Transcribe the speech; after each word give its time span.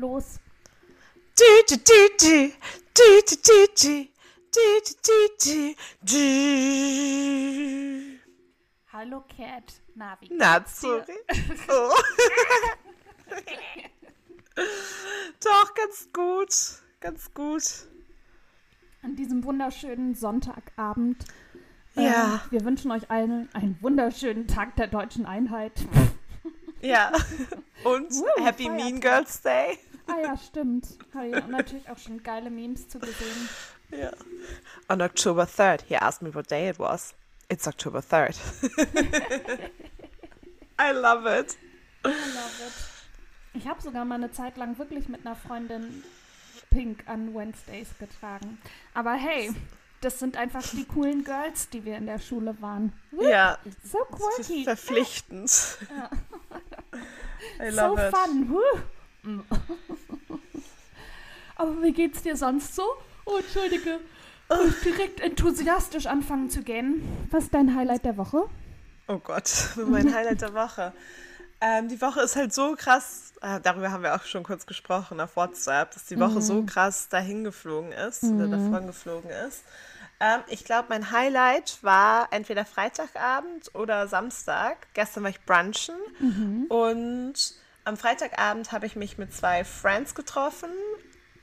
Los. 0.00 0.40
Hallo 8.90 9.24
Cat, 9.28 9.74
na 9.94 10.16
wie 10.20 10.30
Na, 10.32 10.64
sorry. 10.66 11.04
Oh. 11.68 11.92
Doch, 15.44 15.74
ganz 15.74 16.08
gut, 16.14 16.48
ganz 17.00 17.34
gut. 17.34 17.62
An 19.02 19.16
diesem 19.16 19.44
wunderschönen 19.44 20.14
Sonntagabend. 20.14 21.26
Ähm, 21.94 22.04
ja. 22.04 22.36
Äh, 22.36 22.52
wir 22.52 22.64
wünschen 22.64 22.90
euch 22.90 23.10
allen 23.10 23.50
einen 23.54 23.76
wunderschönen 23.82 24.48
Tag 24.48 24.76
der 24.76 24.86
deutschen 24.86 25.26
Einheit. 25.26 25.72
ja. 26.80 27.12
Und 27.84 28.12
Happy 28.38 28.64
Feiertag. 28.64 28.84
Mean 28.84 29.00
Girls 29.00 29.42
Day 29.42 29.78
ah 30.10 30.20
ja, 30.22 30.36
stimmt. 30.48 30.86
Habe 31.14 31.28
ich 31.28 31.46
natürlich 31.46 31.88
auch 31.88 31.98
schon 31.98 32.22
geile 32.22 32.50
Memes 32.50 32.88
zu 32.88 32.98
gesehen. 32.98 33.48
Ja. 33.90 34.10
On 34.88 35.00
October 35.02 35.44
3rd, 35.44 35.82
he 35.88 35.96
asked 35.96 36.22
me 36.22 36.32
what 36.34 36.50
day 36.50 36.68
it 36.70 36.78
was. 36.78 37.14
It's 37.48 37.66
October 37.66 37.98
3rd. 38.00 38.36
I 40.78 40.92
love 40.92 41.26
it. 41.26 41.56
I 42.04 42.08
love 42.08 42.62
it. 42.66 42.72
Ich 43.52 43.66
habe 43.66 43.82
sogar 43.82 44.04
mal 44.04 44.14
eine 44.14 44.30
Zeit 44.30 44.56
lang 44.56 44.78
wirklich 44.78 45.08
mit 45.08 45.26
einer 45.26 45.34
Freundin 45.34 46.04
Pink 46.70 47.02
an 47.06 47.34
Wednesdays 47.34 47.88
getragen. 47.98 48.58
Aber 48.94 49.14
hey, 49.14 49.52
das 50.02 50.20
sind 50.20 50.36
einfach 50.36 50.62
die 50.70 50.84
coolen 50.84 51.24
Girls, 51.24 51.68
die 51.68 51.84
wir 51.84 51.96
in 51.96 52.06
der 52.06 52.20
Schule 52.20 52.56
waren. 52.62 52.92
Ja, 53.20 53.58
So 53.82 53.98
quirky. 54.10 54.62
verpflichtend. 54.64 55.50
Ja. 55.90 56.10
I 57.66 57.70
So 57.72 57.76
love 57.96 58.08
it. 58.08 58.14
fun. 58.16 58.48
Huh? 58.50 59.42
Aber 61.60 61.82
wie 61.82 61.92
geht's 61.92 62.22
dir 62.22 62.36
sonst 62.36 62.74
so? 62.74 62.82
Oh, 63.26 63.36
entschuldige. 63.36 64.00
Ich 64.66 64.80
direkt 64.82 65.20
enthusiastisch 65.20 66.06
anfangen 66.06 66.48
zu 66.48 66.62
gehen. 66.62 67.02
Was 67.30 67.44
ist 67.44 67.54
dein 67.54 67.76
Highlight 67.76 68.06
der 68.06 68.16
Woche? 68.16 68.48
Oh 69.08 69.18
Gott, 69.18 69.50
mein 69.86 70.14
Highlight 70.14 70.40
der 70.40 70.54
Woche. 70.54 70.94
Ähm, 71.60 71.88
die 71.88 72.00
Woche 72.00 72.22
ist 72.22 72.34
halt 72.34 72.54
so 72.54 72.74
krass, 72.76 73.34
äh, 73.42 73.60
darüber 73.60 73.90
haben 73.90 74.02
wir 74.02 74.14
auch 74.14 74.24
schon 74.24 74.42
kurz 74.42 74.64
gesprochen 74.64 75.20
auf 75.20 75.36
WhatsApp, 75.36 75.90
dass 75.92 76.06
die 76.06 76.18
Woche 76.18 76.40
so 76.40 76.62
krass 76.64 77.10
dahin 77.10 77.44
geflogen 77.44 77.92
ist 77.92 78.24
oder 78.24 78.48
davon 78.48 78.86
geflogen 78.86 79.28
ist. 79.46 79.62
Ähm, 80.18 80.40
ich 80.46 80.64
glaube, 80.64 80.86
mein 80.88 81.10
Highlight 81.10 81.76
war 81.82 82.28
entweder 82.30 82.64
Freitagabend 82.64 83.74
oder 83.74 84.08
Samstag. 84.08 84.86
Gestern 84.94 85.24
war 85.24 85.30
ich 85.30 85.42
brunchen 85.42 85.96
und 86.70 87.34
am 87.84 87.98
Freitagabend 87.98 88.72
habe 88.72 88.86
ich 88.86 88.96
mich 88.96 89.18
mit 89.18 89.34
zwei 89.34 89.62
Friends 89.64 90.14
getroffen. 90.14 90.70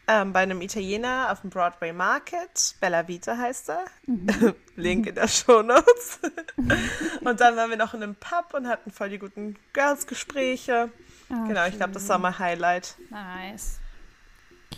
Ähm, 0.10 0.32
bei 0.32 0.40
einem 0.40 0.62
Italiener 0.62 1.28
auf 1.32 1.42
dem 1.42 1.50
Broadway 1.50 1.92
Market. 1.92 2.76
Bella 2.80 3.08
Vita 3.10 3.38
heißt 3.38 3.70
er. 3.72 3.86
Link 4.78 5.06
in 5.08 5.16
der 5.16 5.28
Show 5.28 5.62
Notes. 5.62 6.20
und 7.22 7.42
dann 7.42 7.58
waren 7.58 7.70
wir 7.70 7.78
noch 7.78 7.94
in 7.94 8.02
einem 8.04 8.16
Pub 8.16 8.54
und 8.54 8.68
hatten 8.68 8.90
voll 8.92 9.10
die 9.10 9.20
guten 9.20 9.58
Girls-Gespräche. 9.74 10.90
Ah, 11.30 11.46
Genau, 11.48 11.66
ich 11.68 11.76
glaube, 11.76 11.92
das 11.92 12.08
war 12.08 12.20
mein 12.20 12.40
Highlight. 12.40 12.96
Nice. 13.10 13.80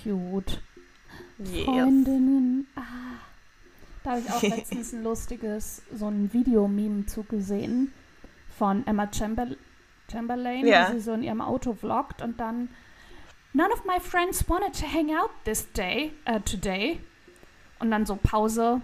Cute. 0.04 0.62
Yes. 1.38 1.66
Freundinnen. 1.66 2.68
Ah. 2.76 2.82
Da 4.04 4.12
habe 4.12 4.22
ich 4.22 4.32
auch 4.32 4.42
letztens 4.58 4.94
ein 4.94 5.04
lustiges, 5.04 5.84
so 5.94 6.08
ein 6.08 6.34
Videomeme 6.34 7.06
zugesehen 7.06 7.94
von 8.58 8.86
Emma 8.88 9.08
Chamber 9.14 9.48
Chamberlain, 10.12 10.66
Ja. 10.66 10.90
wie 10.90 10.94
sie 10.94 11.02
so 11.02 11.14
in 11.14 11.22
ihrem 11.22 11.42
Auto 11.42 11.74
vloggt 11.76 12.24
und 12.24 12.40
dann 12.40 12.70
None 13.54 13.72
of 13.72 13.84
my 13.86 14.00
friends 14.00 14.48
wanted 14.48 14.74
to 14.76 14.86
hang 14.86 15.12
out 15.12 15.32
this 15.44 15.66
day, 15.74 16.12
uh, 16.28 16.40
today. 16.40 17.00
Und 17.80 17.92
dann 17.92 18.06
so 18.06 18.16
Pause. 18.16 18.82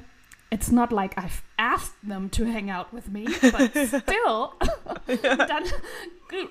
It's 0.52 0.72
not 0.72 0.92
like 0.92 1.18
I've 1.18 1.44
asked 1.58 1.96
them 2.08 2.30
to 2.32 2.46
hang 2.46 2.70
out 2.70 2.94
with 2.94 3.10
me, 3.10 3.26
but 3.26 3.72
still. 3.88 4.54
und 5.08 5.22
dann 5.24 5.64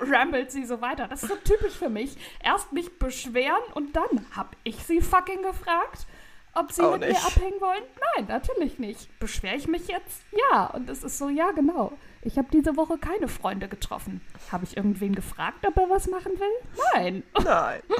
rambelt 0.00 0.50
sie 0.52 0.64
so 0.64 0.80
weiter. 0.80 1.08
Das 1.08 1.22
ist 1.22 1.28
so 1.28 1.36
typisch 1.36 1.74
für 1.74 1.88
mich. 1.88 2.16
Erst 2.42 2.72
mich 2.72 2.98
beschweren 2.98 3.62
und 3.74 3.96
dann 3.96 4.26
hab 4.36 4.56
ich 4.64 4.84
sie 4.84 5.00
fucking 5.00 5.42
gefragt, 5.42 6.06
ob 6.54 6.72
sie 6.72 6.82
Auch 6.82 6.92
mit 6.92 7.00
mir 7.00 7.08
nicht. 7.08 7.24
abhängen 7.26 7.60
wollen. 7.60 7.82
Nein, 8.16 8.26
natürlich 8.28 8.78
nicht. 8.78 9.18
Beschwere 9.18 9.56
ich 9.56 9.66
mich 9.68 9.88
jetzt? 9.88 10.22
Ja. 10.52 10.66
Und 10.66 10.88
es 10.90 11.02
ist 11.04 11.18
so, 11.18 11.28
ja, 11.28 11.50
genau. 11.52 11.92
Ich 12.22 12.38
habe 12.38 12.48
diese 12.52 12.76
Woche 12.76 12.96
keine 12.98 13.28
Freunde 13.28 13.68
getroffen. 13.68 14.20
Habe 14.50 14.64
ich 14.64 14.76
irgendwen 14.76 15.14
gefragt, 15.14 15.66
ob 15.66 15.76
er 15.76 15.90
was 15.90 16.06
machen 16.08 16.32
will? 16.38 16.70
Nein. 16.94 17.22
Nein. 17.42 17.82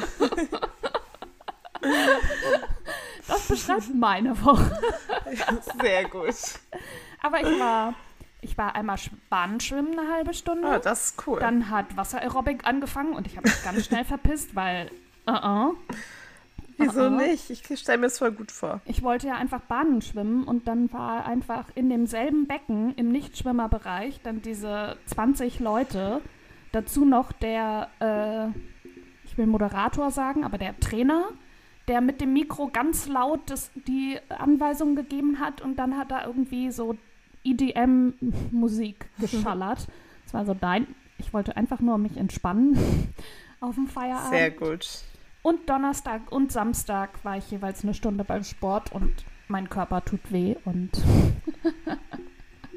Das 3.27 3.47
beschreibt 3.49 3.95
meine 3.95 4.43
Woche. 4.45 4.79
Sehr 5.81 6.09
gut. 6.09 6.35
Aber 7.23 7.41
ich 7.41 7.59
war, 7.61 7.95
ich 8.41 8.57
war 8.59 8.75
einmal 8.75 8.97
sch- 8.97 9.11
Bahnschwimmen 9.31 9.99
eine 9.99 10.11
halbe 10.13 10.35
Stunde. 10.35 10.69
Oh, 10.69 10.79
das 10.79 11.07
ist 11.11 11.27
cool. 11.27 11.41
Dann 11.41 11.71
hat 11.71 11.97
Wassererobik 11.97 12.67
angefangen 12.67 13.15
und 13.15 13.27
ich 13.27 13.37
habe 13.37 13.49
mich 13.49 13.63
ganz 13.65 13.85
schnell 13.87 14.05
verpisst, 14.05 14.55
weil, 14.55 14.91
uh 15.29 15.33
-uh. 15.33 15.75
Wieso 16.77 17.09
nicht? 17.09 17.51
Ich 17.51 17.79
stelle 17.79 17.99
mir 17.99 18.07
das 18.07 18.19
voll 18.19 18.33
gut 18.33 18.51
vor. 18.51 18.81
ich 18.85 19.03
wollte 19.03 19.29
ja 19.29 19.35
einfach 19.35 19.61
Bahnen 19.61 20.03
schwimmen 20.03 20.45
und 20.45 20.67
dann 20.69 20.93
war 20.93 21.27
einfach 21.27 21.67
in 21.75 21.89
demselben 21.89 22.47
Becken 22.47 22.95
im 22.97 23.11
Nichtschwimmerbereich 23.13 24.21
dann 24.23 24.43
diese 24.43 24.97
20 25.07 25.61
Leute. 25.61 26.21
Dazu 26.73 27.05
noch 27.05 27.31
der, 27.33 27.89
äh, 28.01 28.49
ich 29.25 29.39
will 29.39 29.47
Moderator 29.47 30.11
sagen, 30.11 30.45
aber 30.45 30.59
der 30.59 30.79
Trainer, 30.81 31.27
der 31.87 32.01
mit 32.01 32.21
dem 32.21 32.33
Mikro 32.33 32.69
ganz 32.69 33.07
laut 33.07 33.41
das, 33.47 33.71
die 33.87 34.19
Anweisungen 34.29 34.97
gegeben 34.97 35.39
hat 35.39 35.61
und 35.61 35.77
dann 35.77 35.97
hat 35.97 36.11
er 36.11 36.27
irgendwie 36.27 36.71
so 36.73 36.97
EDM-Musik 37.45 39.07
geschallert. 39.19 39.87
Es 40.27 40.35
war 40.35 40.45
so, 40.45 40.57
nein, 40.61 40.87
ich 41.19 41.33
wollte 41.33 41.57
einfach 41.57 41.81
nur 41.81 41.99
mich 41.99 42.17
entspannen 42.17 42.77
auf 43.61 43.77
dem 43.77 43.87
Feierabend. 43.87 44.31
Sehr 44.31 44.51
gut. 44.51 44.89
Und 45.45 45.69
Donnerstag 45.69 46.33
und 46.33 46.53
Samstag 46.53 47.23
war 47.23 47.37
ich 47.37 47.51
jeweils 47.51 47.83
eine 47.83 47.93
Stunde 47.93 48.25
beim 48.25 48.45
Sport 48.45 48.93
und 48.93 49.13
mein 49.47 49.69
Körper 49.69 50.03
tut 50.03 50.33
weh 50.33 50.57
und 50.65 50.91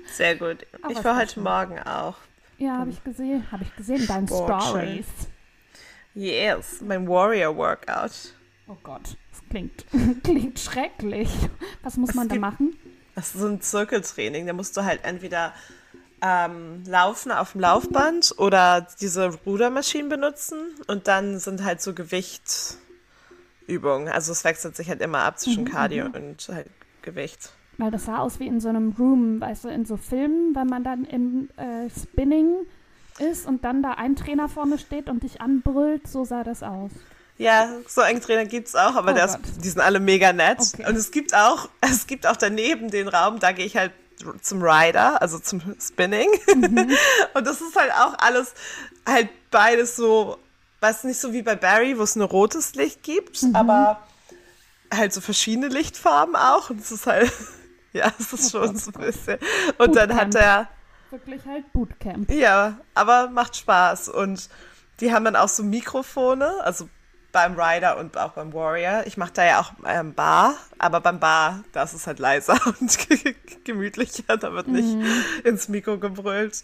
Sehr 0.08 0.36
gut. 0.36 0.68
Aber 0.82 0.92
ich 0.92 0.98
es 0.98 1.06
war 1.06 1.16
heute 1.16 1.36
schön. 1.36 1.44
Morgen 1.44 1.80
auch. 1.80 2.18
ja, 2.58 2.80
habe 2.80 2.90
ich 2.90 3.02
gesehen, 3.06 3.50
habe 3.54 3.64
ich 3.64 3.74
gesehen, 3.78 4.06
deine. 4.06 4.28
Stories. 4.28 5.06
Yes, 6.14 6.82
mein 6.82 7.08
Warrior 7.08 7.56
Workout. 7.56 8.36
Oh 8.68 8.76
Gott, 8.84 9.16
das 9.32 9.42
klingt, 9.50 9.86
klingt 10.26 10.60
schrecklich. 10.60 11.30
Was 11.84 11.96
muss 11.96 12.16
man 12.16 12.28
da 12.28 12.36
machen? 12.36 12.76
Das 13.16 13.34
ist 13.34 13.40
so 13.40 13.48
ein 13.48 13.62
Zirkeltraining. 13.62 14.46
Da 14.46 14.52
musst 14.52 14.76
du 14.76 14.84
halt 14.84 15.06
entweder 15.06 15.54
ähm, 16.22 16.84
laufen 16.86 17.32
auf 17.32 17.54
dem 17.54 17.62
Laufband 17.62 18.36
oder 18.38 18.88
diese 19.00 19.34
Rudermaschinen 19.46 20.10
benutzen 20.10 20.58
und 20.88 21.08
dann 21.08 21.40
sind 21.40 21.64
halt 21.64 21.82
so 21.82 21.94
Gewichtübungen. 21.94 24.10
Also 24.10 24.32
es 24.32 24.44
wechselt 24.44 24.76
sich 24.76 24.90
halt 24.90 25.02
immer 25.02 25.20
ab 25.20 25.40
zwischen 25.40 25.66
Cardio 25.66 26.06
und 26.06 26.50
halt 26.52 26.68
Gewicht. 27.02 27.52
Weil 27.78 27.92
das 27.92 28.06
sah 28.06 28.18
aus 28.18 28.40
wie 28.40 28.48
in 28.48 28.60
so 28.60 28.70
einem 28.70 28.96
Room, 28.98 29.40
weißt 29.40 29.66
du, 29.66 29.70
in 29.70 29.86
so 29.86 29.98
Filmen, 29.98 30.56
wenn 30.56 30.68
man 30.68 30.84
dann 30.84 31.06
im 31.06 31.50
äh, 31.58 31.90
Spinning 31.90 32.66
ist 33.20 33.48
und 33.48 33.64
dann 33.64 33.84
da 33.84 33.92
ein 33.92 34.16
Trainer 34.16 34.50
vorne 34.50 34.80
steht 34.80 35.10
und 35.10 35.24
dich 35.24 35.42
anbrüllt, 35.42 36.08
so 36.08 36.26
sah 36.26 36.44
das 36.44 36.64
aus. 36.64 36.92
Ja, 37.38 37.70
so 37.88 38.02
einen 38.02 38.20
Trainer 38.20 38.46
gibt's 38.46 38.74
auch, 38.74 38.96
aber 38.96 39.14
Oh 39.14 39.26
ist, 39.26 39.38
die 39.64 39.70
sind 39.70 39.82
alle 39.82 40.00
mega 40.00 40.34
nett. 40.34 40.60
Okay. 40.74 40.90
Und 40.90 40.96
es 40.96 41.12
gibt 41.12 41.36
auch, 41.36 41.70
es 41.82 42.08
gibt 42.08 42.26
auch 42.26 42.36
daneben 42.36 42.90
den 42.90 43.08
Raum, 43.08 43.40
da 43.40 43.52
gehe 43.52 43.66
ich 43.66 43.78
halt 43.78 43.92
zum 44.42 44.62
Rider, 44.62 45.22
also 45.22 45.40
zum 45.40 45.62
Spinning. 45.80 46.30
Mhm. 46.56 46.92
Und 47.34 47.48
das 47.48 47.62
ist 47.62 47.76
halt 47.76 47.92
auch 47.94 48.16
alles 48.20 48.54
halt 49.08 49.30
beides 49.52 49.96
so, 49.96 50.38
weißt 50.82 51.04
du, 51.04 51.08
nicht 51.08 51.20
so 51.20 51.34
wie 51.34 51.42
bei 51.42 51.56
Barry, 51.56 51.98
wo 51.98 52.04
es 52.04 52.16
nur 52.16 52.28
rotes 52.28 52.76
Licht 52.76 53.04
gibt, 53.04 53.42
Mhm. 53.44 53.56
aber 53.56 54.02
halt 54.94 55.14
so 55.14 55.22
verschiedene 55.22 55.68
Lichtfarben 55.68 56.36
auch. 56.36 56.70
Und 56.70 56.80
es 56.82 56.92
ist 56.92 57.08
halt, 57.08 57.32
ja, 57.94 58.12
es 58.20 58.34
ist 58.34 58.54
Oh 58.56 58.60
schon 58.66 58.74
Gott, 58.74 58.82
so 58.82 58.92
ein 58.96 59.02
bisschen. 59.06 59.38
Und 59.78 59.96
dann 59.96 60.14
hat 60.16 60.32
Bootcamp. 60.32 60.36
er, 60.36 60.68
Wirklich 61.10 61.46
halt 61.46 61.72
Bootcamp. 61.74 62.30
ja, 62.32 62.80
aber 62.94 63.30
macht 63.30 63.56
Spaß. 63.56 64.10
Und 64.10 64.50
die 65.00 65.14
haben 65.14 65.24
dann 65.26 65.36
auch 65.36 65.48
so 65.50 65.64
Mikrofone, 65.64 66.52
also 66.64 66.90
beim 67.38 67.54
Rider 67.60 68.00
und 68.00 68.18
auch 68.18 68.32
beim 68.32 68.52
Warrior. 68.52 69.04
Ich 69.06 69.16
mache 69.16 69.32
da 69.34 69.46
ja 69.46 69.60
auch 69.60 69.74
ähm, 69.86 70.16
Bar, 70.16 70.56
aber 70.80 71.02
beim 71.02 71.20
Bar, 71.20 71.64
da 71.72 71.84
ist 71.84 71.94
es 71.94 72.08
halt 72.08 72.18
leiser 72.18 72.60
und 72.82 72.98
gemütlicher, 73.64 74.38
da 74.38 74.52
wird 74.54 74.68
nicht 74.68 74.88
Mhm. 74.96 75.06
ins 75.44 75.70
Mikro 75.70 76.00
gebrüllt. 76.00 76.64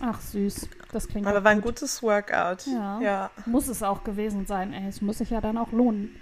Ach 0.00 0.18
süß, 0.22 0.68
das 0.92 1.06
klingt 1.06 1.26
Aber 1.26 1.44
war 1.44 1.50
ein 1.50 1.60
gut. 1.60 1.74
gutes 1.80 2.02
Workout. 2.02 2.66
Ja. 2.66 2.98
ja. 3.02 3.30
Muss 3.44 3.68
es 3.68 3.82
auch 3.82 4.04
gewesen 4.04 4.46
sein, 4.46 4.72
ey. 4.72 4.88
Es 4.88 5.02
muss 5.02 5.18
sich 5.18 5.28
ja 5.28 5.42
dann 5.42 5.58
auch 5.58 5.70
lohnen, 5.72 6.16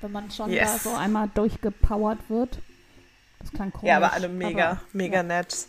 wenn 0.00 0.12
man 0.12 0.30
schon 0.30 0.50
Yes. 0.50 0.72
da 0.84 0.90
so 0.90 0.96
einmal 0.96 1.28
durchgepowert 1.34 2.30
wird. 2.30 2.60
Das 3.40 3.50
klang 3.52 3.70
komisch. 3.72 3.88
Ja, 3.90 3.98
aber 3.98 4.14
alle 4.14 4.30
mega, 4.30 4.70
aber, 4.70 4.80
mega 4.94 5.16
ja. 5.16 5.22
nett. 5.22 5.66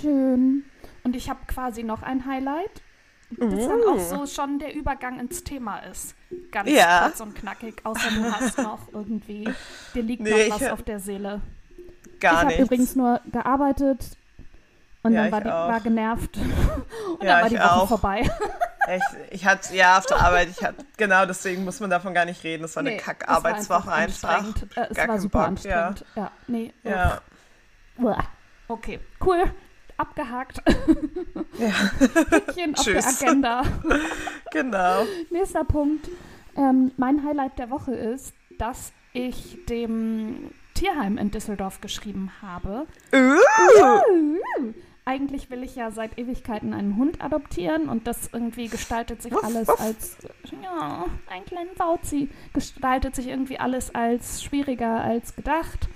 Schön. 0.00 0.64
Und 1.04 1.14
ich 1.14 1.30
habe 1.30 1.40
quasi 1.46 1.84
noch 1.84 2.02
ein 2.02 2.26
Highlight. 2.26 2.82
Das 3.38 3.66
dann 3.68 3.80
auch 3.88 3.98
so 3.98 4.26
schon 4.26 4.58
der 4.58 4.74
Übergang 4.74 5.18
ins 5.20 5.42
Thema 5.44 5.78
ist. 5.80 6.14
Ganz 6.50 6.68
Ja. 6.70 7.04
kurz 7.08 7.20
und 7.20 7.34
knackig, 7.34 7.76
außer 7.84 8.10
du 8.10 8.24
hast 8.32 8.58
noch 8.58 8.80
irgendwie, 8.92 9.48
dir 9.94 10.02
liegt 10.02 10.22
Nee, 10.22 10.48
noch 10.48 10.54
was 10.56 10.62
ich- 10.62 10.70
auf 10.70 10.82
der 10.82 11.00
Seele. 11.00 11.40
Gar 12.20 12.32
ich 12.32 12.38
habe 12.38 12.46
nicht. 12.48 12.58
übrigens 12.60 12.94
nur 12.96 13.20
gearbeitet 13.32 14.16
und 15.02 15.12
Ja, 15.12 15.22
dann 15.28 15.32
war, 15.32 15.38
ich 15.38 15.44
die, 15.44 15.50
war 15.50 15.80
genervt 15.80 16.36
und 17.18 17.24
Ja, 17.24 17.40
dann 17.40 17.40
war 17.40 17.46
ich 17.46 17.52
die 17.52 17.58
Woche 17.58 17.72
auch. 17.72 17.88
vorbei. 17.88 18.30
Echt, 18.88 19.04
ich 19.30 19.46
hatte, 19.46 19.76
ja, 19.76 19.98
auf 19.98 20.06
der 20.06 20.18
Arbeit, 20.20 20.48
ich 20.50 20.62
hatte, 20.62 20.84
genau 20.96 21.24
deswegen 21.24 21.64
muss 21.64 21.78
man 21.78 21.88
davon 21.90 22.14
gar 22.14 22.24
nicht 22.24 22.42
reden. 22.42 22.62
Das 22.62 22.74
war 22.74 22.80
eine 22.80 22.90
Nee, 22.90 22.96
Kack-Arbeitswoche 22.96 23.78
es 23.78 23.86
war 23.88 23.94
einfach. 23.94 24.28
anstrengend. 24.40 24.76
Äh, 24.76 24.86
es 24.90 24.96
Gar 24.96 25.08
war 25.08 25.20
super 25.20 25.38
Bock, 25.38 25.48
anstrengend. 25.48 26.04
Ja, 26.16 26.30
nee. 26.48 26.72
Ja, 26.82 27.20
Uah. 27.98 28.24
Okay, 28.68 28.98
cool. 29.24 29.44
Abgehakt. 30.02 30.60
ja, 31.58 31.68
Häkchen 32.30 32.74
auf 32.74 32.84
der. 32.84 33.06
Agenda. 33.06 33.62
genau. 34.50 35.04
Nächster 35.30 35.64
Punkt. 35.64 36.08
Ähm, 36.56 36.90
mein 36.96 37.24
Highlight 37.24 37.56
der 37.60 37.70
Woche 37.70 37.94
ist, 37.94 38.34
dass 38.58 38.92
ich 39.12 39.64
dem 39.68 40.50
Tierheim 40.74 41.18
in 41.18 41.30
Düsseldorf 41.30 41.80
geschrieben 41.80 42.32
habe. 42.42 42.86
Eigentlich 45.04 45.50
will 45.50 45.62
ich 45.62 45.76
ja 45.76 45.92
seit 45.92 46.18
Ewigkeiten 46.18 46.74
einen 46.74 46.96
Hund 46.96 47.22
adoptieren 47.22 47.88
und 47.88 48.08
das 48.08 48.30
irgendwie 48.32 48.66
gestaltet 48.66 49.22
sich 49.22 49.32
alles 49.32 49.68
als, 49.68 50.16
ja, 50.62 51.06
ein 51.28 51.44
kleinen 51.44 51.74
Bauzi, 51.76 52.28
gestaltet 52.52 53.14
sich 53.14 53.28
irgendwie 53.28 53.58
alles 53.58 53.94
als 53.94 54.42
schwieriger 54.42 55.00
als 55.00 55.36
gedacht. 55.36 55.88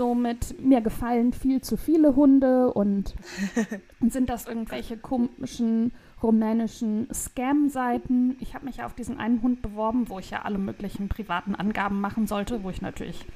Somit 0.00 0.58
mir 0.58 0.80
gefallen 0.80 1.34
viel 1.34 1.60
zu 1.60 1.76
viele 1.76 2.16
Hunde 2.16 2.72
und 2.72 3.14
sind 4.00 4.30
das 4.30 4.46
irgendwelche 4.46 4.96
komischen 4.96 5.92
rumänischen 6.22 7.06
Scam-Seiten. 7.12 8.34
Ich 8.40 8.54
habe 8.54 8.64
mich 8.64 8.78
ja 8.78 8.86
auf 8.86 8.94
diesen 8.94 9.18
einen 9.18 9.42
Hund 9.42 9.60
beworben, 9.60 10.08
wo 10.08 10.18
ich 10.18 10.30
ja 10.30 10.40
alle 10.40 10.56
möglichen 10.56 11.10
privaten 11.10 11.54
Angaben 11.54 12.00
machen 12.00 12.26
sollte, 12.26 12.64
wo 12.64 12.70
ich 12.70 12.80
natürlich 12.80 13.26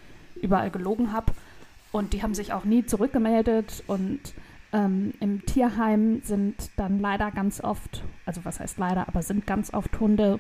überall 0.40 0.70
gelogen 0.70 1.12
habe. 1.12 1.34
Und 1.92 2.14
die 2.14 2.22
haben 2.22 2.32
sich 2.32 2.54
auch 2.54 2.64
nie 2.64 2.86
zurückgemeldet. 2.86 3.84
Und 3.86 4.20
ähm, 4.72 5.12
im 5.20 5.44
Tierheim 5.44 6.22
sind 6.22 6.70
dann 6.78 6.98
leider 6.98 7.30
ganz 7.30 7.62
oft, 7.62 8.04
also 8.24 8.42
was 8.46 8.58
heißt 8.58 8.78
leider, 8.78 9.06
aber 9.06 9.20
sind 9.20 9.46
ganz 9.46 9.74
oft 9.74 10.00
Hunde, 10.00 10.38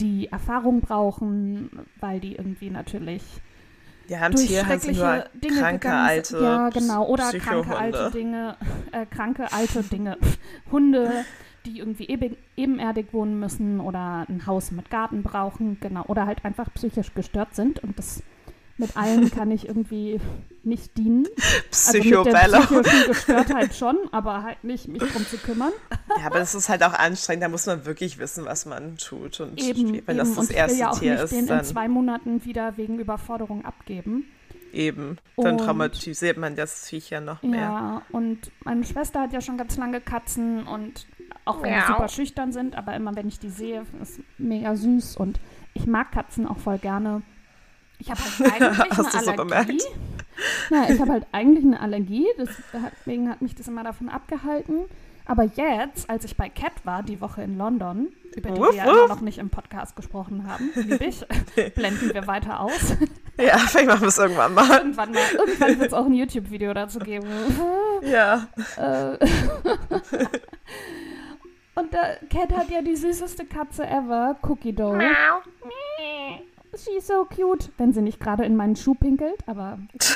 die 0.00 0.26
Erfahrung 0.26 0.80
brauchen, 0.80 1.70
weil 2.00 2.18
die 2.18 2.34
irgendwie 2.34 2.70
natürlich 2.70 3.22
ja, 4.10 4.26
im 4.26 4.32
durch 4.32 4.48
sind 4.48 4.66
schreckliche 4.66 5.00
nur 5.00 5.24
Dinge 5.34 5.60
kranke, 5.60 5.78
gegangen 5.78 6.08
alte. 6.08 6.42
Ja, 6.42 6.68
genau. 6.70 7.06
Oder 7.06 7.32
kranke 7.32 7.76
alte 7.76 8.10
Dinge, 8.10 8.56
äh, 8.90 9.06
kranke 9.06 9.52
alte 9.52 9.84
Dinge. 9.84 10.18
Hunde, 10.72 11.24
die 11.64 11.78
irgendwie 11.78 12.08
eben, 12.08 12.36
ebenerdig 12.56 13.12
wohnen 13.12 13.38
müssen 13.38 13.80
oder 13.80 14.26
ein 14.28 14.46
Haus 14.46 14.72
mit 14.72 14.90
Garten 14.90 15.22
brauchen, 15.22 15.78
genau. 15.80 16.04
Oder 16.08 16.26
halt 16.26 16.44
einfach 16.44 16.74
psychisch 16.74 17.14
gestört 17.14 17.54
sind. 17.54 17.84
Und 17.84 17.98
das 18.00 18.24
mit 18.80 18.96
allen 18.96 19.30
kann 19.30 19.50
ich 19.52 19.68
irgendwie 19.68 20.20
nicht 20.64 20.96
dienen. 20.98 21.26
Also 21.72 21.98
mit 21.98 22.26
der 22.26 22.32
psychischen 22.32 23.06
Gestörtheit 23.08 23.74
schon, 23.74 23.96
aber 24.10 24.42
halt 24.42 24.64
nicht 24.64 24.88
mich 24.88 25.00
drum 25.02 25.24
zu 25.26 25.36
kümmern. 25.38 25.72
Ja, 26.18 26.26
aber 26.26 26.40
das 26.40 26.54
ist 26.54 26.68
halt 26.68 26.82
auch 26.82 26.92
anstrengend. 26.92 27.44
Da 27.44 27.48
muss 27.48 27.66
man 27.66 27.84
wirklich 27.86 28.18
wissen, 28.18 28.44
was 28.44 28.66
man 28.66 28.96
tut. 28.96 29.40
Und 29.40 29.62
Eben, 29.62 29.88
wenn 30.06 30.16
eben. 30.16 30.18
das 30.18 30.30
das 30.30 30.38
und 30.38 30.44
ich 30.44 30.50
will 30.50 30.56
erste 30.56 30.78
ja 30.78 30.90
auch 30.90 30.98
Tier 30.98 31.12
nicht 31.14 31.24
ist, 31.24 31.30
den 31.32 31.38
in 31.40 31.46
dann 31.46 31.64
zwei 31.64 31.88
Monaten 31.88 32.44
wieder 32.44 32.76
wegen 32.76 32.98
Überforderung 32.98 33.64
abgeben. 33.64 34.24
eben. 34.72 35.18
Dann 35.36 35.52
Und- 35.54 35.58
traumatisiert 35.64 36.36
man 36.36 36.56
das 36.56 36.88
Viech 36.88 37.10
ja 37.10 37.20
noch 37.20 37.42
mehr. 37.42 37.60
Ja, 37.60 38.02
und 38.12 38.50
meine 38.64 38.84
Schwester 38.84 39.20
hat 39.22 39.32
ja 39.32 39.40
schon 39.40 39.56
ganz 39.56 39.76
lange 39.76 40.00
Katzen 40.00 40.64
und 40.66 41.06
auch 41.44 41.62
wenn 41.62 41.72
die 41.72 41.78
Miau. 41.78 41.86
super 41.86 42.08
schüchtern 42.08 42.52
sind, 42.52 42.76
aber 42.76 42.94
immer 42.94 43.16
wenn 43.16 43.26
ich 43.28 43.38
die 43.38 43.48
sehe, 43.50 43.82
ist 44.02 44.20
mega 44.38 44.76
süß 44.76 45.16
und 45.16 45.40
ich 45.74 45.86
mag 45.86 46.12
Katzen 46.12 46.46
auch 46.46 46.58
voll 46.58 46.78
gerne. 46.78 47.22
Ich 48.00 48.10
habe 48.10 48.20
halt 48.20 48.52
eigentlich 48.62 48.90
Hast 48.98 49.14
eine 49.14 49.24
so 49.24 49.30
Allergie. 49.30 49.36
bemerkt? 49.36 49.82
Ja, 50.70 50.84
ich 50.88 51.00
habe 51.00 51.12
halt 51.12 51.26
eigentlich 51.32 51.64
eine 51.64 51.80
Allergie, 51.80 52.26
deswegen 52.38 53.28
hat 53.28 53.42
mich 53.42 53.54
das 53.54 53.68
immer 53.68 53.84
davon 53.84 54.08
abgehalten. 54.08 54.84
Aber 55.26 55.44
jetzt, 55.44 56.08
als 56.10 56.24
ich 56.24 56.36
bei 56.36 56.48
Cat 56.48 56.72
war, 56.84 57.02
die 57.04 57.20
Woche 57.20 57.42
in 57.42 57.56
London, 57.58 58.08
über 58.34 58.50
die 58.50 58.60
Wuff, 58.60 58.70
wir 58.72 58.78
ja 58.78 58.86
wuff. 58.86 59.08
noch 59.10 59.20
nicht 59.20 59.38
im 59.38 59.50
Podcast 59.50 59.94
gesprochen 59.94 60.48
haben, 60.50 60.70
lieb 60.74 61.00
ich, 61.02 61.24
blenden 61.74 62.12
wir 62.14 62.26
weiter 62.26 62.60
aus. 62.60 62.96
Ja, 63.40 63.56
vielleicht 63.56 63.86
machen 63.88 64.02
wir 64.02 64.08
es 64.08 64.18
irgendwann 64.18 64.52
mal. 64.52 64.68
Irgendwann, 64.70 65.12
mal- 65.12 65.22
irgendwann 65.32 65.78
wird 65.78 65.86
es 65.88 65.94
auch 65.94 66.04
ein 66.04 66.12
YouTube-Video 66.12 66.74
dazu 66.74 66.98
geben. 66.98 67.26
Ja. 68.02 68.48
Äh, 68.76 69.16
Und 71.74 71.90
Cat 72.28 72.52
hat 72.54 72.68
ja 72.70 72.82
die 72.82 72.96
süßeste 72.96 73.46
Katze 73.46 73.86
ever, 73.86 74.36
Cookie 74.42 74.74
Dough. 74.74 74.98
She's 76.76 77.06
so 77.06 77.24
cute. 77.24 77.70
Wenn 77.78 77.92
sie 77.92 78.02
nicht 78.02 78.20
gerade 78.20 78.44
in 78.44 78.56
meinen 78.56 78.76
Schuh 78.76 78.94
pinkelt, 78.94 79.40
aber 79.46 79.78
Das 79.98 80.10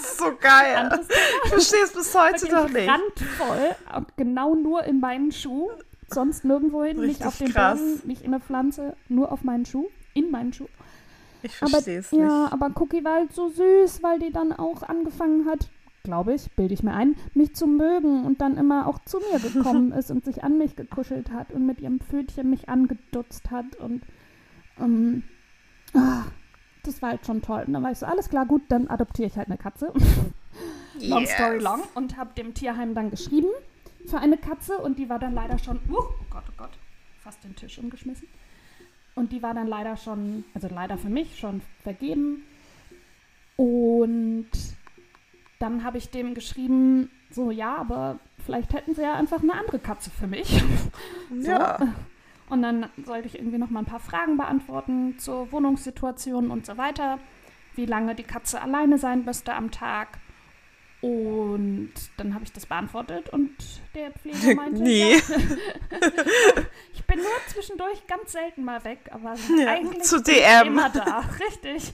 ist 0.00 0.18
so 0.18 0.32
geil. 0.40 1.00
Ich 1.44 1.50
verstehe 1.50 1.82
es 1.84 1.92
bis 1.92 2.14
heute 2.14 2.52
noch 2.52 2.68
nicht. 2.68 2.88
randvoll. 2.88 3.74
Und 3.96 4.16
genau 4.16 4.54
nur 4.54 4.84
in 4.84 5.00
meinen 5.00 5.32
Schuh. 5.32 5.70
Sonst 6.08 6.44
nirgendwo 6.44 6.84
hin, 6.84 7.00
nicht 7.00 7.26
auf 7.26 7.36
den 7.38 7.52
krass. 7.52 7.80
Boden, 7.80 8.02
nicht 8.06 8.22
in 8.22 8.32
eine 8.32 8.40
Pflanze, 8.40 8.96
nur 9.08 9.32
auf 9.32 9.42
meinen 9.42 9.66
Schuh, 9.66 9.88
in 10.14 10.30
meinen 10.30 10.52
Schuh. 10.52 10.68
Ich 11.42 11.56
verstehe 11.56 11.98
es 11.98 12.12
ja, 12.12 12.18
nicht. 12.44 12.52
aber 12.52 12.70
Cookie 12.80 13.04
war 13.04 13.14
halt 13.14 13.32
so 13.32 13.48
süß, 13.48 14.04
weil 14.04 14.20
die 14.20 14.30
dann 14.30 14.52
auch 14.52 14.84
angefangen 14.84 15.46
hat, 15.46 15.68
glaube 16.04 16.34
ich, 16.34 16.50
bilde 16.52 16.74
ich 16.74 16.84
mir 16.84 16.94
ein, 16.94 17.16
mich 17.34 17.54
zu 17.56 17.66
mögen 17.66 18.24
und 18.24 18.40
dann 18.40 18.56
immer 18.56 18.86
auch 18.86 19.00
zu 19.04 19.18
mir 19.18 19.40
gekommen 19.40 19.90
ist 19.98 20.12
und 20.12 20.24
sich 20.24 20.44
an 20.44 20.58
mich 20.58 20.76
gekuschelt 20.76 21.32
hat 21.32 21.50
und 21.52 21.66
mit 21.66 21.80
ihrem 21.80 21.98
Pfötchen 21.98 22.50
mich 22.50 22.68
angedutzt 22.68 23.50
hat 23.50 23.74
und 23.76 24.02
ähm, 24.80 25.24
ah, 25.94 26.24
das 26.82 27.02
war 27.02 27.10
halt 27.10 27.26
schon 27.26 27.42
toll. 27.42 27.64
Und 27.66 27.72
dann 27.72 27.82
war 27.82 27.90
ich 27.92 27.98
so, 27.98 28.06
alles 28.06 28.28
klar, 28.28 28.46
gut, 28.46 28.62
dann 28.68 28.88
adoptiere 28.88 29.28
ich 29.28 29.36
halt 29.36 29.48
eine 29.48 29.58
Katze. 29.58 29.92
Long 31.00 31.20
Yes. 31.22 31.32
story 31.32 31.58
long. 31.58 31.82
Und 31.94 32.16
habe 32.16 32.32
dem 32.34 32.54
Tierheim 32.54 32.94
dann 32.94 33.10
geschrieben 33.10 33.48
für 34.06 34.18
eine 34.18 34.38
Katze 34.38 34.78
und 34.78 34.98
die 34.98 35.08
war 35.10 35.18
dann 35.18 35.34
leider 35.34 35.58
schon, 35.58 35.76
uh, 35.90 35.96
oh 35.98 36.14
Gott, 36.30 36.44
oh 36.48 36.52
Gott, 36.56 36.70
fast 37.22 37.44
den 37.44 37.54
Tisch 37.54 37.78
umgeschmissen. 37.78 38.26
Und 39.14 39.32
die 39.32 39.42
war 39.42 39.52
dann 39.52 39.66
leider 39.66 39.96
schon, 39.96 40.44
also 40.54 40.68
leider 40.68 40.96
für 40.96 41.08
mich 41.10 41.38
schon 41.38 41.60
vergeben. 41.82 42.44
Und 43.56 44.48
dann 45.58 45.84
habe 45.84 45.98
ich 45.98 46.10
dem 46.10 46.34
geschrieben, 46.34 47.10
so 47.30 47.50
ja, 47.50 47.76
aber 47.76 48.18
vielleicht 48.44 48.72
hätten 48.72 48.94
sie 48.94 49.02
ja 49.02 49.14
einfach 49.14 49.42
eine 49.42 49.54
andere 49.54 49.78
Katze 49.78 50.10
für 50.10 50.26
mich. 50.26 50.62
So. 51.40 51.52
Und 52.48 52.62
dann 52.62 52.88
sollte 53.04 53.26
ich 53.26 53.36
irgendwie 53.38 53.58
noch 53.58 53.70
mal 53.70 53.80
ein 53.80 53.86
paar 53.86 54.00
Fragen 54.00 54.36
beantworten 54.36 55.18
zur 55.18 55.50
Wohnungssituation 55.52 56.50
und 56.50 56.64
so 56.66 56.76
weiter. 56.78 57.18
Wie 57.74 57.86
lange 57.86 58.14
die 58.14 58.22
Katze 58.22 58.60
alleine 58.62 58.98
sein 58.98 59.24
müsste 59.24 59.52
am 59.54 59.70
Tag. 59.70 60.18
Und 61.02 61.92
dann 62.16 62.34
habe 62.34 62.44
ich 62.44 62.52
das 62.52 62.64
beantwortet 62.66 63.28
und 63.28 63.54
der 63.94 64.10
Pfleger 64.12 64.54
meinte, 64.62 64.82
Nie. 64.82 65.10
ja, 65.12 65.18
ich 66.94 67.04
bin 67.04 67.18
nur 67.18 67.26
zwischendurch 67.52 68.06
ganz 68.06 68.32
selten 68.32 68.64
mal 68.64 68.82
weg, 68.84 69.00
aber 69.10 69.34
Ja, 69.58 69.72
eigentlich 69.72 70.02
zu 70.04 70.22
DM. 70.22 70.68
immer 70.68 70.88
da. 70.88 71.22
Richtig. 71.48 71.92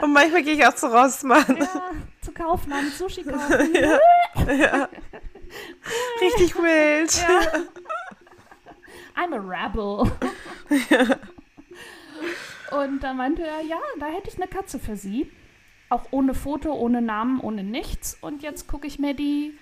Und 0.00 0.12
manchmal 0.12 0.42
gehe 0.44 0.54
ich 0.54 0.64
auch 0.64 0.74
zu 0.74 0.86
Rossmann. 0.86 1.56
Ja, 1.58 1.90
zu 2.22 2.32
Kaufland, 2.32 2.92
Sushi 2.92 3.24
kaufen. 3.24 3.74
Ja. 3.74 4.88
Richtig 6.20 6.54
wild. 6.56 7.12
Ja. 7.16 7.60
I'm 9.18 9.34
a 9.34 9.38
rebel. 9.40 10.10
Und 12.70 13.00
dann 13.02 13.16
meinte 13.16 13.42
er, 13.42 13.62
ja, 13.62 13.78
da 13.98 14.06
hätte 14.06 14.28
ich 14.28 14.36
eine 14.36 14.46
Katze 14.48 14.78
für 14.78 14.96
Sie. 14.96 15.30
Auch 15.88 16.04
ohne 16.10 16.34
Foto, 16.34 16.72
ohne 16.74 17.00
Namen, 17.00 17.40
ohne 17.40 17.64
nichts. 17.64 18.18
Und 18.20 18.42
jetzt 18.42 18.68
gucke 18.68 18.86
ich 18.86 18.98
mir 18.98 19.14
die 19.14 19.58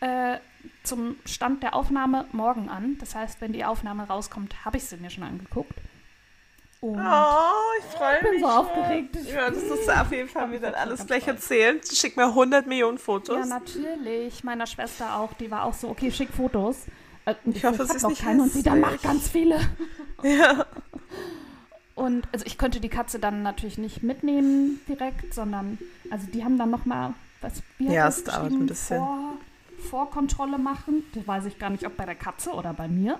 äh, 0.00 0.38
zum 0.82 1.16
Stand 1.24 1.62
der 1.62 1.74
Aufnahme 1.76 2.26
morgen 2.32 2.68
an. 2.68 2.96
Das 2.98 3.14
heißt, 3.14 3.40
wenn 3.40 3.52
die 3.52 3.64
Aufnahme 3.64 4.04
rauskommt, 4.08 4.64
habe 4.64 4.76
ich 4.78 4.84
sie 4.84 4.96
mir 4.96 5.10
schon 5.10 5.22
angeguckt. 5.24 5.74
Und 6.80 6.98
Oh, 7.00 7.78
ich 7.78 7.84
freue 7.96 8.16
Ich 8.16 8.22
bin 8.22 8.30
mich. 8.32 8.40
so 8.40 8.48
schon. 8.48 8.56
aufgeregt. 8.58 9.16
Ja, 9.32 9.50
das 9.50 9.62
ist 9.62 9.88
auf 9.90 10.10
jeden 10.12 10.28
Fall 10.28 10.50
wieder 10.50 10.70
bin 10.70 10.74
alles 10.74 11.06
gleich 11.06 11.22
stolz. 11.24 11.42
erzählen. 11.42 11.80
Schick 11.92 12.16
mir 12.16 12.26
100 12.26 12.66
Millionen 12.66 12.98
Fotos. 12.98 13.36
ja, 13.38 13.46
natürlich. 13.46 14.42
Meiner 14.42 14.66
Schwester 14.66 15.16
auch. 15.16 15.32
Die 15.34 15.50
war 15.50 15.62
auch 15.64 15.74
so, 15.74 15.88
okay, 15.88 16.10
schick 16.10 16.30
Fotos. 16.30 16.86
Äh, 17.30 17.34
Ich 17.50 17.64
hoffe, 17.64 17.82
es 17.82 17.94
ist 17.94 18.02
noch 18.02 18.10
nicht 18.10 18.22
keine 18.22 18.42
und 18.42 18.52
sie 18.52 18.62
dann 18.62 18.80
macht 18.80 19.02
ganz 19.02 19.28
viele. 19.28 19.58
ja. 20.22 20.66
Und 21.94 22.28
also 22.32 22.46
ich 22.46 22.58
könnte 22.58 22.80
die 22.80 22.88
Katze 22.88 23.18
dann 23.18 23.42
natürlich 23.42 23.76
nicht 23.78 24.02
mitnehmen 24.02 24.80
direkt, 24.88 25.34
sondern 25.34 25.78
also 26.10 26.26
die 26.32 26.44
haben 26.44 26.56
dann 26.58 26.70
noch 26.70 26.84
mal 26.84 27.14
was 27.40 27.54
hat 27.56 27.62
Ja, 27.78 28.06
das 28.06 28.24
dauert 28.24 28.52
ein 28.52 28.66
bisschen. 28.66 28.98
Vor, 28.98 29.34
Vorkontrolle 29.90 30.58
machen. 30.58 31.04
Das 31.14 31.26
weiß 31.26 31.44
ich 31.46 31.58
gar 31.58 31.70
nicht, 31.70 31.86
ob 31.86 31.96
bei 31.96 32.04
der 32.04 32.14
Katze 32.16 32.50
oder 32.50 32.72
bei 32.72 32.88
mir. 32.88 33.18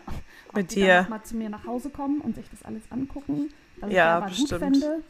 Ob 0.49 0.55
die 0.57 0.63
dir. 0.67 0.87
dann 0.89 1.03
noch 1.05 1.11
mal 1.11 1.23
zu 1.23 1.37
mir 1.37 1.49
nach 1.49 1.65
Hause 1.67 1.91
kommen 1.91 2.21
und 2.21 2.35
sich 2.37 2.47
das 2.51 2.63
alles 2.65 2.83
angucken. 2.91 3.51
Was 3.81 3.93
Ja, 3.93 3.97
ich 4.19 4.25
aber 4.25 4.27
gut 4.27 4.39
bestimmt. 4.39 4.61
fände. 4.61 5.03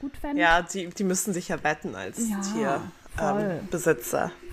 Gut 0.00 0.16
fände. 0.16 0.40
Ja, 0.42 0.62
die, 0.62 0.88
die 0.88 1.04
müssen 1.04 1.32
sich 1.34 1.48
ja 1.48 1.62
wetten 1.62 1.94
als 1.94 2.28
Ja, 2.28 2.40
Tier. 2.40 2.82
ähm. 3.20 3.68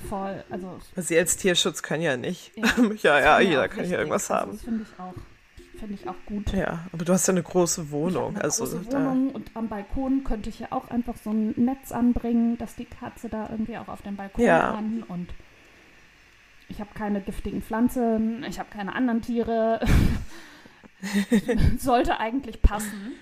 Voll. 0.10 0.44
Also, 0.50 0.80
Sie 0.96 1.18
als 1.18 1.38
Tierschutz 1.38 1.82
können 1.84 2.04
ja 2.04 2.18
nicht. 2.18 2.52
Ja, 2.56 2.66
ja, 3.02 3.20
ja 3.20 3.40
jeder 3.40 3.68
kann 3.68 3.86
hier 3.86 3.98
irgendwas 4.00 4.30
also, 4.32 4.42
haben. 4.42 4.52
Das 4.54 4.62
finde 4.62 4.84
ich 4.84 5.00
auch. 5.00 5.14
Finde 5.80 5.94
ich 5.94 6.08
auch 6.10 6.16
gut. 6.26 6.54
Ja, 6.54 6.88
aber 6.92 7.06
du 7.06 7.14
hast 7.14 7.28
ja 7.28 7.34
eine 7.34 7.44
große 7.44 7.92
Wohnung. 7.92 8.36
Eine 8.36 8.46
also 8.46 8.64
große 8.64 8.82
da- 8.90 8.98
Wohnung 8.98 9.30
und 9.30 9.52
am 9.54 9.68
Balkon 9.68 10.24
könnte 10.24 10.50
ich 10.50 10.60
ja 10.60 10.68
auch 10.72 10.90
einfach 10.90 11.16
so 11.24 11.30
ein 11.30 11.54
Netz 11.56 11.92
anbringen, 11.92 12.58
dass 12.58 12.76
die 12.76 12.86
Katze 12.86 13.30
da 13.30 13.48
irgendwie 13.52 13.78
auch 13.78 13.88
auf 13.88 14.02
dem 14.02 14.16
Balkon 14.16 14.44
Ja. 14.44 14.72
kann 14.72 15.04
und 15.08 15.28
ich 16.70 16.80
habe 16.80 16.90
keine 16.96 17.22
giftigen 17.22 17.62
Pflanzen, 17.62 18.44
ich 18.50 18.58
habe 18.58 18.70
keine 18.72 18.96
anderen 18.96 19.22
Tiere. 19.22 19.80
Sollte 21.78 22.20
eigentlich 22.20 22.62
passen. 22.64 23.14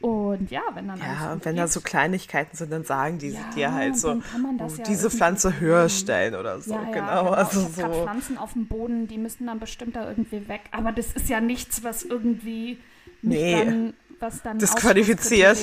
Und 0.00 0.50
ja, 0.50 0.62
wenn 0.74 0.88
dann 0.88 0.98
Ja, 0.98 1.32
und 1.32 1.44
wenn 1.44 1.56
da 1.56 1.66
so 1.68 1.80
Kleinigkeiten 1.82 2.56
sind, 2.56 2.72
dann 2.72 2.84
sagen 2.84 3.18
die 3.18 3.30
ja, 3.30 3.40
dir 3.54 3.72
halt 3.74 3.98
so, 3.98 4.12
oh, 4.12 4.66
ja 4.78 4.84
diese 4.84 5.10
Pflanze 5.10 5.60
höher 5.60 5.90
stellen 5.90 6.34
oder 6.34 6.58
so. 6.60 6.72
Ja, 6.72 6.82
ja, 6.84 6.90
genau, 6.90 7.30
also 7.30 7.60
Ich 7.68 7.76
so. 7.76 7.82
Pflanzen 8.04 8.38
auf 8.38 8.54
dem 8.54 8.66
Boden, 8.66 9.08
die 9.08 9.18
müssen 9.18 9.46
dann 9.46 9.60
bestimmt 9.60 9.96
da 9.96 10.08
irgendwie 10.08 10.48
weg. 10.48 10.62
Aber 10.70 10.92
das 10.92 11.12
ist 11.12 11.28
ja 11.28 11.40
nichts, 11.40 11.84
was 11.84 12.02
irgendwie 12.02 12.78
Nee. 13.22 13.62
dann, 13.64 13.94
was 14.20 14.40
dann 14.42 14.58
Disqualifiziert. 14.58 15.58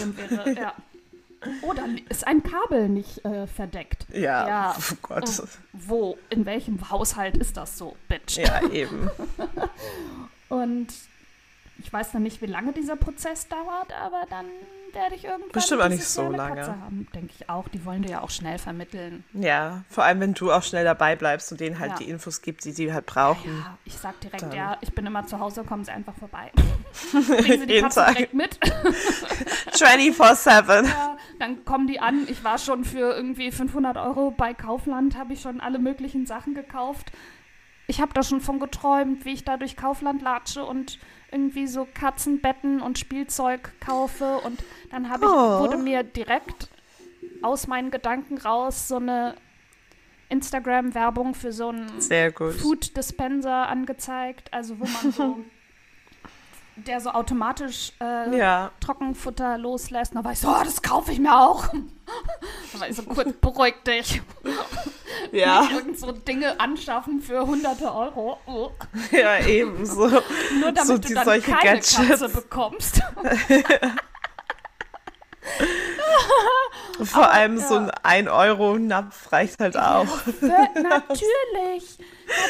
Ja. 0.56 0.74
Oh, 1.62 1.74
dann 1.74 2.00
ist 2.10 2.26
ein 2.28 2.44
Kabel 2.44 2.90
nicht 2.90 3.24
äh, 3.26 3.48
verdeckt. 3.48 4.06
Ja, 4.12 4.48
Ja. 4.48 4.76
oh 4.78 4.96
Gott. 5.02 5.30
Oh, 5.42 5.48
wo, 5.74 6.18
in 6.30 6.46
welchem 6.46 6.90
Haushalt 6.92 7.38
ist 7.38 7.58
das 7.58 7.78
so, 7.78 7.96
Bitch? 8.08 8.38
Ja, 8.38 8.68
eben. 8.70 9.10
Und 10.50 10.88
ich 11.80 11.92
weiß 11.92 12.14
noch 12.14 12.22
nicht, 12.22 12.42
wie 12.42 12.46
lange 12.48 12.74
dieser 12.74 12.96
Prozess 12.96 13.48
dauert, 13.48 13.94
aber 14.02 14.26
dann 14.30 14.46
werde 14.94 15.16
ich 15.16 15.26
irgendwann 15.26 15.52
Bestimmt 15.52 15.82
auch 15.82 15.90
nicht 15.90 16.06
so 16.06 16.30
lange. 16.32 16.56
Katze 16.56 16.72
haben, 16.82 17.08
denke 17.14 17.34
ich 17.38 17.50
auch. 17.50 17.68
Die 17.68 17.84
wollen 17.86 18.02
dir 18.04 18.12
ja 18.12 18.22
auch 18.22 18.30
schnell 18.30 18.58
vermitteln. 18.58 19.24
Ja, 19.34 19.84
vor 19.90 20.06
allem, 20.06 20.22
wenn 20.22 20.34
du 20.34 20.52
auch 20.52 20.64
schnell 20.64 20.86
dabei 20.86 21.16
bleibst 21.16 21.52
und 21.52 21.60
denen 21.60 21.78
halt 21.78 21.92
Ja. 21.92 21.98
die 21.98 22.10
Infos 22.10 22.42
gibst, 22.42 22.66
die 22.66 22.72
sie 22.72 22.92
halt 22.92 23.06
brauchen. 23.06 23.58
Ja, 23.60 23.78
ich 23.86 23.94
sag 23.98 24.20
direkt, 24.22 24.42
Dann- 24.44 24.54
ja, 24.54 24.78
ich 24.82 24.94
bin 24.96 25.06
immer 25.06 25.28
zu 25.28 25.40
Hause, 25.40 25.64
kommen 25.66 25.84
Sie 25.84 25.92
einfach 25.92 26.16
vorbei. 26.16 26.52
Bringen 27.12 27.60
Sie 27.60 27.68
die 27.68 27.74
Jeden 27.74 27.84
Katze 27.84 28.00
Tag. 28.00 28.16
direkt 28.16 28.34
mit. 28.34 28.58
24-7. 29.74 30.86
Ja, 30.88 31.18
dann 31.40 31.64
kommen 31.66 31.88
die 31.88 32.00
an. 32.00 32.26
Ich 32.30 32.44
war 32.44 32.58
schon 32.58 32.84
für 32.86 33.14
irgendwie 33.16 33.52
500 33.52 33.98
Euro 33.98 34.32
bei 34.32 34.54
Kaufland, 34.54 35.18
habe 35.18 35.34
ich 35.34 35.42
schon 35.42 35.60
alle 35.62 35.80
möglichen 35.80 36.26
Sachen 36.26 36.54
gekauft. 36.56 37.12
Ich 37.88 38.02
habe 38.02 38.14
da 38.14 38.24
schon 38.24 38.42
von 38.42 38.60
geträumt, 38.60 39.26
wie 39.26 39.34
ich 39.34 39.44
da 39.46 39.58
durch 39.58 39.78
Kaufland 39.78 40.22
latsche 40.22 40.64
und 40.66 41.00
irgendwie 41.32 41.68
so 41.68 41.88
Katzenbetten 41.94 42.82
und 42.82 42.98
Spielzeug 43.00 43.72
kaufe. 43.80 44.38
Und 44.40 44.64
dann 44.92 45.10
habe 45.10 45.26
ich, 45.26 45.32
Oh. 45.32 45.60
wurde 45.60 45.78
mir 45.78 46.04
direkt 46.04 46.70
aus 47.42 47.68
meinen 47.68 47.92
Gedanken 47.92 48.38
raus 48.38 48.88
so 48.88 48.96
eine 48.98 49.36
Instagram-Werbung 50.30 51.34
für 51.36 51.52
so 51.54 51.70
einen. 51.70 52.02
Food 52.60 52.96
Dispenser 52.98 53.68
angezeigt, 53.68 54.54
also 54.54 54.80
wo 54.80 54.86
man 54.86 55.12
so, 55.12 55.38
der 56.76 57.00
so 57.02 57.12
automatisch 57.12 57.94
äh, 58.02 58.38
Ja, 58.38 58.72
Trockenfutter 58.80 59.58
loslässt. 59.58 60.12
Und 60.14 60.18
da 60.20 60.26
war 60.26 60.32
ich 60.34 60.40
so, 60.40 60.50
oh, 60.50 60.62
das 60.64 60.82
kaufe 60.82 61.12
ich 61.12 61.20
mir 61.20 61.38
auch. 61.38 61.68
da 62.74 62.80
war 62.80 62.90
ich 62.90 62.96
so, 62.96 63.04
kurz, 63.04 63.32
beruhig 63.34 63.76
dich. 63.86 64.22
Ja, 65.32 65.68
irgend 65.74 66.00
so 66.00 66.12
Dinge 66.12 66.60
anschaffen 66.60 67.22
für 67.22 67.46
hunderte 67.46 67.94
Euro. 67.94 68.40
Oh. 68.46 68.72
ja, 69.12 69.40
eben 69.46 69.86
so. 69.86 70.08
Nur 70.08 70.22
damit 70.72 70.88
So 70.88 70.98
du 70.98 71.14
dann 71.14 71.26
solche 71.26 71.52
keine 71.52 71.64
Gadgets. 71.64 71.96
Katze 71.96 72.30
bekommst. 72.30 73.02
Vor 77.04 77.30
allem 77.30 77.58
so 77.60 77.76
ja. 77.76 77.92
ein 78.04 78.28
1-Euro-Napf 78.28 79.32
reicht 79.32 79.60
halt 79.60 79.78
auch. 79.78 80.08
Natürlich. 80.42 82.00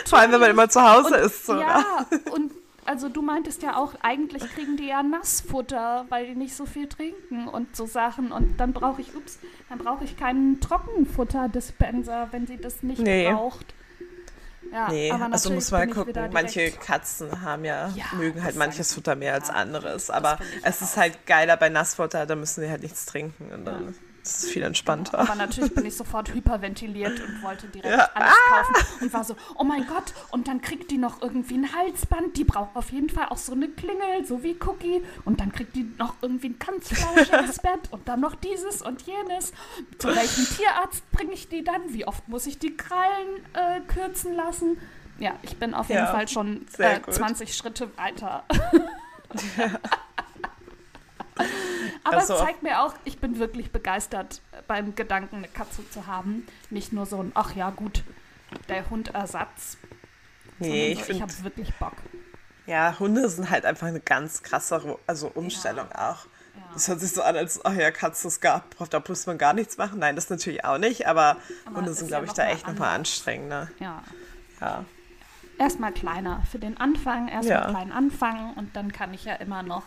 Vor 0.06 0.20
allem, 0.20 0.32
wenn 0.32 0.40
man 0.40 0.52
immer 0.52 0.70
zu 0.70 0.82
Hause 0.82 1.18
ist. 1.18 1.46
So? 1.46 1.60
Ja, 1.60 2.06
und 2.32 2.52
also 2.88 3.10
du 3.10 3.22
meintest 3.22 3.62
ja 3.64 3.76
auch, 3.78 3.96
eigentlich 4.02 4.44
kriegen 4.54 4.78
die 4.78 4.88
ja 4.88 5.04
Nassfutter, 5.04 6.06
weil 6.10 6.26
die 6.28 6.36
nicht 6.36 6.56
so 6.56 6.66
viel 6.66 6.88
trinken 6.88 7.48
und 7.48 7.76
so 7.76 7.86
Sachen. 7.86 8.32
Und 8.32 8.58
dann 8.60 8.74
brauche 8.74 9.02
ich, 9.02 9.16
ups, 9.16 9.40
dann 9.70 9.78
brauche 9.78 10.04
ich 10.04 10.18
keinen 10.18 10.60
Trockenfutter-Dispenser, 10.62 12.30
wenn 12.32 12.48
sie 12.48 12.58
das 12.58 12.84
nicht 12.84 13.02
Nee. 13.02 13.30
braucht. 13.32 13.74
Ja, 14.72 14.90
Nee, 14.90 15.12
also 15.12 15.52
muss 15.52 15.72
man 15.72 15.90
gucken. 15.90 16.14
Manche 16.34 16.72
Katzen 16.72 17.42
haben 17.42 17.64
ja, 17.64 17.90
Ja, 17.96 18.06
mögen 18.18 18.44
halt 18.44 18.58
manches 18.58 18.94
Futter 18.94 19.16
mehr 19.16 19.34
als 19.34 19.50
anderes. 19.50 20.10
Aber 20.10 20.38
es 20.64 20.82
ist 20.82 20.98
halt 20.98 21.26
geiler 21.26 21.56
bei 21.56 21.70
Nassfutter, 21.70 22.26
da 22.26 22.36
müssen 22.36 22.62
die 22.64 22.70
halt 22.70 22.82
nichts 22.84 23.06
trinken. 23.06 23.50
Und 23.54 23.66
dann 23.66 23.96
ist 24.30 24.44
es 24.44 24.50
viel 24.50 24.64
entspannter. 24.64 25.20
Aber 25.20 25.36
natürlich 25.36 25.74
bin 25.74 25.86
ich 25.86 25.96
sofort 25.96 26.34
hyperventiliert 26.34 27.20
und 27.22 27.42
wollte 27.44 27.68
direkt 27.68 27.96
Ja. 27.98 28.10
alles 28.14 28.34
kaufen 28.50 28.76
und 29.02 29.14
war 29.14 29.24
so, 29.24 29.36
oh 29.56 29.64
mein 29.64 29.88
Gott, 29.88 30.14
und 30.32 30.48
dann 30.48 30.62
kriegt 30.62 30.92
die 30.92 30.98
noch 30.98 31.22
irgendwie 31.22 31.56
ein 31.58 31.74
Halsband, 31.76 32.38
die 32.38 32.44
braucht 32.44 32.76
auf 32.76 32.92
jeden 32.92 33.10
Fall 33.10 33.28
auch 33.30 33.38
so 33.38 33.54
eine 33.54 33.68
Klingel, 33.68 34.26
so 34.26 34.44
wie 34.44 34.58
Cookie, 34.66 35.02
und 35.26 35.40
dann 35.40 35.52
kriegt 35.52 35.76
die 35.76 35.90
noch 35.98 36.16
irgendwie 36.22 36.50
ein 36.50 36.60
ganz 36.60 36.90
flauschiges 36.90 37.60
Bett 37.62 37.92
und 37.92 38.08
dann 38.08 38.20
noch 38.20 38.36
dieses 38.36 38.82
und 38.82 39.02
jenes. 39.04 39.54
Zu 39.98 40.10
welchem 40.10 40.46
Tierarzt 40.56 41.10
bringe 41.12 41.34
ich 41.34 41.48
die 41.50 41.64
dann? 41.64 41.82
Wie 41.94 42.06
oft 42.08 42.28
muss 42.28 42.46
ich 42.48 42.60
die 42.60 42.76
Krallen 42.76 43.28
äh, 43.54 43.80
kürzen 43.88 44.34
lassen? 44.36 44.78
Ja, 45.20 45.34
ich 45.42 45.58
bin 45.58 45.74
auf 45.74 45.90
jeden 45.90 46.02
Ja, 46.02 46.08
Fall 46.12 46.28
schon 46.28 46.66
äh, 46.78 47.00
gut. 47.00 47.14
20 47.14 47.56
Schritte 47.56 47.90
weiter. 47.98 48.44
Aber 52.04 52.18
Also- 52.18 52.34
es 52.36 52.40
zeigt 52.40 52.64
mir 52.64 52.82
auch, 52.82 52.94
ich 53.06 53.20
bin 53.20 53.40
wirklich 53.40 53.72
begeistert 53.72 54.42
beim 54.68 54.96
Gedanken, 54.96 55.38
eine 55.38 55.48
Katze 55.48 55.88
zu 55.90 56.08
haben. 56.08 56.46
Nicht 56.70 56.94
nur 56.94 57.06
so 57.06 57.22
ein, 57.22 57.32
ach 57.36 57.54
ja, 57.56 57.70
gut, 57.70 58.04
der 58.70 58.90
Hundersatz. 58.90 59.78
Nee, 60.60 60.94
ich 60.94 61.04
so, 61.04 61.12
ich 61.12 61.22
habe 61.22 61.32
wirklich 61.44 61.74
Bock. 61.76 61.94
ja, 62.66 62.98
Hunde 63.00 63.28
sind 63.30 63.50
halt 63.50 63.66
einfach 63.66 63.88
eine 63.88 64.00
ganz 64.00 64.42
krasse 64.44 64.98
also 65.06 65.28
Umstellung 65.34 65.92
auch. 65.92 66.26
Ja. 66.56 66.64
Das 66.74 66.88
hört 66.88 67.00
sich 67.00 67.12
so 67.12 67.22
an, 67.22 67.36
als, 67.36 67.64
ach 67.64 67.74
ja, 67.74 67.92
Katze, 67.92 68.28
es 68.28 68.40
gab, 68.42 68.76
da 68.90 69.04
muss 69.08 69.26
man 69.28 69.38
gar 69.38 69.54
nichts 69.54 69.78
machen. 69.78 70.00
Nein, 70.00 70.16
das 70.16 70.30
natürlich 70.30 70.66
auch 70.66 70.78
nicht, 70.80 71.08
aber, 71.08 71.38
Aber 71.66 71.78
Hunde 71.78 71.94
sind, 71.94 72.10
ja 72.10 72.18
glaube 72.20 72.26
ich, 72.26 72.30
noch 72.32 72.36
da 72.38 72.48
echt 72.48 72.68
nochmal 72.68 72.96
anstrengender. 72.96 73.70
ja. 73.80 74.02
Ja. 74.62 74.86
Erstmal 75.60 75.92
kleiner 75.92 76.44
für 76.52 76.60
den 76.60 76.78
Anfang, 76.78 77.28
erstmal 77.30 77.58
Ja. 77.64 77.70
klein 77.70 77.92
anfangen 77.92 78.54
und 78.56 78.76
dann 78.76 78.92
kann 78.92 79.14
ich 79.14 79.26
ja 79.26 79.34
immer 79.36 79.64
noch 79.64 79.84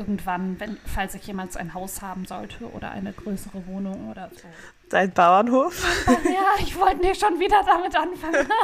irgendwann, 0.00 0.58
wenn, 0.58 0.78
falls 0.86 1.14
ich 1.14 1.26
jemals 1.26 1.58
ein 1.58 1.74
Haus 1.74 2.00
haben 2.00 2.24
sollte 2.24 2.64
oder 2.72 2.90
eine 2.90 3.12
größere 3.12 3.66
Wohnung 3.66 4.10
oder 4.10 4.30
so. 4.34 4.48
Dein 4.88 5.12
Bauernhof? 5.12 5.84
ja, 6.24 6.54
ich 6.58 6.74
wollte 6.78 7.02
nicht 7.02 7.20
schon 7.20 7.38
wieder 7.38 7.62
damit 7.64 7.94
anfangen. 7.94 8.48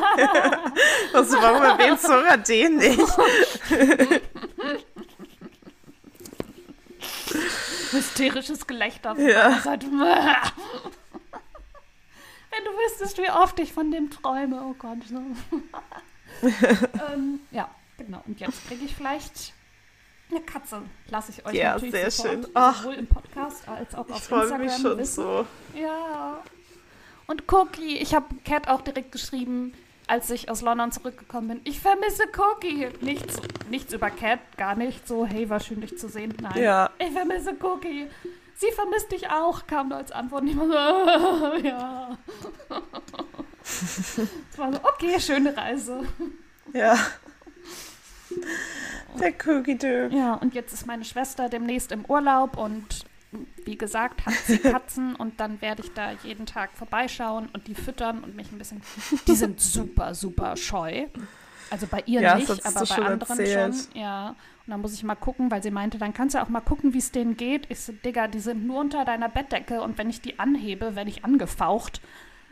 Also, 1.13 1.37
warum 1.41 1.63
erwähnst 1.63 2.05
du 2.05 2.09
sogar 2.09 2.39
den 2.39 2.77
nicht? 2.77 2.99
Hysterisches 7.93 8.67
Gelächter 8.67 9.17
Ja. 9.19 9.61
Seite. 9.61 9.87
Wenn 9.87 9.99
du 12.65 12.71
wüsstest, 12.71 13.19
wie 13.19 13.31
oft 13.31 13.59
ich 13.61 13.73
von 13.73 13.91
dem 13.91 14.11
träume, 14.11 14.63
oh 14.63 14.75
Gott. 14.79 14.99
Ähm, 16.43 17.41
ja, 17.51 17.69
genau. 17.97 18.23
Und 18.27 18.41
jetzt 18.41 18.67
kriege 18.67 18.85
ich 18.85 18.95
vielleicht 18.95 19.55
eine 20.31 20.41
Katze. 20.41 20.83
Lasse 21.11 21.33
ich 21.33 21.47
euch 21.47 21.55
Ja, 21.55 21.75
natürlich 21.75 21.95
sehr 21.95 22.11
sofort, 22.11 22.35
schön. 22.35 22.47
Ach. 22.55 22.83
sowohl 22.83 22.95
im 22.95 23.07
Podcast 23.07 23.69
als 23.69 23.95
auch 23.95 24.07
Ich 24.09 24.15
auf 24.15 24.23
freue 24.25 24.41
Instagram 24.43 24.67
mich 24.67 24.77
schon 24.77 24.99
wissen. 24.99 25.15
so. 25.25 25.47
Ja. 25.79 26.43
Und 27.27 27.45
Cookie, 27.53 27.97
ich 27.99 28.15
habe 28.15 28.27
Cat 28.45 28.69
auch 28.69 28.83
direkt 28.83 29.13
geschrieben, 29.13 29.73
als 30.07 30.31
ich 30.31 30.49
aus 30.49 30.63
London 30.63 30.93
zurückgekommen 30.93 31.49
bin. 31.49 31.61
Ich 31.65 31.81
vermisse 31.81 32.23
Cookie. 32.39 32.89
Nichts, 33.01 33.39
nichts 33.71 33.93
über 33.93 34.11
Cat, 34.11 34.39
gar 34.57 34.77
nicht 34.77 35.07
so, 35.09 35.27
hey, 35.27 35.51
war 35.51 35.59
schön 35.61 35.81
dich 35.81 35.99
zu 35.99 36.09
sehen. 36.09 36.35
Nein. 36.41 36.63
Ja. 36.63 36.91
Ich 36.99 37.11
vermisse 37.13 37.57
Cookie. 37.63 38.07
Sie 38.55 38.71
vermisst 38.73 39.11
dich 39.13 39.29
auch, 39.29 39.67
kam 39.67 39.91
da 39.91 39.97
als 39.99 40.13
Antwort. 40.13 40.43
Und 40.43 40.49
ich 40.49 40.57
war 40.57 40.67
so, 40.69 41.57
ja. 41.67 42.19
Es 43.69 44.57
war 44.57 44.73
so, 44.73 44.79
okay, 44.85 45.19
schöne 45.21 45.57
Reise. 45.57 46.05
Ja. 46.73 46.97
Der 49.21 49.33
Doo. 49.33 50.15
Ja, 50.17 50.35
und 50.35 50.55
jetzt 50.55 50.73
ist 50.73 50.87
meine 50.87 51.05
Schwester 51.05 51.49
demnächst 51.49 51.93
im 51.93 52.05
Urlaub 52.05 52.57
und 52.57 53.05
wie 53.65 53.77
gesagt, 53.77 54.25
hat 54.25 54.35
sie 54.47 54.59
Katzen 54.73 55.15
und 55.17 55.41
dann 55.41 55.61
werde 55.61 55.83
ich 55.83 55.93
da 55.93 56.13
jeden 56.23 56.47
Tag 56.47 56.71
vorbeischauen 56.75 57.49
und 57.53 57.67
die 57.67 57.75
füttern 57.75 58.23
und 58.23 58.37
mich 58.37 58.51
ein 58.53 58.59
bisschen. 58.59 58.81
Die 59.27 59.35
sind 59.35 59.61
super, 59.77 60.15
super 60.15 60.57
scheu. 60.57 61.07
Also 61.71 61.87
bei 61.89 62.03
ihr 62.07 62.21
Ja, 62.21 62.37
nicht, 62.37 62.49
aber 62.65 62.87
bei 62.87 62.95
anderen 62.97 63.39
erzählt. 63.39 63.75
schon. 63.75 64.01
Ja. 64.01 64.29
Und 64.31 64.71
dann 64.71 64.81
muss 64.81 64.95
ich 64.95 65.03
mal 65.03 65.17
gucken, 65.17 65.51
weil 65.51 65.63
sie 65.63 65.71
meinte, 65.71 65.99
dann 65.99 66.13
kannst 66.15 66.35
du 66.35 66.43
auch 66.43 66.49
mal 66.49 66.61
gucken, 66.61 66.95
wie 66.95 66.99
es 66.99 67.13
denen 67.13 67.37
geht. 67.37 67.67
Ich 67.71 67.81
so, 67.81 67.93
Digga, 67.93 68.29
die 68.29 68.41
sind 68.41 68.67
nur 68.67 68.81
unter 68.81 69.05
deiner 69.05 69.29
Bettdecke 69.29 69.81
und 69.83 69.99
wenn 69.99 70.09
ich 70.11 70.21
die 70.21 70.39
anhebe, 70.39 70.95
werde 70.97 71.11
ich 71.11 71.25
angefaucht. 71.25 72.01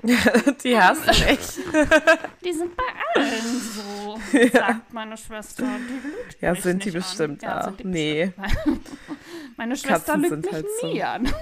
Die 0.65 0.79
hassen 0.79 1.07
mich. 1.07 1.39
Die 2.45 2.53
sind 2.53 2.77
bei 2.77 2.83
allen 3.15 3.61
so, 3.61 4.19
sagt 4.53 4.93
meine 4.93 5.17
Schwester. 5.17 5.65
Die 5.89 5.93
lügt 6.09 6.43
Ja, 6.43 6.53
mich 6.53 6.63
sind 6.63 6.85
die 6.85 6.89
nicht 6.91 6.99
bestimmt 6.99 7.43
an. 7.45 7.51
Ja, 7.51 7.61
auch. 7.61 7.65
sind 7.65 7.81
die 7.81 7.85
Nee. 7.87 8.33
bestimmt. 8.37 8.89
Meine 9.57 9.77
Schwester 9.77 10.15
Katzen 10.15 10.23
lügt 10.23 10.45
mich 10.45 10.53
halt 10.53 10.67
so. 10.81 10.87
nie 10.93 11.03
an. 11.03 11.33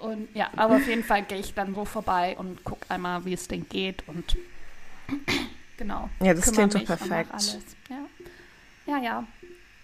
Und 0.00 0.28
ja, 0.34 0.50
aber 0.56 0.76
auf 0.76 0.86
jeden 0.86 1.04
Fall 1.04 1.22
gehe 1.24 1.38
ich 1.38 1.54
dann 1.54 1.74
so 1.74 1.84
vorbei 1.84 2.36
und 2.38 2.64
gucke 2.64 2.84
einmal, 2.90 3.24
wie 3.24 3.32
es 3.34 3.48
denn 3.48 3.68
geht 3.68 4.06
und 4.08 4.36
genau. 5.76 6.08
Ja, 6.22 6.34
das 6.34 6.52
klingt 6.52 6.74
doch 6.74 6.84
perfekt. 6.84 7.58
Ja. 7.88 7.96
ja, 8.86 9.02
ja, 9.02 9.24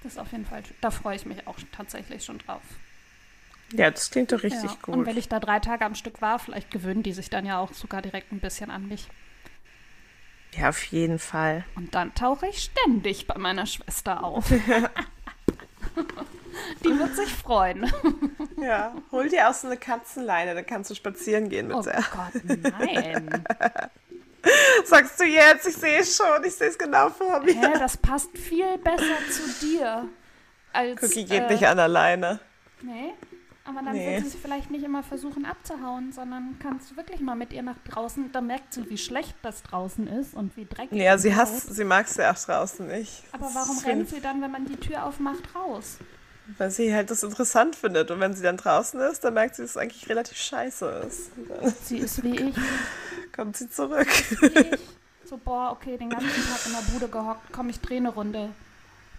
das 0.02 0.12
ist 0.12 0.18
auf 0.18 0.32
jeden 0.32 0.46
Fall, 0.46 0.62
da 0.80 0.90
freue 0.90 1.16
ich 1.16 1.26
mich 1.26 1.46
auch 1.46 1.56
tatsächlich 1.72 2.24
schon 2.24 2.38
drauf. 2.38 2.62
Ja, 3.72 3.90
das 3.90 4.10
klingt 4.10 4.32
doch 4.32 4.42
richtig 4.42 4.70
ja. 4.70 4.76
gut. 4.82 4.94
Und 4.94 5.06
wenn 5.06 5.16
ich 5.16 5.28
da 5.28 5.40
drei 5.40 5.58
Tage 5.58 5.84
am 5.84 5.94
Stück 5.94 6.22
war, 6.22 6.38
vielleicht 6.38 6.70
gewöhnen 6.70 7.02
die 7.02 7.12
sich 7.12 7.30
dann 7.30 7.44
ja 7.44 7.58
auch 7.58 7.72
sogar 7.72 8.02
direkt 8.02 8.32
ein 8.32 8.40
bisschen 8.40 8.70
an 8.70 8.86
mich. 8.86 9.08
ja, 10.54 10.68
auf 10.68 10.84
jeden 10.84 11.18
Fall. 11.18 11.64
Und 11.74 11.94
dann 11.94 12.14
tauche 12.14 12.46
ich 12.46 12.58
ständig 12.58 13.26
bei 13.26 13.38
meiner 13.38 13.66
Schwester 13.66 14.22
auf. 14.22 14.52
Die 16.84 16.98
wird 16.98 17.16
sich 17.16 17.32
freuen. 17.32 17.90
Ja, 18.58 18.94
hol 19.12 19.28
dir 19.28 19.50
auch 19.50 19.52
so 19.52 19.66
eine 19.66 19.76
Katzenleine, 19.76 20.54
dann 20.54 20.64
kannst 20.64 20.90
du 20.90 20.94
spazieren 20.94 21.50
gehen 21.50 21.66
mit 21.66 21.76
Oh 21.76 21.82
der. 21.82 22.02
Gott, 22.10 22.42
nein. 22.80 23.44
Sagst 24.86 25.20
du 25.20 25.24
jetzt, 25.24 25.68
ich 25.68 25.76
sehe 25.76 25.98
es 25.98 26.16
schon, 26.16 26.42
ich 26.42 26.54
sehe 26.54 26.68
es 26.68 26.78
genau 26.78 27.10
vor 27.10 27.40
mir. 27.40 27.52
Hä, 27.52 27.78
das 27.78 27.98
passt 27.98 28.30
viel 28.36 28.78
besser 28.78 29.18
zu 29.30 29.66
dir. 29.66 30.08
Als, 30.72 31.02
Cookie 31.02 31.26
geht 31.26 31.42
äh, 31.42 31.52
nicht 31.52 31.66
an 31.66 31.78
alleine. 31.78 32.40
Nee, 32.80 33.12
aber 33.68 33.82
dann 33.82 33.94
Nee. 33.94 34.16
wird 34.16 34.30
sie 34.30 34.38
vielleicht 34.38 34.70
nicht 34.70 34.84
immer 34.84 35.02
versuchen 35.02 35.44
abzuhauen, 35.44 36.12
sondern 36.12 36.56
kannst 36.60 36.90
du 36.90 36.96
wirklich 36.96 37.20
mal 37.20 37.34
mit 37.34 37.52
ihr 37.52 37.62
nach 37.62 37.78
draußen. 37.90 38.30
Da 38.32 38.40
merkt 38.40 38.74
sie, 38.74 38.88
wie 38.90 38.98
schlecht 38.98 39.34
das 39.42 39.62
draußen 39.62 40.06
ist 40.06 40.34
und 40.34 40.56
wie 40.56 40.64
dreckig. 40.66 40.98
Ja, 41.00 41.18
sie 41.18 41.34
hasst, 41.34 41.74
sie 41.74 41.84
mag 41.84 42.06
es 42.06 42.16
ja 42.16 42.32
auch 42.32 42.38
draußen 42.38 42.86
nicht. 42.86 43.22
Aber 43.32 43.50
warum 43.52 43.78
rennt 43.78 44.08
sie 44.08 44.20
dann, 44.20 44.40
wenn 44.42 44.50
man 44.50 44.64
die 44.66 44.76
Tür 44.76 45.04
aufmacht, 45.04 45.54
raus? 45.54 45.98
Weil 46.58 46.70
sie 46.70 46.94
halt 46.94 47.10
das 47.10 47.24
interessant 47.24 47.74
findet. 47.74 48.10
Und 48.12 48.20
wenn 48.20 48.32
sie 48.34 48.42
dann 48.44 48.56
draußen 48.56 49.00
ist, 49.00 49.24
dann 49.24 49.34
merkt 49.34 49.56
sie, 49.56 49.62
dass 49.62 49.72
es 49.72 49.76
eigentlich 49.76 50.08
relativ 50.08 50.36
scheiße 50.38 51.04
ist. 51.08 51.30
Sie 51.86 51.98
ist 51.98 52.22
wie 52.22 52.36
ich, 52.50 52.54
kommt 53.34 53.56
sie 53.56 53.68
zurück. 53.68 54.06
wie 54.40 54.46
ich. 54.74 54.80
So, 55.28 55.36
boah, 55.38 55.72
okay, 55.72 55.96
den 55.98 56.08
ganzen 56.10 56.28
Tag 56.28 56.66
in 56.66 56.72
der 56.72 56.92
Bude 56.92 57.08
gehockt, 57.08 57.52
komm, 57.52 57.68
ich 57.68 57.80
drehe 57.80 57.96
eine 57.98 58.10
Runde. 58.10 58.50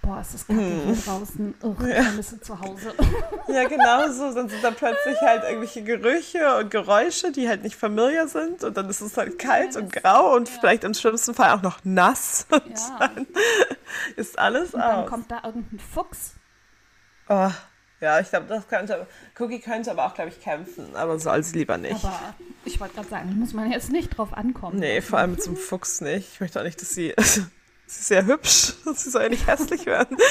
Boah, 0.07 0.21
ist 0.21 0.33
das 0.35 0.47
kacke 0.47 0.61
hier 0.61 0.95
draußen. 0.95 1.53
Ugh, 1.63 1.85
ich 1.85 1.93
vermisse 1.95 2.39
zu 2.39 2.57
Hause. 2.57 2.93
Ja, 3.49 3.67
genau 3.67 4.09
so. 4.09 4.33
Dann 4.33 4.47
sind 4.47 4.63
da 4.63 4.71
plötzlich 4.71 5.19
halt 5.19 5.43
irgendwelche 5.43 5.83
Gerüche 5.83 6.57
und 6.59 6.71
Geräusche, 6.71 7.31
die 7.33 7.49
halt 7.49 7.63
nicht 7.63 7.75
familiar 7.75 8.27
sind. 8.29 8.63
Und 8.63 8.77
dann 8.77 8.89
ist 8.89 9.01
es 9.01 9.17
halt 9.17 9.37
kalt 9.37 9.75
Ja, 9.75 9.81
und 9.81 9.91
grau 9.91 10.33
und 10.35 10.47
ja. 10.47 10.55
vielleicht 10.59 10.85
im 10.85 10.93
schlimmsten 10.93 11.33
Fall 11.33 11.51
auch 11.51 11.61
noch 11.61 11.79
nass. 11.83 12.47
Und 12.51 12.63
Ja, 12.79 13.11
ist 14.15 14.39
alles 14.39 14.73
und 14.73 14.79
dann 14.79 15.03
aus. 15.03 15.09
kommt 15.09 15.29
da 15.29 15.41
irgendein 15.43 15.79
Fuchs. 15.79 16.35
Oh, 17.27 17.49
ja, 17.99 18.19
ich 18.21 18.29
glaube, 18.29 18.45
das 18.47 18.65
könnte. 18.67 19.07
Cookie 19.39 19.59
könnte 19.59 19.91
aber 19.91 20.05
auch, 20.05 20.13
glaube 20.13 20.29
ich, 20.29 20.39
kämpfen. 20.39 20.95
Aber 20.95 21.19
soll 21.19 21.43
sie 21.43 21.57
lieber 21.57 21.77
nicht. 21.77 22.05
Aber 22.05 22.33
ich 22.63 22.79
wollte 22.79 22.95
gerade 22.95 23.09
sagen, 23.09 23.39
muss 23.39 23.53
man 23.53 23.71
jetzt 23.71 23.91
nicht 23.91 24.17
drauf 24.17 24.33
ankommen. 24.33 24.79
Nee, 24.79 25.01
vor 25.01 25.19
allem 25.19 25.35
einem 25.35 25.57
Fuchs 25.57 25.99
nicht. 25.99 26.29
Ich 26.33 26.39
möchte 26.39 26.59
auch 26.59 26.63
nicht, 26.63 26.79
dass 26.81 26.91
sie. 26.91 27.13
Sie 27.87 27.99
ist 28.01 28.07
sehr 28.07 28.25
hübsch. 28.25 28.73
Sie 28.95 29.09
soll 29.09 29.23
ja 29.23 29.29
nicht 29.29 29.47
hässlich 29.47 29.85
werden. 29.85 30.17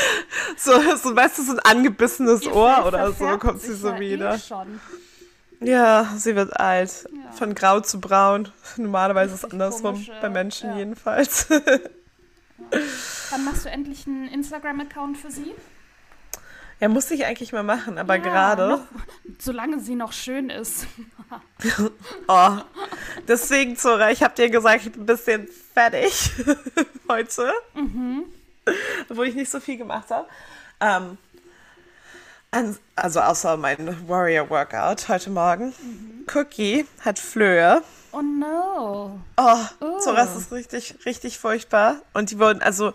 So, 0.59 0.73
so 0.97 1.15
weißt 1.15 1.39
du, 1.39 1.43
so 1.43 1.53
ein 1.53 1.59
angebissenes 1.59 2.43
Ihr 2.43 2.55
Ohr 2.55 2.87
oder 2.87 3.13
so 3.13 3.37
kommt 3.39 3.61
sie 3.61 3.75
so 3.75 3.91
ja 3.91 4.01
wieder. 4.01 4.35
Eh 4.35 4.39
schon. 4.39 4.81
Ja, 5.61 6.15
sie 6.17 6.35
wird 6.35 6.59
alt. 6.59 7.07
Ja. 7.13 7.33
Von 7.33 7.55
grau 7.55 7.81
zu 7.81 8.01
braun. 8.01 8.49
Normalerweise 8.77 9.35
ist 9.35 9.45
es 9.45 9.51
andersrum. 9.51 10.07
bei 10.21 10.31
Menschen 10.31 10.71
ja. 10.71 10.79
jedenfalls. 10.79 11.49
Wann 13.31 13.45
machst 13.45 13.65
du 13.65 13.71
endlich 13.71 14.07
einen 14.07 14.29
Instagram-Account 14.29 15.19
für 15.19 15.31
sie? 15.31 15.55
Ja, 16.81 16.89
musste 16.89 17.15
ich 17.15 17.25
eigentlich 17.25 17.53
mal 17.53 17.63
machen, 17.63 17.99
aber 17.99 18.17
Ja, 18.17 18.23
gerade. 18.23 18.69
noch- 18.69 18.81
Solange 19.39 19.81
sie 19.81 19.95
noch 19.95 20.13
schön 20.13 20.51
ist. 20.51 20.87
Oh. 22.29 22.57
Deswegen, 23.27 23.77
Zora, 23.77 24.11
ich 24.11 24.23
habe 24.23 24.35
dir 24.35 24.51
gesagt, 24.51 24.85
ich 24.87 24.93
bin 24.93 25.03
ein 25.03 25.07
bisschen 25.07 25.49
fertig 25.75 26.31
heute. 27.09 27.51
Mhm. 27.75 28.25
Obwohl 29.09 29.27
ich 29.29 29.35
nicht 29.35 29.51
so 29.51 29.59
viel 29.59 29.77
gemacht 29.79 30.11
habe. 30.11 30.29
Ähm, 30.81 31.19
also 32.95 33.21
außer 33.21 33.57
mein 33.57 34.09
Warrior 34.09 34.49
Workout 34.51 35.09
heute 35.09 35.31
Morgen. 35.31 35.67
Mhm. 35.83 36.27
Cookie 36.35 36.87
hat 37.05 37.19
Flöhe. 37.19 37.83
Oh 38.13 38.23
no. 38.23 39.19
Oh, 39.37 39.57
Oh. 39.81 39.99
Zora, 40.01 40.25
es 40.25 40.37
ist 40.37 40.53
richtig, 40.53 40.95
richtig 41.05 41.39
furchtbar. 41.39 41.97
Und 42.15 42.31
die 42.31 42.39
wurden, 42.39 42.63
also 42.63 42.93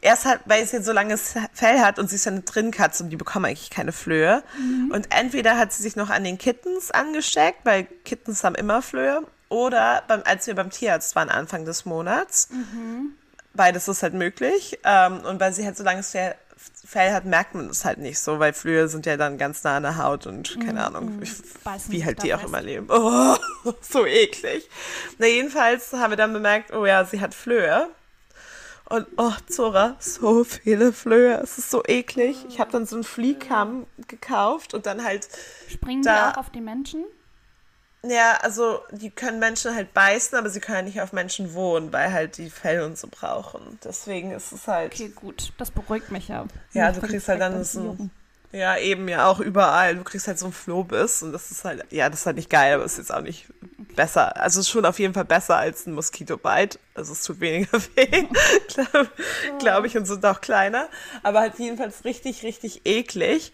erst 0.00 0.24
halt, 0.24 0.40
weil 0.46 0.62
es 0.62 0.72
jetzt 0.72 0.86
so 0.86 0.92
langes 0.92 1.34
Fell 1.52 1.80
hat 1.80 1.98
und 1.98 2.08
sie 2.08 2.16
ist 2.16 2.24
ja 2.24 2.32
eine 2.32 2.40
Drinnenkatze 2.42 3.04
und 3.04 3.10
die 3.10 3.16
bekommen 3.16 3.46
eigentlich 3.46 3.70
keine 3.70 3.92
Flöhe. 3.92 4.42
Mhm. 4.58 4.90
Und 4.92 5.08
entweder 5.10 5.58
hat 5.58 5.72
sie 5.72 5.82
sich 5.82 5.96
noch 5.96 6.10
an 6.10 6.24
den 6.24 6.38
Kittens 6.38 6.90
angesteckt, 6.90 7.60
weil 7.64 7.84
Kittens 8.04 8.44
haben 8.44 8.54
immer 8.54 8.82
Flöhe, 8.82 9.22
oder 9.50 10.04
beim, 10.06 10.22
als 10.24 10.46
wir 10.46 10.54
beim 10.54 10.70
Tierarzt 10.70 11.16
waren 11.16 11.28
Anfang 11.28 11.64
des 11.64 11.84
Monats. 11.84 12.48
Mhm. 12.50 13.14
Beides 13.52 13.88
ist 13.88 14.02
halt 14.02 14.14
möglich. 14.14 14.78
Ähm, 14.84 15.20
und 15.22 15.40
weil 15.40 15.52
sie 15.52 15.66
halt 15.66 15.76
so 15.76 15.82
langes 15.82 16.12
Fell, 16.12 16.36
Fell 16.86 17.12
hat, 17.12 17.24
merkt 17.24 17.54
man 17.54 17.68
es 17.68 17.84
halt 17.84 17.98
nicht 17.98 18.20
so, 18.20 18.38
weil 18.38 18.52
Flöhe 18.52 18.88
sind 18.88 19.06
ja 19.06 19.16
dann 19.16 19.38
ganz 19.38 19.64
nah 19.64 19.76
an 19.76 19.82
der 19.82 19.96
Haut 19.96 20.26
und 20.26 20.58
keine 20.64 20.86
Ahnung, 20.86 21.20
ich, 21.20 21.30
Mhm. 21.30 21.44
Beißen 21.64 21.92
wie 21.92 22.04
halt 22.04 22.22
die 22.22 22.32
auch 22.32 22.44
immer 22.44 22.62
leben. 22.62 22.86
Oh, 22.90 23.36
so 23.82 24.06
eklig. 24.06 24.68
Na, 25.18 25.26
jedenfalls 25.26 25.92
haben 25.92 26.10
wir 26.10 26.16
dann 26.16 26.32
bemerkt, 26.32 26.72
oh 26.72 26.86
ja, 26.86 27.04
sie 27.04 27.20
hat 27.20 27.34
Flöhe. 27.34 27.88
Und 28.90 29.06
oh, 29.16 29.32
Zora, 29.48 29.96
so 30.00 30.42
viele 30.44 30.92
Flöhe. 30.92 31.38
Es 31.42 31.58
ist 31.58 31.70
so 31.70 31.82
eklig. 31.86 32.44
Ich 32.48 32.58
habe 32.58 32.72
dann 32.72 32.86
so 32.86 32.96
einen 32.96 33.04
Fliehkamm 33.04 33.86
gekauft 34.08 34.74
und 34.74 34.84
dann 34.84 35.04
halt, 35.04 35.28
Springen 35.68 36.02
Da- 36.02 36.32
die 36.32 36.36
auch 36.36 36.40
auf 36.40 36.50
die 36.50 36.60
Menschen? 36.60 37.04
ja, 38.02 38.38
also 38.42 38.80
die 38.90 39.10
können 39.10 39.38
Menschen 39.38 39.74
halt 39.74 39.94
beißen, 39.94 40.36
aber 40.36 40.48
sie 40.50 40.58
können 40.60 40.78
ja 40.78 40.82
nicht 40.82 41.00
auf 41.02 41.12
Menschen 41.12 41.54
wohnen, 41.54 41.92
weil 41.92 42.12
halt 42.12 42.36
die 42.38 42.50
Fell 42.50 42.82
und 42.82 42.98
so 42.98 43.08
brauchen. 43.08 43.78
Deswegen 43.84 44.32
ist 44.32 44.52
es 44.52 44.66
halt. 44.66 44.92
Okay, 44.92 45.10
gut. 45.14 45.52
Das 45.58 45.70
beruhigt 45.70 46.10
mich 46.10 46.28
ja. 46.28 46.46
Ja, 46.72 46.90
du 46.92 47.00
kriegst 47.00 47.28
halt 47.28 47.40
dann 47.40 47.62
so 47.62 47.96
ein-. 47.98 48.10
Ja, 48.52 48.76
eben 48.76 49.08
ja 49.08 49.26
auch 49.26 49.38
überall. 49.38 49.94
Du 49.94 50.02
kriegst 50.02 50.26
halt 50.26 50.38
so 50.38 50.46
einen 50.46 50.52
Flohbiss 50.52 51.22
und 51.22 51.32
das 51.32 51.50
ist 51.52 51.64
halt, 51.64 51.84
ja, 51.90 52.10
das 52.10 52.20
ist 52.20 52.26
halt 52.26 52.36
nicht 52.36 52.50
geil, 52.50 52.74
aber 52.74 52.84
es 52.84 52.92
ist 52.92 52.98
jetzt 52.98 53.14
auch 53.14 53.20
nicht 53.20 53.46
besser. 53.94 54.36
Also 54.36 54.58
es 54.60 54.66
ist 54.66 54.72
schon 54.72 54.84
auf 54.84 54.98
jeden 54.98 55.14
Fall 55.14 55.24
besser 55.24 55.56
als 55.56 55.86
ein 55.86 55.94
Moskitobite. 55.94 56.78
Also 56.94 57.12
es 57.12 57.22
tut 57.22 57.38
weniger 57.40 57.80
weh, 57.94 58.26
glaube 58.68 59.10
glaub 59.60 59.84
ich, 59.84 59.96
und 59.96 60.06
sind 60.06 60.26
auch 60.26 60.40
kleiner. 60.40 60.88
Aber 61.22 61.40
halt 61.40 61.58
jedenfalls 61.58 62.04
richtig, 62.04 62.42
richtig 62.42 62.82
eklig. 62.84 63.52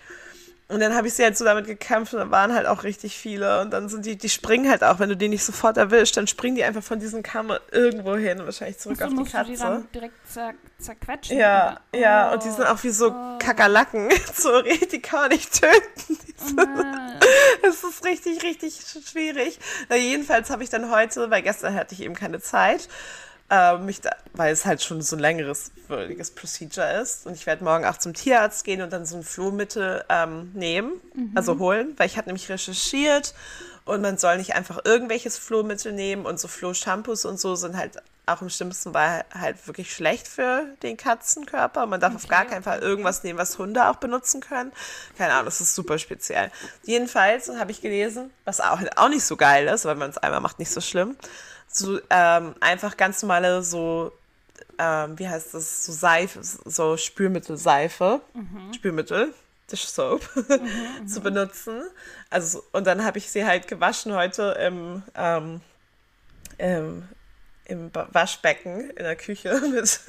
Und 0.69 0.81
dann 0.81 0.97
habe 0.97 1.07
ich 1.07 1.15
sie 1.15 1.23
halt 1.23 1.39
so 1.39 1.45
damit 1.45 1.67
gekämpft 1.67 2.13
und 2.13 2.19
da 2.19 2.31
waren 2.33 2.53
halt 2.53 2.67
auch 2.67 2.83
richtig 2.83 3.17
viele. 3.17 3.61
Und 3.61 3.71
dann 3.71 3.89
sind 3.89 4.05
die, 4.05 4.17
die 4.17 4.29
springen 4.29 4.69
halt 4.69 4.83
auch, 4.83 4.99
wenn 4.99 5.09
du 5.09 5.17
die 5.17 5.29
nicht 5.29 5.45
sofort 5.45 5.77
erwischst, 5.77 6.17
dann 6.17 6.27
springen 6.27 6.57
die 6.57 6.65
einfach 6.65 6.83
von 6.83 6.99
diesem 6.99 7.23
Kamm 7.23 7.53
irgendwo 7.71 8.17
hin, 8.17 8.41
wahrscheinlich 8.45 8.79
zurück 8.79 8.97
Ach 9.01 9.03
so, 9.03 9.05
auf 9.07 9.11
die 9.13 9.17
musst 9.17 9.35
du 9.35 9.45
die 9.45 9.51
Katze. 9.53 9.63
dann 9.63 9.89
direkt 9.93 10.15
zer 10.29 10.55
zerquetschen? 10.81 11.39
Ja, 11.39 11.79
oder? 11.93 12.01
ja, 12.01 12.31
Oh. 12.31 12.35
und 12.35 12.45
die 12.45 12.51
sind 12.51 12.65
auch 12.65 12.83
wie 12.83 12.91
so 12.91 13.11
Oh. 13.13 13.39
Kakerlaken. 13.39 14.09
Sorry, 14.35 14.77
die 14.91 15.01
kann 15.01 15.21
man 15.21 15.31
nicht 15.31 15.53
töten. 15.53 16.19
Oh. 16.59 16.63
Es 17.69 17.83
ist 17.83 18.05
richtig, 18.05 18.43
richtig 18.43 18.75
sch- 18.75 19.09
schwierig. 19.11 19.59
Na, 19.89 19.97
jedenfalls 19.97 20.51
habe 20.51 20.63
ich 20.63 20.71
dann 20.71 20.91
heute, 20.91 21.31
weil 21.31 21.43
gestern 21.43 21.75
hatte 21.75 21.95
ich 21.95 22.03
eben 22.03 22.15
keine 22.15 22.41
Zeit, 22.41 22.89
äh, 23.51 23.79
mich 23.79 24.01
da, 24.01 24.11
weil 24.33 24.53
es 24.53 24.65
halt 24.65 24.83
schon 24.83 25.03
so 25.03 25.17
ein 25.17 25.21
längeres, 25.21 25.73
würdiges 25.89 26.31
Procedure 26.31 27.01
ist. 27.01 27.27
Und 27.27 27.35
ich 27.35 27.47
werde 27.47 27.65
morgen 27.65 27.85
auch 27.85 27.99
zum 27.99 28.15
Tierarzt 28.15 28.65
gehen 28.65 28.83
und 28.83 28.93
dann 28.93 29.07
so 29.07 29.17
ein 29.17 29.23
Flohmittel 29.23 30.05
ähm, 30.09 30.51
nehmen, 30.55 30.93
also 31.35 31.59
holen, 31.59 31.95
weil 31.97 32.07
ich 32.07 32.17
hatte 32.17 32.29
nämlich 32.29 32.49
recherchiert 32.49 33.35
und 33.85 34.03
man 34.03 34.19
soll 34.19 34.37
nicht 34.39 34.55
einfach 34.55 34.81
irgendwelches 34.85 35.39
Flohmittel 35.39 35.93
nehmen 35.93 36.27
und 36.27 36.41
so 36.41 36.49
Flohshampoos 36.49 37.25
und 37.25 37.39
so 37.39 37.55
sind 37.55 37.77
halt 37.77 38.03
auch 38.27 38.43
im 38.43 38.51
schlimmsten 38.51 38.93
Fall 38.93 39.25
halt 39.33 39.65
wirklich 39.69 39.95
schlecht 39.95 40.27
für 40.27 40.65
den 40.83 40.97
Katzenkörper. 40.97 41.87
Man 41.87 42.01
darf 42.01 42.15
auf 42.15 42.27
gar 42.27 42.45
keinen 42.45 42.65
Fall 42.65 42.81
irgendwas 42.81 43.23
nehmen, 43.23 43.39
was 43.39 43.57
Hunde 43.59 43.89
auch 43.89 43.97
benutzen 43.97 44.41
können. 44.41 44.73
Keine 45.17 45.33
Ahnung, 45.35 45.45
das 45.45 45.61
ist 45.61 45.77
super 45.77 45.99
speziell. 46.01 46.51
Jedenfalls 46.83 47.49
habe 47.49 47.71
ich 47.71 47.81
gelesen, 47.81 48.33
was 48.45 48.61
auch, 48.61 48.81
auch 48.97 49.09
nicht 49.09 49.25
so 49.25 49.37
geil 49.37 49.69
ist, 49.69 49.85
weil 49.85 49.95
man 49.95 50.11
es 50.11 50.19
einmal 50.19 50.41
macht, 50.41 50.59
nicht 50.59 50.73
so 50.73 50.81
schlimm. 50.81 51.17
So 51.69 51.99
ähm, 52.11 52.55
einfach 52.61 52.97
ganz 52.97 53.23
normale 53.23 53.63
so 53.63 54.13
ähm, 54.79 55.19
wie 55.19 55.29
heißt 55.29 55.55
das, 55.55 55.85
so 55.85 55.93
Seife, 55.93 56.41
so 56.43 56.97
Spülmittelseife, 56.97 58.21
Spülmittel, 58.75 59.33
Dish 59.71 59.87
Soap, 59.87 60.23
zu 61.07 61.21
benutzen. 61.21 61.83
Also, 62.31 62.63
und 62.73 62.87
dann 62.87 63.05
habe 63.05 63.19
ich 63.19 63.31
sie 63.31 63.45
halt 63.45 63.69
gewaschen 63.69 64.15
heute 64.15 64.57
im, 64.61 65.03
ähm, 65.15 65.61
im, 66.59 67.09
im 67.69 67.91
Waschbecken 68.13 68.91
in 68.91 69.05
der 69.05 69.17
Küche 69.17 69.61
mit 69.73 70.01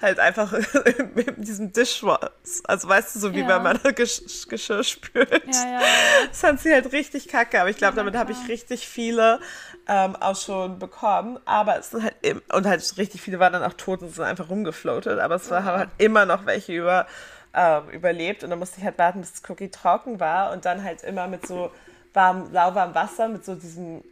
halt 0.00 0.18
einfach 0.18 0.52
mit 1.14 1.36
diesem 1.46 1.72
Dishwash. 1.72 2.30
Also 2.64 2.88
weißt 2.88 3.14
du, 3.14 3.18
so 3.20 3.34
wie 3.34 3.40
Ja. 3.40 3.48
wenn 3.48 3.62
man 3.62 3.78
Gesch 3.94 4.22
Geschirr 4.48 4.82
spült. 4.82 5.44
Ja, 5.46 5.70
ja. 5.72 5.80
Das 6.28 6.40
fand 6.40 6.60
sie 6.60 6.72
halt 6.72 6.92
richtig 6.92 7.28
kacke, 7.28 7.60
aber 7.60 7.70
ich 7.70 7.76
glaube, 7.76 7.96
damit 7.96 8.16
habe 8.16 8.32
ich 8.32 8.48
richtig 8.48 8.88
viele 8.88 9.38
ähm, 9.86 10.16
auch 10.16 10.36
schon 10.36 10.78
bekommen. 10.78 11.38
Aber 11.44 11.78
es 11.78 11.90
sind 11.90 12.02
halt 12.04 12.14
im, 12.22 12.40
und 12.52 12.66
halt 12.66 12.96
richtig 12.96 13.20
viele 13.20 13.38
waren 13.38 13.52
dann 13.52 13.62
auch 13.64 13.74
tot 13.74 14.00
und 14.02 14.14
sind 14.14 14.24
einfach 14.24 14.48
rumgefloatet. 14.48 15.18
Aber 15.18 15.34
es 15.34 15.50
war, 15.50 15.64
haben 15.64 15.78
halt 15.78 15.90
immer 15.98 16.24
noch 16.24 16.46
welche 16.46 16.72
über, 16.72 17.06
ähm, 17.52 17.90
überlebt 17.90 18.42
und 18.44 18.50
dann 18.50 18.58
musste 18.58 18.78
ich 18.78 18.84
halt 18.84 18.96
warten, 18.98 19.20
bis 19.20 19.32
das 19.32 19.42
Cookie 19.50 19.70
trocken 19.70 20.20
war 20.20 20.52
und 20.52 20.64
dann 20.64 20.82
halt 20.82 21.02
immer 21.02 21.28
mit 21.28 21.46
so 21.46 21.70
warm, 22.14 22.50
lauwarmem 22.52 22.94
Wasser 22.94 23.28
mit 23.28 23.44
so 23.44 23.54
diesem 23.54 24.02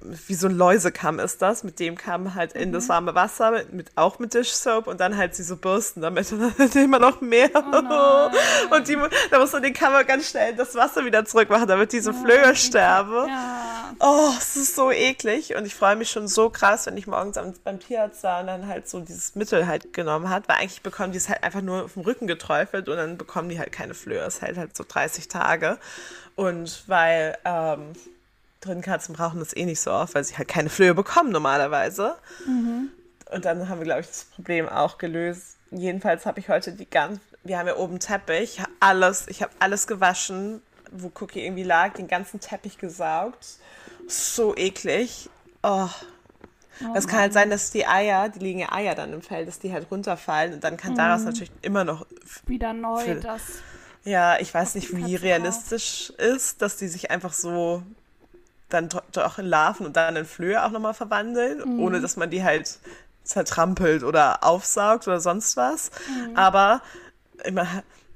wie 0.00 0.34
so 0.34 0.46
ein 0.46 0.56
Läusekamm 0.56 1.18
ist 1.18 1.42
das, 1.42 1.64
mit 1.64 1.80
dem 1.80 1.96
kam 1.96 2.34
halt 2.34 2.52
in 2.52 2.72
das 2.72 2.88
warme 2.88 3.14
Wasser, 3.14 3.50
mit, 3.50 3.72
mit 3.72 3.90
auch 3.96 4.18
mit 4.18 4.32
Dish-Soap 4.32 4.86
und 4.86 5.00
dann 5.00 5.16
halt 5.16 5.34
sie 5.34 5.42
so 5.42 5.56
bürsten 5.56 6.00
damit 6.00 6.30
und 6.32 6.52
dann 6.58 6.84
immer 6.84 6.98
noch 6.98 7.20
mehr. 7.20 7.50
Oh 7.54 8.74
und 8.74 8.88
die, 8.88 8.96
da 9.30 9.38
muss 9.38 9.52
man 9.52 9.62
den 9.62 9.74
Kammer 9.74 10.04
ganz 10.04 10.30
schnell 10.30 10.54
das 10.54 10.74
Wasser 10.74 11.04
wieder 11.04 11.24
zurückmachen, 11.24 11.66
damit 11.66 11.92
diese 11.92 12.10
oh, 12.10 12.24
Flöhe 12.24 12.54
sterben. 12.54 13.28
Ja. 13.28 13.94
Oh, 13.98 14.30
es 14.38 14.56
ist 14.56 14.76
so 14.76 14.92
eklig 14.92 15.56
und 15.56 15.66
ich 15.66 15.74
freue 15.74 15.96
mich 15.96 16.10
schon 16.10 16.28
so 16.28 16.48
krass, 16.50 16.86
wenn 16.86 16.96
ich 16.96 17.06
morgens 17.06 17.38
beim 17.64 17.80
Tierarzt 17.80 18.22
war 18.22 18.40
und 18.40 18.46
dann 18.46 18.68
halt 18.68 18.88
so 18.88 19.00
dieses 19.00 19.34
Mittel 19.34 19.66
halt 19.66 19.92
genommen 19.92 20.30
hat, 20.30 20.48
weil 20.48 20.56
eigentlich 20.56 20.82
bekommen 20.82 21.12
die 21.12 21.18
es 21.18 21.28
halt 21.28 21.42
einfach 21.42 21.62
nur 21.62 21.84
auf 21.84 21.94
dem 21.94 22.02
Rücken 22.02 22.26
geträufelt 22.26 22.88
und 22.88 22.96
dann 22.96 23.18
bekommen 23.18 23.48
die 23.48 23.58
halt 23.58 23.72
keine 23.72 23.94
Flöhe. 23.94 24.20
Es 24.20 24.40
hält 24.42 24.56
halt 24.56 24.76
so 24.76 24.84
30 24.86 25.28
Tage 25.28 25.78
und 26.36 26.84
weil 26.86 27.36
ähm, 27.44 27.94
drin 28.60 28.82
Katzen 28.82 29.14
brauchen 29.14 29.38
das 29.38 29.56
eh 29.56 29.64
nicht 29.64 29.80
so 29.80 29.92
oft, 29.92 30.14
weil 30.14 30.24
sie 30.24 30.36
halt 30.36 30.48
keine 30.48 30.70
Flöhe 30.70 30.94
bekommen 30.94 31.30
normalerweise. 31.30 32.16
Mhm. 32.46 32.90
Und 33.30 33.44
dann 33.44 33.68
haben 33.68 33.78
wir, 33.78 33.84
glaube 33.84 34.00
ich, 34.00 34.06
das 34.06 34.24
Problem 34.24 34.68
auch 34.68 34.98
gelöst. 34.98 35.56
Jedenfalls 35.70 36.26
habe 36.26 36.40
ich 36.40 36.48
heute 36.48 36.72
die 36.72 36.88
ganz, 36.88 37.20
wir 37.44 37.58
haben 37.58 37.66
ja 37.66 37.76
oben 37.76 38.00
Teppich, 38.00 38.60
alles, 38.80 39.26
ich 39.28 39.42
habe 39.42 39.52
alles 39.58 39.86
gewaschen, 39.86 40.62
wo 40.90 41.12
Cookie 41.20 41.44
irgendwie 41.44 41.62
lag, 41.62 41.94
den 41.94 42.08
ganzen 42.08 42.40
Teppich 42.40 42.78
gesaugt. 42.78 43.58
So 44.06 44.56
eklig. 44.56 45.28
Oh. 45.62 45.88
oh 46.82 46.94
es 46.94 47.06
kann 47.06 47.20
halt 47.20 47.32
sein, 47.34 47.50
dass 47.50 47.70
die 47.70 47.86
Eier, 47.86 48.30
die 48.30 48.38
liegen 48.38 48.60
ja 48.60 48.72
Eier 48.72 48.94
dann 48.94 49.12
im 49.12 49.20
Fell, 49.20 49.44
dass 49.44 49.58
die 49.58 49.72
halt 49.72 49.90
runterfallen 49.90 50.54
und 50.54 50.64
dann 50.64 50.78
kann 50.78 50.92
mhm. 50.92 50.96
daraus 50.96 51.24
natürlich 51.24 51.52
immer 51.60 51.84
noch 51.84 52.06
wieder 52.46 52.72
neu 52.72 53.16
das. 53.16 53.42
Ja, 54.04 54.38
ich 54.38 54.54
weiß 54.54 54.76
nicht, 54.76 54.96
wie 54.96 55.16
realistisch 55.16 56.10
ist, 56.16 56.62
dass 56.62 56.76
die 56.76 56.88
sich 56.88 57.10
einfach 57.10 57.34
so 57.34 57.82
dann 58.68 58.88
doch 59.12 59.38
in 59.38 59.46
Larven 59.46 59.86
und 59.86 59.96
dann 59.96 60.16
in 60.16 60.24
Flöhe 60.24 60.64
auch 60.64 60.70
nochmal 60.70 60.94
verwandeln, 60.94 61.58
mhm. 61.58 61.80
ohne 61.80 62.00
dass 62.00 62.16
man 62.16 62.30
die 62.30 62.44
halt 62.44 62.78
zertrampelt 63.24 64.04
oder 64.04 64.44
aufsaugt 64.44 65.06
oder 65.06 65.20
sonst 65.20 65.56
was. 65.56 65.90
Mhm. 66.08 66.36
Aber 66.36 66.82
immer, 67.44 67.66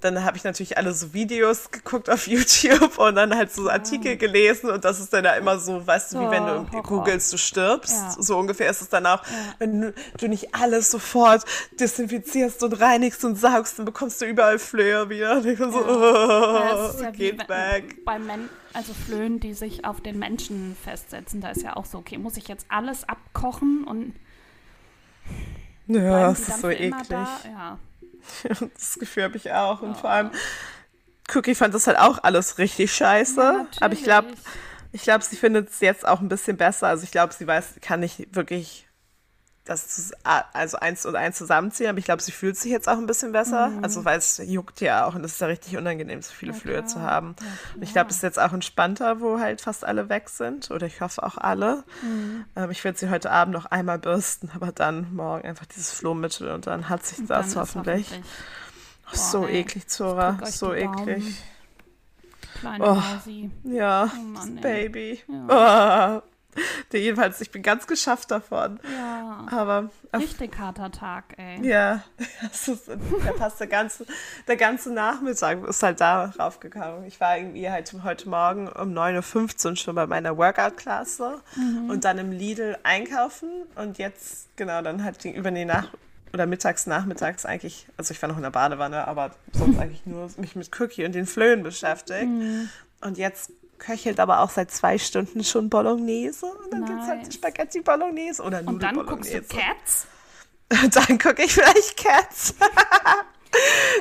dann 0.02 0.24
habe 0.24 0.36
ich 0.36 0.44
natürlich 0.44 0.76
alle 0.76 0.92
so 0.92 1.14
Videos 1.14 1.70
geguckt 1.70 2.10
auf 2.10 2.26
YouTube 2.26 2.98
und 2.98 3.14
dann 3.14 3.34
halt 3.34 3.52
so 3.52 3.70
Artikel 3.70 4.16
gelesen 4.16 4.70
und 4.70 4.84
das 4.84 5.00
ist 5.00 5.12
dann 5.12 5.24
da 5.24 5.34
immer 5.34 5.58
so, 5.58 5.86
weißt 5.86 6.12
du, 6.12 6.20
wie 6.20 6.30
wenn 6.30 6.44
du 6.44 6.70
Horror. 6.70 6.82
googelst, 6.82 7.32
du 7.32 7.38
stirbst. 7.38 7.92
Ja. 7.92 8.16
So 8.18 8.36
ungefähr 8.36 8.68
ist 8.68 8.82
es 8.82 8.88
dann 8.88 9.06
auch, 9.06 9.24
ja. 9.24 9.32
wenn 9.58 9.94
du 10.18 10.28
nicht 10.28 10.54
alles 10.54 10.90
sofort 10.90 11.44
desinfizierst 11.78 12.62
und 12.62 12.80
reinigst 12.80 13.24
und 13.24 13.36
saugst, 13.36 13.78
dann 13.78 13.86
bekommst 13.86 14.20
du 14.20 14.26
überall 14.26 14.58
Flöhe 14.58 15.08
wieder. 15.08 15.36
Und 15.36 15.46
ich 15.46 15.58
so, 15.58 15.64
ja. 15.64 16.90
oh, 16.90 17.02
ja 17.02 17.10
geht 17.10 17.48
weg. 17.48 18.04
Bei 18.04 18.18
Men 18.18 18.48
also 18.74 18.94
Flöhen, 18.94 19.38
die 19.38 19.52
sich 19.52 19.84
auf 19.84 20.00
den 20.00 20.18
Menschen 20.18 20.76
festsetzen, 20.82 21.40
da 21.40 21.50
ist 21.50 21.62
ja 21.62 21.76
auch 21.76 21.84
so, 21.84 21.98
okay, 21.98 22.18
muss 22.18 22.36
ich 22.36 22.48
jetzt 22.48 22.66
alles 22.68 23.06
abkochen 23.08 23.84
und 23.84 24.14
ja, 25.86 26.28
das 26.28 26.48
ist 26.48 26.60
so 26.60 26.70
eklig. 26.70 27.10
Ja. 27.10 27.78
das 28.74 28.98
Gefühl 28.98 29.24
habe 29.24 29.36
ich 29.36 29.52
auch. 29.52 29.82
Und 29.82 29.92
oh. 29.92 29.94
vor 29.94 30.10
allem, 30.10 30.30
Cookie 31.34 31.54
fand 31.54 31.74
das 31.74 31.86
halt 31.86 31.98
auch 31.98 32.22
alles 32.22 32.58
richtig 32.58 32.92
scheiße. 32.94 33.40
Ja, 33.40 33.66
aber 33.80 33.94
ich 33.94 34.02
glaube, 34.02 34.28
ich 34.92 35.02
glaube, 35.02 35.24
sie 35.24 35.36
findet 35.36 35.70
es 35.70 35.80
jetzt 35.80 36.06
auch 36.06 36.20
ein 36.20 36.28
bisschen 36.28 36.56
besser. 36.56 36.88
Also 36.88 37.04
ich 37.04 37.10
glaube, 37.10 37.32
sie 37.32 37.46
weiß, 37.46 37.74
kann 37.80 38.00
nicht 38.00 38.34
wirklich 38.34 38.86
das 39.64 40.12
also 40.24 40.76
eins 40.78 41.06
und 41.06 41.14
eins 41.14 41.38
zusammenziehen, 41.38 41.88
aber 41.88 41.98
ich 41.98 42.04
glaube, 42.04 42.20
sie 42.20 42.32
fühlt 42.32 42.56
sich 42.56 42.72
jetzt 42.72 42.88
auch 42.88 42.98
ein 42.98 43.06
bisschen 43.06 43.30
besser. 43.30 43.68
Mhm. 43.68 43.84
Also 43.84 44.04
weil 44.04 44.18
es 44.18 44.38
juckt 44.38 44.80
ja 44.80 45.06
auch 45.06 45.14
und 45.14 45.24
es 45.24 45.34
ist 45.34 45.40
ja 45.40 45.46
richtig 45.46 45.76
unangenehm, 45.76 46.20
so 46.20 46.32
viele 46.32 46.52
ja, 46.52 46.58
Flöhe 46.58 46.84
zu 46.84 47.00
haben. 47.00 47.36
Ja, 47.40 47.46
und 47.76 47.82
ich 47.82 47.92
glaube, 47.92 48.10
es 48.10 48.16
ist 48.16 48.22
jetzt 48.22 48.40
auch 48.40 48.52
entspannter, 48.52 49.20
wo 49.20 49.38
halt 49.38 49.60
fast 49.60 49.84
alle 49.84 50.08
weg 50.08 50.28
sind. 50.28 50.70
Oder 50.72 50.88
ich 50.88 51.00
hoffe 51.00 51.22
auch 51.22 51.38
alle. 51.38 51.84
Mhm. 52.02 52.44
Ähm, 52.56 52.70
ich 52.72 52.82
werde 52.82 52.98
sie 52.98 53.08
heute 53.08 53.30
Abend 53.30 53.54
noch 53.54 53.66
einmal 53.66 54.00
bürsten, 54.00 54.50
aber 54.54 54.72
dann 54.72 55.14
morgen 55.14 55.46
einfach 55.46 55.66
dieses 55.66 55.92
Flohmittel 55.92 56.50
und 56.50 56.66
dann 56.66 56.88
hat 56.88 57.06
sich 57.06 57.24
das 57.26 57.54
hoffentlich. 57.54 58.08
hoffentlich. 58.10 58.32
Oh, 59.12 59.16
so 59.16 59.46
ey, 59.46 59.60
eklig, 59.60 59.88
Zora. 59.88 60.38
So 60.46 60.74
eklig. 60.74 61.40
Kleine 62.58 62.84
oh. 62.84 63.02
Ja, 63.64 64.10
oh 64.12 64.22
Mann, 64.22 64.56
Baby. 64.56 65.22
Ja. 65.48 66.22
Oh. 66.22 66.31
Jedenfalls, 66.92 67.40
ich 67.40 67.50
bin 67.50 67.62
ganz 67.62 67.86
geschafft 67.86 68.30
davon. 68.30 68.80
Ja. 68.96 69.46
Aber. 69.50 69.90
Richtig 70.14 70.58
harter 70.58 70.90
Tag, 70.90 71.24
ey. 71.36 71.66
Ja. 71.66 72.02
Ist, 72.52 72.88
der 72.88 73.32
passt 73.32 73.60
der 73.60 73.66
ganze, 73.66 74.06
der 74.46 74.56
ganze 74.56 74.92
Nachmittag 74.92 75.66
ist 75.66 75.82
halt 75.82 76.00
darauf 76.00 76.60
gekommen. 76.60 77.04
Ich 77.06 77.20
war 77.20 77.38
irgendwie 77.38 77.68
halt 77.70 77.92
heute 78.02 78.28
Morgen 78.28 78.68
um 78.68 78.92
9.15 78.92 79.70
Uhr 79.70 79.76
schon 79.76 79.94
bei 79.94 80.06
meiner 80.06 80.36
Workout-Klasse 80.36 81.40
mhm. 81.56 81.90
und 81.90 82.04
dann 82.04 82.18
im 82.18 82.30
Lidl 82.30 82.76
einkaufen 82.82 83.50
und 83.76 83.98
jetzt, 83.98 84.54
genau, 84.56 84.82
dann 84.82 85.02
halt 85.02 85.24
über 85.24 85.50
die 85.50 85.64
Nacht 85.64 85.90
oder 86.32 86.46
mittags, 86.46 86.86
nachmittags 86.86 87.44
eigentlich, 87.44 87.86
also 87.96 88.12
ich 88.12 88.20
war 88.22 88.28
noch 88.28 88.36
in 88.36 88.42
der 88.42 88.50
Badewanne, 88.50 89.06
aber 89.06 89.32
sonst 89.52 89.78
eigentlich 89.78 90.06
nur 90.06 90.30
mich 90.36 90.56
mit 90.56 90.70
Cookie 90.80 91.04
und 91.04 91.14
den 91.14 91.26
Flöhen 91.26 91.62
beschäftigt. 91.62 92.26
Mhm. 92.26 92.68
Und 93.00 93.18
jetzt 93.18 93.52
köchelt 93.82 94.20
aber 94.20 94.40
auch 94.40 94.50
seit 94.50 94.70
zwei 94.70 94.96
Stunden 94.96 95.42
schon 95.44 95.68
Bolognese. 95.68 96.46
Und 96.46 96.72
dann 96.72 96.80
nice. 96.80 96.90
gibt 96.90 97.02
es 97.02 97.08
halt 97.08 97.34
Spaghetti 97.34 97.80
Bolognese 97.80 98.42
oder 98.42 98.62
Nudel 98.62 98.74
Und 98.74 98.82
dann 98.82 99.06
guckst 99.06 99.34
du 99.34 99.42
Cats? 99.42 100.06
dann 100.68 101.18
gucke 101.18 101.42
ich 101.42 101.52
vielleicht 101.52 101.96
Cats. 101.96 102.54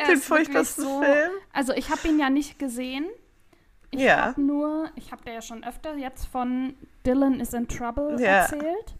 Den 0.07 0.21
furchtbarsten 0.21 0.83
so, 0.83 1.01
Film. 1.01 1.31
Also 1.51 1.73
ich 1.73 1.89
habe 1.89 2.07
ihn 2.07 2.19
ja 2.19 2.29
nicht 2.29 2.59
gesehen. 2.59 3.05
Ich 3.89 3.99
ja. 3.99 4.27
habe 4.27 4.41
nur, 4.41 4.89
ich 4.95 5.11
habe 5.11 5.23
dir 5.25 5.33
ja 5.33 5.41
schon 5.41 5.65
öfter 5.65 5.97
jetzt 5.97 6.25
von 6.27 6.75
Dylan 7.05 7.41
is 7.41 7.53
in 7.53 7.67
Trouble 7.67 8.21
ja. 8.21 8.43
erzählt. 8.43 8.95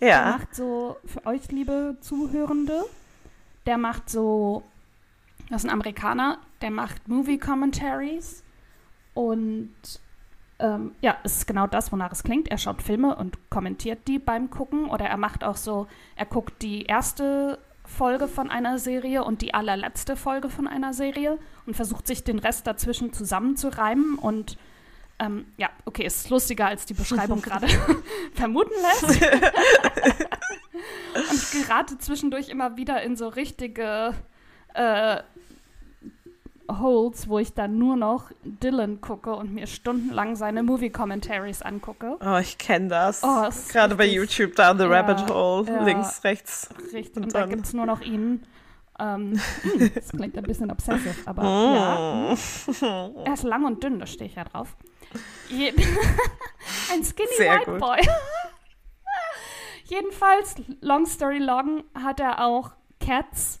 Ja. 0.00 0.06
Der 0.06 0.24
macht 0.32 0.54
so, 0.54 0.96
für 1.04 1.26
euch 1.26 1.50
liebe 1.50 1.98
Zuhörende, 2.00 2.84
der 3.66 3.76
macht 3.76 4.08
so, 4.08 4.62
das 5.50 5.64
ist 5.64 5.68
ein 5.68 5.74
Amerikaner, 5.74 6.38
der 6.62 6.70
macht 6.70 7.06
Movie 7.06 7.38
Commentaries 7.38 8.42
und 9.12 9.74
ähm, 10.60 10.92
ja, 11.00 11.16
es 11.24 11.38
ist 11.38 11.46
genau 11.46 11.66
das, 11.66 11.90
wonach 11.90 12.12
es 12.12 12.22
klingt. 12.22 12.48
Er 12.48 12.58
schaut 12.58 12.82
Filme 12.82 13.16
und 13.16 13.38
kommentiert 13.50 14.06
die 14.06 14.18
beim 14.18 14.50
Gucken 14.50 14.86
oder 14.86 15.06
er 15.06 15.16
macht 15.16 15.42
auch 15.42 15.56
so, 15.56 15.86
er 16.16 16.26
guckt 16.26 16.62
die 16.62 16.84
erste 16.84 17.58
Folge 17.84 18.28
von 18.28 18.50
einer 18.50 18.78
Serie 18.78 19.24
und 19.24 19.42
die 19.42 19.54
allerletzte 19.54 20.16
Folge 20.16 20.48
von 20.48 20.68
einer 20.68 20.92
Serie 20.92 21.38
und 21.66 21.74
versucht 21.74 22.06
sich 22.06 22.22
den 22.24 22.38
Rest 22.38 22.66
dazwischen 22.66 23.12
zusammenzureimen 23.12 24.16
und 24.16 24.56
ähm, 25.18 25.46
ja, 25.56 25.68
okay, 25.84 26.04
es 26.06 26.16
ist 26.16 26.30
lustiger, 26.30 26.66
als 26.66 26.86
die 26.86 26.94
Beschreibung 26.94 27.42
gerade 27.42 27.66
vermuten 28.34 28.72
lässt. 28.82 29.02
und 31.14 31.32
ich 31.32 31.50
gerate 31.62 31.98
zwischendurch 31.98 32.48
immer 32.48 32.76
wieder 32.76 33.02
in 33.02 33.16
so 33.16 33.28
richtige 33.28 34.14
äh, 34.74 35.22
Holes, 36.78 37.28
wo 37.28 37.38
ich 37.38 37.54
dann 37.54 37.78
nur 37.78 37.96
noch 37.96 38.30
Dylan 38.44 39.00
gucke 39.00 39.34
und 39.34 39.52
mir 39.52 39.66
stundenlang 39.66 40.36
seine 40.36 40.62
Movie-Commentaries 40.62 41.62
angucke. 41.62 42.16
Oh, 42.24 42.38
ich 42.38 42.58
kenne 42.58 42.88
das. 42.88 43.22
Oh, 43.22 43.48
Gerade 43.72 43.96
bei 43.96 44.06
YouTube, 44.06 44.54
Down 44.54 44.78
the 44.78 44.84
ja, 44.84 44.90
Rabbit 44.90 45.28
Hole, 45.28 45.66
ja, 45.66 45.82
links, 45.82 46.22
rechts. 46.24 46.68
Richtig, 46.92 47.16
und, 47.16 47.24
und 47.24 47.34
da 47.34 47.46
gibt 47.46 47.66
es 47.66 47.72
nur 47.72 47.86
noch 47.86 48.00
ihn. 48.00 48.44
Ähm, 48.98 49.40
hm, 49.62 49.90
das 49.94 50.10
klingt 50.10 50.36
ein 50.36 50.44
bisschen 50.44 50.70
obsessive, 50.70 51.14
aber 51.24 51.42
mm. 51.42 51.74
ja. 51.74 53.10
Er 53.24 53.32
ist 53.32 53.44
lang 53.44 53.64
und 53.64 53.82
dünn, 53.82 53.98
da 53.98 54.06
stehe 54.06 54.28
ich 54.28 54.36
ja 54.36 54.44
drauf. 54.44 54.76
Ein 55.50 57.04
skinny 57.04 57.28
Sehr 57.36 57.54
white 57.54 57.70
gut. 57.70 57.80
boy. 57.80 57.98
Jedenfalls, 59.86 60.54
long 60.80 61.06
story 61.06 61.38
long, 61.38 61.82
hat 61.94 62.20
er 62.20 62.44
auch 62.44 62.72
Cats 63.00 63.60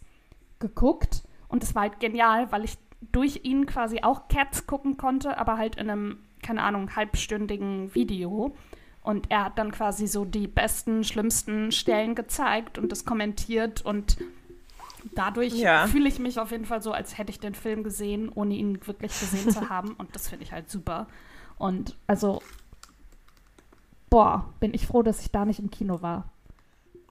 geguckt. 0.60 1.22
Und 1.48 1.64
es 1.64 1.74
war 1.74 1.82
halt 1.82 1.98
genial, 1.98 2.52
weil 2.52 2.64
ich 2.64 2.78
durch 3.00 3.40
ihn 3.44 3.66
quasi 3.66 4.00
auch 4.02 4.28
Cats 4.28 4.66
gucken 4.66 4.96
konnte, 4.96 5.38
aber 5.38 5.56
halt 5.56 5.76
in 5.76 5.90
einem, 5.90 6.18
keine 6.42 6.62
Ahnung, 6.62 6.94
halbstündigen 6.94 7.94
Video. 7.94 8.54
Und 9.02 9.30
er 9.30 9.46
hat 9.46 9.58
dann 9.58 9.72
quasi 9.72 10.06
so 10.06 10.24
die 10.24 10.46
besten, 10.46 11.04
schlimmsten 11.04 11.72
Stellen 11.72 12.14
gezeigt 12.14 12.76
und 12.76 12.92
das 12.92 13.06
kommentiert 13.06 13.82
und 13.82 14.18
dadurch 15.14 15.54
ja. 15.54 15.86
fühle 15.86 16.08
ich 16.08 16.18
mich 16.18 16.38
auf 16.38 16.50
jeden 16.50 16.66
Fall 16.66 16.82
so, 16.82 16.92
als 16.92 17.16
hätte 17.16 17.30
ich 17.30 17.40
den 17.40 17.54
Film 17.54 17.82
gesehen, 17.82 18.30
ohne 18.34 18.54
ihn 18.54 18.86
wirklich 18.86 19.18
gesehen 19.18 19.50
zu 19.50 19.70
haben. 19.70 19.94
Und 19.94 20.14
das 20.14 20.28
finde 20.28 20.44
ich 20.44 20.52
halt 20.52 20.70
super. 20.70 21.06
Und 21.56 21.96
also, 22.06 22.42
boah, 24.10 24.52
bin 24.60 24.74
ich 24.74 24.86
froh, 24.86 25.02
dass 25.02 25.22
ich 25.22 25.30
da 25.30 25.46
nicht 25.46 25.60
im 25.60 25.70
Kino 25.70 26.02
war. 26.02 26.30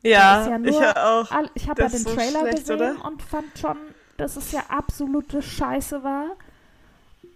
Ja, 0.03 0.47
ja 0.47 0.57
nur, 0.59 0.69
ich 0.69 0.97
auch. 0.97 1.27
Ich 1.55 1.69
habe 1.69 1.81
ja 1.81 1.89
den 1.89 1.99
so 1.99 2.13
Trailer 2.13 2.41
schlecht, 2.41 2.57
gesehen 2.59 2.75
oder? 2.75 3.05
und 3.05 3.21
fand 3.21 3.57
schon 3.57 3.77
dass 4.19 4.35
es 4.35 4.51
ja 4.51 4.63
absolute 4.69 5.41
Scheiße 5.41 6.03
war. 6.03 6.35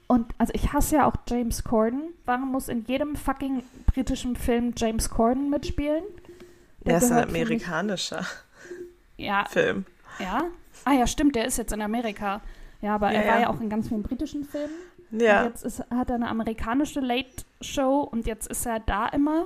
Und 0.08 0.34
also 0.38 0.54
ich 0.54 0.74
hasse 0.74 0.98
ja 0.98 1.06
auch 1.08 1.16
James 1.28 1.64
Corden. 1.64 2.14
Warum 2.26 2.52
muss 2.52 2.68
in 2.68 2.86
jedem 2.86 3.16
fucking 3.16 3.64
britischen 3.86 4.36
Film 4.36 4.74
James 4.76 5.10
Corden 5.10 5.50
mitspielen? 5.50 6.04
Der, 6.82 6.94
der 6.94 6.98
ist 6.98 7.12
ein 7.12 7.30
amerikanischer 7.30 8.26
ja, 9.18 9.46
Film. 9.50 9.86
Ja? 10.20 10.44
Ah 10.86 10.94
ja, 10.94 11.08
stimmt, 11.08 11.36
der 11.36 11.46
ist 11.46 11.58
jetzt 11.58 11.72
in 11.72 11.82
Amerika. 11.82 12.42
Ja, 12.82 12.96
aber 12.96 13.12
ja, 13.12 13.22
er 13.22 13.28
war 13.28 13.36
ja. 13.36 13.42
ja 13.44 13.50
auch 13.50 13.62
in 13.62 13.70
ganz 13.70 13.88
vielen 13.88 14.04
britischen 14.04 14.44
Filmen. 14.44 14.74
Ja. 15.12 15.44
Und 15.44 15.50
jetzt 15.50 15.64
ist, 15.64 15.80
hat 15.90 16.10
er 16.10 16.16
eine 16.16 16.28
amerikanische 16.28 17.00
Late 17.00 17.46
Show 17.62 18.02
und 18.02 18.28
jetzt 18.28 18.48
ist 18.48 18.66
er 18.66 18.82
da 18.82 19.08
immer. 19.08 19.46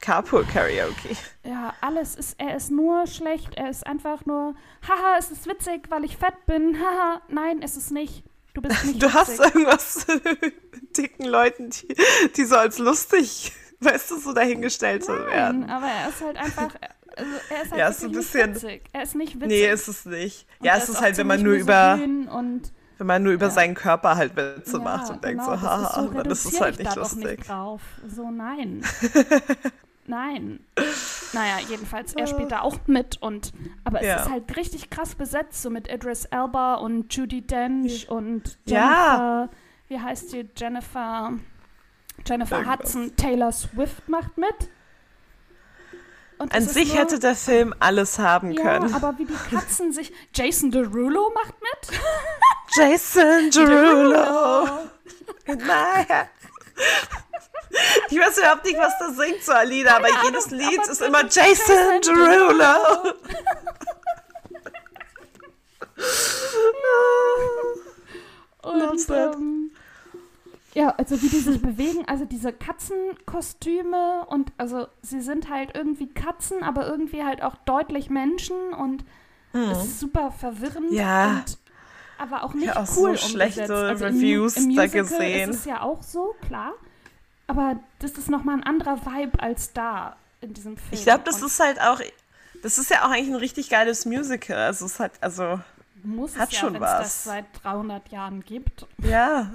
Carpool 0.00 0.44
Karaoke. 0.44 1.16
Ja, 1.44 1.74
alles 1.80 2.14
ist, 2.14 2.34
er 2.40 2.56
ist 2.56 2.70
nur 2.70 3.06
schlecht. 3.06 3.54
Er 3.56 3.70
ist 3.70 3.86
einfach 3.86 4.24
nur, 4.26 4.54
haha, 4.88 5.16
es 5.18 5.30
ist 5.30 5.46
witzig, 5.46 5.90
weil 5.90 6.04
ich 6.04 6.16
fett 6.16 6.46
bin. 6.46 6.76
Haha, 6.78 7.20
nein, 7.28 7.60
ist 7.62 7.76
es 7.76 7.90
nicht. 7.90 8.24
Du 8.54 8.62
bist 8.62 8.84
nicht 8.84 9.02
Du 9.02 9.06
witzig. 9.06 9.14
hast 9.18 9.38
irgendwas 9.54 10.06
mit 10.24 10.96
dicken 10.96 11.24
Leuten, 11.26 11.70
die, 11.70 11.94
die 12.36 12.44
so 12.44 12.56
als 12.56 12.78
lustig, 12.78 13.52
weißt 13.80 14.10
du, 14.10 14.18
so 14.18 14.32
dahingestellt 14.32 15.04
zu 15.04 15.12
werden. 15.12 15.60
Nein, 15.60 15.70
aber 15.70 15.86
er 15.86 16.08
ist 16.08 16.20
halt 16.22 16.36
einfach, 16.36 16.74
also 17.16 17.30
er 17.50 17.62
ist 17.62 17.70
halt 17.70 17.78
Ja, 17.80 17.88
ist 17.88 18.00
so 18.00 18.06
ein 18.06 18.14
wirklich 18.14 18.34
nicht 18.34 18.52
bisschen- 18.54 18.54
witzig. 18.54 18.82
Er 18.92 19.02
ist 19.02 19.14
nicht 19.14 19.34
witzig. 19.36 19.48
Nee, 19.48 19.70
ist 19.70 19.88
es 19.88 20.04
nicht. 20.06 20.46
Und 20.60 20.66
ja, 20.66 20.76
es 20.76 20.88
ist 20.88 21.00
halt, 21.00 21.16
wenn 21.18 21.26
man 21.26 21.42
nur 21.42 21.54
über, 21.54 21.98
wenn 22.00 23.06
man 23.06 23.22
nur 23.22 23.32
über 23.32 23.46
Ja. 23.46 23.52
seinen 23.52 23.74
Körper 23.74 24.16
halt 24.16 24.34
Witze 24.34 24.78
ja, 24.78 24.82
macht 24.82 25.08
und 25.10 25.22
denkt 25.22 25.44
genau, 25.44 25.56
so, 25.56 25.62
das 25.62 25.62
ist 25.62 25.68
haha, 25.68 26.02
so 26.02 26.08
dann 26.10 26.30
ist 26.30 26.44
es 26.46 26.60
halt 26.60 26.78
ich 26.80 26.84
nicht 26.86 26.96
lustig. 26.96 27.24
nicht 27.38 27.48
drauf. 27.48 27.80
So, 28.08 28.30
nein. 28.30 28.82
nein. 30.08 30.60
Naja, 31.32 31.58
jedenfalls, 31.68 32.14
er 32.14 32.26
spielt 32.26 32.50
da 32.52 32.60
auch 32.62 32.78
mit 32.86 33.20
und 33.22 33.52
aber 33.84 34.00
es 34.00 34.06
Ja. 34.06 34.16
ist 34.22 34.30
halt 34.30 34.56
richtig 34.56 34.90
krass 34.90 35.14
besetzt, 35.14 35.62
so 35.62 35.70
mit 35.70 35.86
Idris 35.92 36.24
Elba 36.26 36.74
und 36.74 37.14
Judy 37.14 37.42
Dench 37.42 38.08
und 38.08 38.58
Jennifer, 38.66 38.86
Ja. 38.86 39.48
wie 39.88 40.00
heißt 40.00 40.32
die? 40.32 40.48
Jennifer 40.56 41.32
Jennifer 42.26 42.56
Irgendwas. 42.58 42.78
Hudson, 42.80 43.16
Taylor 43.16 43.52
Swift 43.52 44.08
macht 44.08 44.36
mit. 44.38 44.70
Und 46.38 46.54
An 46.54 46.62
sich 46.62 46.88
nur- 46.88 46.98
hätte 46.98 47.18
der 47.18 47.34
Film 47.34 47.74
alles 47.80 48.18
haben 48.18 48.52
ja, 48.52 48.62
können. 48.62 48.94
aber 48.94 49.18
wie 49.18 49.24
die 49.24 49.34
Katzen 49.54 49.92
sich. 49.92 50.12
Jason 50.34 50.70
Derulo 50.70 51.32
macht 51.34 51.54
mit. 51.60 51.98
Jason 52.76 53.50
Derulo. 53.50 54.68
Naja. 55.46 56.28
Ich 58.10 58.18
weiß 58.18 58.38
überhaupt 58.38 58.64
nicht, 58.64 58.78
was 58.78 58.98
das 58.98 59.16
singt, 59.16 59.42
so 59.42 59.52
Alina, 59.52 59.96
aber 59.96 60.08
Keine 60.08 60.28
jedes 60.28 60.46
Ahnung, 60.46 60.60
Lied 60.60 60.80
aber 60.80 60.90
ist 60.90 61.02
immer 61.02 61.22
Jason 61.24 62.00
Derulo. 62.02 63.12
Und, 68.62 69.06
ähm, 69.10 69.70
ja, 70.74 70.90
also 70.90 71.20
wie 71.22 71.28
die 71.28 71.38
sich 71.38 71.60
bewegen, 71.60 72.04
also 72.06 72.24
diese 72.24 72.52
Katzenkostüme 72.52 74.26
und 74.28 74.52
also 74.58 74.86
sie 75.02 75.20
sind 75.20 75.48
halt 75.48 75.74
irgendwie 75.74 76.08
Katzen, 76.08 76.62
aber 76.62 76.86
irgendwie 76.86 77.24
halt 77.24 77.42
auch 77.42 77.56
deutlich 77.64 78.10
Menschen 78.10 78.72
und 78.74 79.04
es 79.52 79.84
ist 79.84 80.00
super 80.00 80.30
verwirrend. 80.30 80.92
Ja. 80.92 81.30
und 81.30 81.58
aber 82.18 82.42
auch 82.42 82.52
nicht 82.52 82.66
Ja, 82.66 82.76
auch 82.82 82.96
cool 82.96 83.16
so 83.16 83.28
schlechte 83.28 83.62
umgesetzt. 83.62 83.70
Also 83.70 84.06
im, 84.06 84.14
Reviews 84.16 84.56
im 84.56 84.74
da 84.74 84.82
Musical 84.82 85.02
gesehen. 85.02 85.50
ist 85.50 85.56
es 85.60 85.64
ja 85.64 85.82
auch 85.82 86.02
so, 86.02 86.34
klar, 86.46 86.74
aber 87.48 87.76
das 87.98 88.12
ist 88.12 88.30
nochmal 88.30 88.54
ein 88.56 88.62
anderer 88.62 89.04
Vibe 89.04 89.40
als 89.40 89.72
da 89.72 90.16
in 90.40 90.54
diesem 90.54 90.76
Film. 90.76 90.88
Ich 90.92 91.02
glaube, 91.02 91.24
das 91.24 91.40
Und 91.42 91.48
ist 91.48 91.58
halt 91.58 91.80
auch, 91.80 92.00
das 92.62 92.78
ist 92.78 92.90
ja 92.90 93.04
auch 93.04 93.10
eigentlich 93.10 93.28
ein 93.28 93.34
richtig 93.34 93.68
geiles 93.70 94.04
Musical. 94.06 94.56
Also 94.58 94.86
es 94.86 95.00
hat, 95.00 95.12
also, 95.20 95.58
muss 96.04 96.38
hat 96.38 96.50
es 96.50 96.54
ja, 96.54 96.60
schon 96.60 96.76
es 96.76 96.80
was. 96.80 96.98
das 97.02 97.24
seit 97.24 97.44
300 97.64 98.08
Jahren 98.10 98.44
gibt. 98.44 98.86
ja. 98.98 99.50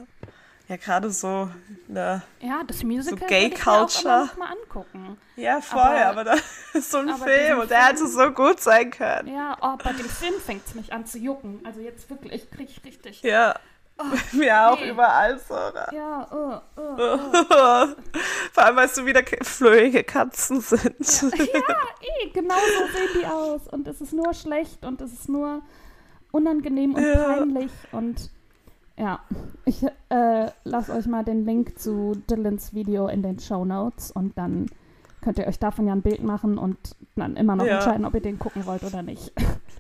Ja, 0.70 0.78
gerade 0.78 1.12
so, 1.12 1.50
ne, 1.90 2.22
Ja, 2.40 2.64
das 2.66 2.84
Musical 2.84 3.20
So 3.20 3.26
Gay 3.26 3.52
würde 3.52 3.56
ich 3.56 3.66
mir 3.66 3.72
Culture. 3.80 4.30
mal 4.40 4.48
angucken. 4.48 5.18
ja, 5.36 5.60
voll, 5.60 5.82
Aber- 5.82 6.06
aber, 6.06 6.24
da 6.24 6.36
ist 6.74 6.90
so 6.90 7.00
ein 7.00 7.14
Film 7.18 7.60
und 7.60 7.70
der 7.70 7.88
hätte 7.88 8.08
so 8.08 8.32
gut 8.32 8.62
sein 8.62 8.90
können. 8.90 9.28
Ja, 9.36 9.58
oh, 9.60 9.76
bei 9.84 9.92
dem 9.92 10.08
Film 10.10 10.36
fängt 10.40 10.66
es 10.66 10.74
mich 10.74 10.94
an 10.94 11.06
zu 11.06 11.20
jucken. 11.20 11.60
Also 11.66 11.82
jetzt 11.82 12.10
wirklich, 12.10 12.50
krieg 12.50 12.70
ich 12.70 12.82
richtig. 12.86 13.22
Ja. 13.24 13.56
Mir 14.34 14.70
auch 14.70 14.80
nee. 14.80 14.90
überall 14.90 15.38
so. 15.40 15.54
oder? 15.54 15.88
Ja, 15.94 16.28
oh, 16.32 16.82
oh. 16.82 16.98
Vor 18.52 18.64
allem, 18.64 18.76
weil 18.76 18.86
es 18.86 18.96
so 18.96 19.06
wieder 19.06 19.22
flöhige 19.42 20.04
Katzen 20.04 20.62
sind. 20.62 21.22
ja, 21.22 21.62
eh, 22.02 22.30
genau 22.34 22.56
so 22.56 22.98
sehen 22.98 23.22
die 23.22 23.26
aus. 23.26 23.68
Und 23.72 23.88
es 23.88 24.02
ist 24.02 24.14
nur 24.14 24.34
schlecht 24.34 24.86
und 24.86 25.00
es 25.02 25.14
ist 25.14 25.30
nur 25.30 25.62
unangenehm 26.32 26.96
und 26.96 27.04
Ja. 27.04 27.34
peinlich. 27.36 27.72
Und 27.92 28.32
ja, 28.98 29.20
ich 29.66 29.84
äh, 30.10 30.52
lasse 30.64 30.94
euch 30.94 31.06
mal 31.08 31.24
den 31.24 31.46
Link 31.46 31.80
zu 31.80 32.14
Dylans 32.30 32.74
Video 32.74 33.08
in 33.08 33.22
den 33.24 33.40
Show 33.40 33.64
Notes 33.66 34.12
und 34.12 34.38
dann 34.38 34.68
könnt 35.22 35.40
ihr 35.40 35.48
euch 35.48 35.58
davon 35.60 35.88
ja 35.88 35.94
ein 35.94 36.02
Bild 36.02 36.22
machen 36.24 36.58
und 36.58 36.78
dann 37.16 37.36
immer 37.38 37.56
noch 37.56 37.66
Ja. 37.66 37.76
entscheiden, 37.76 38.06
ob 38.06 38.14
ihr 38.16 38.22
den 38.22 38.40
gucken 38.40 38.66
wollt 38.66 38.84
oder 38.84 39.02
nicht. 39.04 39.32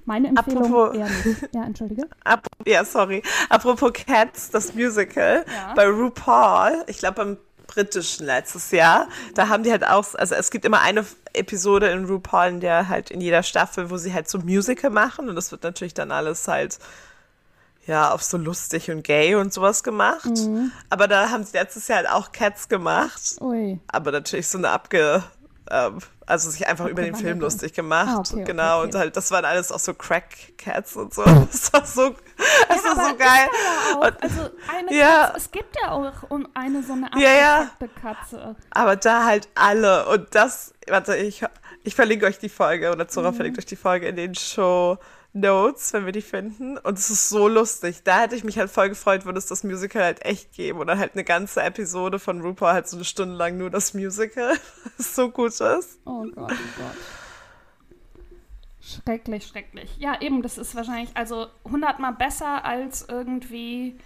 Meine 0.05 0.29
Empfehlung 0.29 0.63
Apropos- 0.65 0.95
eher 0.97 1.07
nicht. 1.09 1.49
Ja, 1.53 1.63
entschuldige. 1.63 2.03
Ap 2.23 2.45
ja, 2.65 2.83
sorry. 2.85 3.23
Apropos 3.49 3.91
Cats, 3.93 4.49
das 4.49 4.73
Musical 4.73 5.45
Ja. 5.47 5.73
bei 5.75 5.87
RuPaul, 5.87 6.83
ich 6.87 6.97
glaube 6.99 7.15
beim 7.15 7.37
britischen 7.67 8.25
letztes 8.25 8.71
Jahr, 8.71 9.07
da 9.35 9.47
haben 9.47 9.63
die 9.63 9.71
halt 9.71 9.83
auch, 9.87 10.13
also 10.15 10.35
es 10.35 10.51
gibt 10.51 10.63
immer 10.65 10.81
eine 10.81 11.05
Episode 11.33 11.87
in 11.89 12.05
RuPaul, 12.05 12.47
in 12.49 12.59
der 12.59 12.87
halt 12.89 13.09
in 13.09 13.19
jeder 13.21 13.41
Staffel, 13.41 13.89
wo 13.89 13.97
sie 13.97 14.13
halt 14.13 14.29
so 14.29 14.37
Musical 14.39 14.89
machen 14.91 15.29
und 15.29 15.35
das 15.35 15.51
wird 15.51 15.63
natürlich 15.63 15.93
dann 15.93 16.11
alles 16.11 16.47
halt 16.47 16.77
ja, 17.85 18.11
auf 18.11 18.23
so 18.23 18.37
lustig 18.37 18.89
und 18.91 19.03
gay 19.03 19.35
und 19.35 19.51
sowas 19.53 19.83
gemacht. 19.83 20.25
Mhm. 20.25 20.71
Aber 20.89 21.07
da 21.09 21.29
haben 21.31 21.43
sie 21.43 21.57
letztes 21.57 21.87
Jahr 21.89 21.97
halt 21.97 22.09
auch 22.09 22.31
Cats 22.31 22.69
gemacht. 22.69 23.35
Ui. 23.41 23.79
aber 23.87 24.11
natürlich 24.11 24.47
so 24.47 24.57
eine 24.57 24.69
abge, 24.69 25.21
ähm, 25.69 25.97
also 26.25 26.49
sich 26.49 26.67
einfach 26.67 26.85
über 26.87 27.01
den 27.01 27.15
Film 27.15 27.39
lustig 27.39 27.73
gemacht. 27.73 28.07
Ah, 28.09 28.19
okay, 28.19 28.33
okay, 28.35 28.43
genau, 28.43 28.77
okay. 28.79 28.87
und 28.87 28.95
halt, 28.95 29.17
das 29.17 29.29
waren 29.31 29.45
alles 29.45 29.71
auch 29.71 29.79
so 29.79 29.93
Crack-Cats 29.93 30.95
und 30.95 31.13
so. 31.13 31.23
Das 31.51 31.71
war 31.73 31.85
so, 31.85 32.15
das 32.67 32.83
war 32.83 32.91
aber 32.93 33.09
so 33.09 33.15
geil. 33.17 33.47
Ja 33.47 33.95
auch, 33.97 34.05
Und- 34.07 34.23
also 34.23 34.49
eine 34.75 34.93
Ja. 34.95 35.25
Katze, 35.27 35.37
es 35.37 35.51
gibt 35.51 35.75
ja 35.81 35.91
auch 35.91 36.11
um 36.29 36.47
eine 36.53 36.83
so 36.83 36.93
eine 36.93 37.09
Ja, 37.17 37.31
ja. 37.33 37.69
Katze. 38.01 38.55
Aber 38.71 38.95
da 38.95 39.25
halt 39.25 39.47
alle. 39.55 40.07
Und 40.07 40.33
das, 40.35 40.73
warte, 40.87 41.15
ich, 41.17 41.43
ich 41.83 41.95
verlinke 41.95 42.25
euch 42.25 42.39
die 42.39 42.49
Folge 42.49 42.91
oder 42.91 43.07
Zora 43.07 43.31
Mhm. 43.31 43.35
verlinkt 43.35 43.59
euch 43.59 43.65
die 43.65 43.75
Folge 43.75 44.07
in 44.07 44.15
den 44.15 44.35
Show 44.35 44.97
Notes, 45.33 45.93
wenn 45.93 46.05
wir 46.05 46.11
die 46.11 46.21
finden. 46.21 46.77
Und 46.77 46.97
es 46.97 47.09
ist 47.09 47.29
so 47.29 47.47
lustig. 47.47 48.03
Da 48.03 48.21
hätte 48.21 48.35
ich 48.35 48.43
mich 48.43 48.59
halt 48.59 48.69
voll 48.69 48.89
gefreut, 48.89 49.25
würde 49.25 49.39
es 49.39 49.47
das 49.47 49.63
Musical 49.63 50.03
halt 50.03 50.23
echt 50.23 50.53
geben. 50.53 50.79
Oder 50.79 50.97
halt 50.97 51.13
eine 51.13 51.23
ganze 51.23 51.61
Episode 51.61 52.19
von 52.19 52.41
RuPaul 52.41 52.71
halt 52.71 52.87
so 52.87 52.97
eine 52.97 53.05
Stunde 53.05 53.35
lang 53.35 53.57
nur 53.57 53.69
das 53.69 53.93
Musical. 53.93 54.53
Was 54.97 55.15
so 55.15 55.29
gut 55.29 55.59
ist. 55.59 55.99
Oh 56.05 56.23
Gott, 56.23 56.35
oh 56.37 56.47
Gott. 56.77 56.97
Schrecklich, 58.79 59.47
schrecklich. 59.47 59.97
Ja, 59.97 60.21
eben, 60.21 60.41
das 60.41 60.57
ist 60.57 60.75
wahrscheinlich 60.75 61.09
also 61.15 61.47
hundertmal 61.63 62.13
besser 62.13 62.65
als 62.65 63.07
irgendwie 63.07 63.97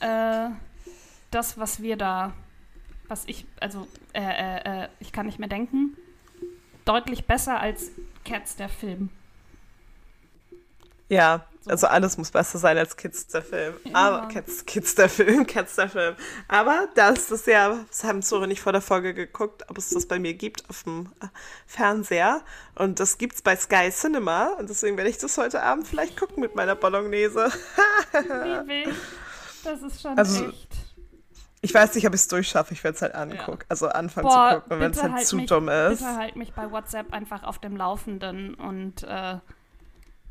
äh, 0.00 0.48
das, 1.30 1.58
was 1.58 1.82
wir 1.82 1.96
da, 1.96 2.32
was 3.08 3.24
ich, 3.26 3.44
also 3.60 3.86
äh, 4.14 4.22
äh, 4.22 4.84
äh, 4.84 4.88
ich 5.00 5.12
kann 5.12 5.26
nicht 5.26 5.38
mehr 5.38 5.50
denken, 5.50 5.96
deutlich 6.86 7.26
besser 7.26 7.60
als 7.60 7.90
Cats, 8.24 8.56
der 8.56 8.70
Film. 8.70 9.10
Ja, 11.08 11.46
So. 11.60 11.70
also 11.70 11.86
alles 11.86 12.16
muss 12.18 12.30
besser 12.30 12.58
sein 12.58 12.76
als 12.78 12.96
Kids 12.96 13.26
der 13.28 13.42
Film. 13.42 13.74
Ja. 13.84 13.94
Aber 13.94 14.28
Kids, 14.28 14.64
Kids 14.66 14.94
der 14.96 15.08
Film, 15.08 15.46
Cats 15.46 15.76
der 15.76 15.88
Film. 15.88 16.16
Aber 16.48 16.88
das 16.94 17.30
ist 17.30 17.46
ja, 17.46 17.78
das 17.88 18.04
haben 18.04 18.22
Zora 18.22 18.46
nicht 18.46 18.60
vor 18.60 18.72
der 18.72 18.80
Folge 18.80 19.14
geguckt, 19.14 19.64
ob 19.68 19.78
es 19.78 19.90
das 19.90 20.06
bei 20.06 20.18
mir 20.18 20.34
gibt 20.34 20.68
auf 20.68 20.82
dem 20.84 21.12
äh, 21.22 21.26
Fernseher. 21.66 22.42
Und 22.74 22.98
das 23.00 23.18
gibt's 23.18 23.42
bei 23.42 23.54
Sky 23.56 23.90
Cinema. 23.90 24.48
Und 24.58 24.68
deswegen 24.68 24.96
werde 24.96 25.10
ich 25.10 25.18
das 25.18 25.38
heute 25.38 25.62
Abend 25.62 25.86
vielleicht 25.86 26.18
gucken 26.18 26.40
mit 26.40 26.54
meiner 26.56 26.74
Bolognese. 26.74 27.50
Wild. 28.12 28.94
Das 29.64 29.82
ist 29.82 30.00
schon 30.02 30.16
Also, 30.18 30.48
echt. 30.48 30.68
Ich 31.62 31.74
weiß 31.74 31.94
nicht, 31.96 32.06
ob 32.06 32.14
ich 32.14 32.20
es 32.20 32.28
durchschaffe. 32.28 32.74
Ich 32.74 32.84
werde 32.84 32.94
es 32.96 33.02
halt 33.02 33.14
angucken. 33.14 33.64
Also 33.68 33.88
anfangen 33.88 34.28
Boah, 34.28 34.50
zu 34.54 34.60
gucken, 34.60 34.80
wenn 34.80 34.90
es 34.92 35.00
bitte 35.00 35.12
halt, 35.12 35.26
zu 35.26 35.36
mich, 35.36 35.46
dumm 35.48 35.68
ist. 35.68 35.98
Bitte 35.98 36.16
halt 36.16 36.36
mich 36.36 36.52
bei 36.52 36.70
WhatsApp 36.70 37.12
einfach 37.12 37.42
auf 37.42 37.58
dem 37.58 37.76
Laufenden 37.76 38.54
und 38.54 39.02
äh, 39.02 39.38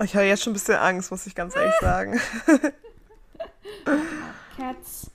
Ich 0.04 0.16
habe 0.16 0.26
jetzt 0.26 0.44
schon 0.44 0.52
ein 0.52 0.56
bisschen 0.56 0.76
Angst, 0.76 1.10
muss 1.12 1.26
ich 1.26 1.36
ganz 1.36 1.56
ehrlich 1.56 1.76
sagen. 1.80 2.20
Cats 4.58 5.10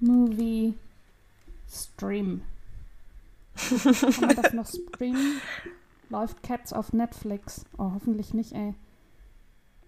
Movie 0.00 0.74
Stream. 1.70 2.42
Kann 3.56 4.14
man 4.20 4.36
das 4.36 4.52
noch 4.52 4.66
streamen? 4.66 5.40
Läuft 6.08 6.42
Cats 6.42 6.72
auf 6.72 6.92
Netflix? 6.92 7.64
Oh, 7.76 7.92
hoffentlich 7.94 8.32
nicht, 8.32 8.52
ey. 8.52 8.74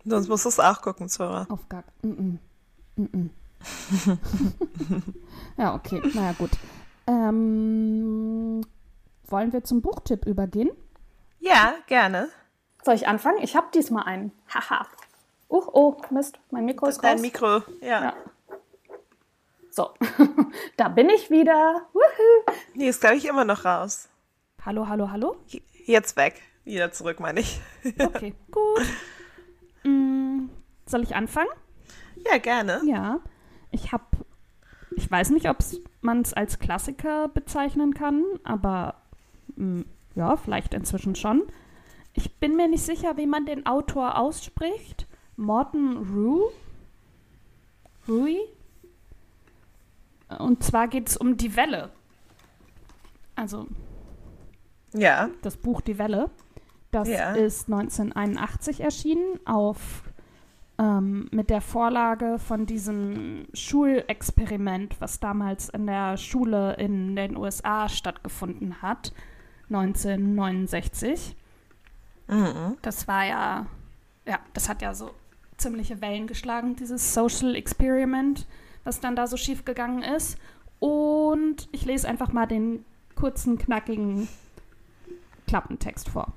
Sonst 0.05 0.29
musst 0.29 0.45
du 0.45 0.49
es 0.51 0.61
auch 0.61 0.83
gucken, 0.83 1.09
Zora. 1.09 1.47
Auf 1.49 1.69
gar. 1.69 1.85
Mm 2.03 2.39
-mm. 2.97 3.05
Mm 3.13 3.31
ja, 5.59 5.75
okay. 5.75 6.01
Naja, 6.15 6.33
gut. 6.33 6.51
Ähm, 7.07 8.63
wollen 9.27 9.53
wir 9.53 9.65
zum 9.65 9.83
Buchtipp 9.83 10.27
übergehen? 10.27 10.71
Ja, 11.41 11.75
gerne. 11.87 12.29
Soll 12.85 12.95
ich 12.95 13.07
anfangen? 13.07 13.39
Ich 13.43 13.57
habe 13.57 13.69
diesmal 13.75 14.05
einen. 14.05 14.33
Haha. 14.53 14.87
Uh, 15.49 15.63
oh, 15.73 15.97
Mist. 16.11 16.39
Mein 16.51 16.65
Mikro 16.65 16.87
ist 16.87 16.99
Dein 16.99 17.15
raus. 17.15 17.23
Mikro, 17.23 17.63
ja. 17.81 18.05
Ja. 18.05 18.15
So, 19.71 19.91
da 20.77 20.89
bin 20.89 21.09
ich 21.11 21.31
wieder. 21.31 21.83
Wuhu. 21.93 22.55
Nee, 22.75 22.89
ist, 22.89 23.01
glaube 23.01 23.17
ich, 23.17 23.27
immer 23.27 23.45
noch 23.45 23.65
raus. 23.65 24.09
Hallo, 24.65 24.89
hallo, 24.89 25.11
hallo. 25.11 25.37
Jetzt 25.87 26.17
weg. 26.17 26.41
Wieder 26.65 26.93
zurück, 26.93 27.21
meine 27.21 27.41
ich. 27.41 27.61
Okay, 27.99 28.35
gut. 28.51 28.87
Mm, 29.85 30.49
soll 30.87 31.03
ich 31.03 31.15
anfangen? 31.15 31.51
Ja, 32.31 32.39
gerne. 32.39 32.81
Ja. 32.85 33.21
Ich 33.71 33.93
habe 33.93 34.05
ich 34.97 35.11
weiß 35.11 35.31
nicht, 35.31 35.49
ob 35.49 35.59
man 36.01 36.21
es 36.21 36.35
als 36.35 36.59
Klassiker 36.59 37.29
bezeichnen 37.29 37.95
kann, 37.95 38.25
aber 38.45 38.97
mh, 39.57 39.81
hm, 39.81 39.85
ja, 40.15 40.37
vielleicht 40.37 40.75
inzwischen 40.75 41.15
schon. 41.15 41.43
Ich 42.21 42.37
bin 42.39 42.55
mir 42.55 42.69
nicht 42.69 42.83
sicher, 42.85 43.17
wie 43.17 43.27
man 43.27 43.47
den 43.47 43.65
Autor 43.65 44.19
ausspricht. 44.19 45.07
Morton 45.37 45.97
Rue? 45.97 46.51
Rui? 48.07 48.37
Und 50.39 50.63
zwar 50.63 50.89
geht 50.89 51.09
es 51.09 51.17
um 51.17 51.39
die 51.39 51.57
Welle. 51.57 51.91
Also 53.37 53.67
ja. 54.93 55.31
das 55.41 55.57
Buch 55.57 55.81
Die 55.81 55.99
Welle. 55.99 56.31
Das 56.91 57.09
Ja. 57.09 57.33
ist 57.33 57.73
1981 57.73 58.81
erschienen 58.81 59.41
auf 59.47 60.03
ähm, 60.79 61.29
mit 61.31 61.49
der 61.49 61.63
Vorlage 61.63 62.39
von 62.39 62.67
diesem 62.67 63.47
Schulexperiment, 63.55 65.01
was 65.01 65.21
damals 65.21 65.71
in 65.71 65.87
der 65.87 66.19
Schule 66.19 66.75
in 66.75 67.17
den 67.17 67.37
USA 67.37 67.89
stattgefunden 67.89 68.83
hat, 68.83 69.15
1969. 69.69 71.37
Mhm. 72.31 72.77
Das 72.83 73.09
war 73.09 73.25
ja, 73.25 73.67
ja, 74.27 74.39
das 74.55 74.69
hat 74.69 74.83
ja 74.83 74.95
so 74.95 75.11
ziemliche 75.57 76.01
Wellen 76.01 76.27
geschlagen, 76.27 76.77
dieses 76.77 77.13
Social 77.13 77.55
Experiment, 77.55 78.47
was 78.85 79.01
dann 79.01 79.17
da 79.17 79.27
so 79.27 79.37
schief 79.37 79.65
gegangen 79.65 80.03
ist. 80.03 80.39
Und 80.79 81.69
ich 81.73 81.85
lese 81.85 82.09
einfach 82.09 82.33
mal 82.33 82.47
den 82.47 82.85
kurzen, 83.15 83.59
knackigen 83.59 84.29
Klappentext 85.47 86.09
vor. 86.09 86.33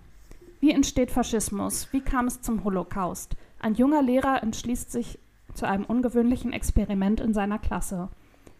Wie 0.59 0.71
entsteht 0.71 1.11
Faschismus? 1.11 1.87
Wie 1.91 2.01
kam 2.01 2.27
es 2.27 2.41
zum 2.41 2.63
Holocaust? 2.63 3.35
Ein 3.59 3.75
junger 3.75 4.01
Lehrer 4.01 4.43
entschließt 4.43 4.91
sich 4.91 5.19
zu 5.53 5.67
einem 5.67 5.85
ungewöhnlichen 5.85 6.51
Experiment 6.51 7.19
in 7.19 7.33
seiner 7.33 7.59
Klasse. 7.59 8.09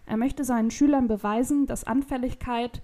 Er 0.06 0.18
möchte 0.18 0.44
seinen 0.44 0.72
Schülern 0.72 1.08
beweisen, 1.08 1.66
dass 1.66 1.86
Anfälligkeit 1.86 2.82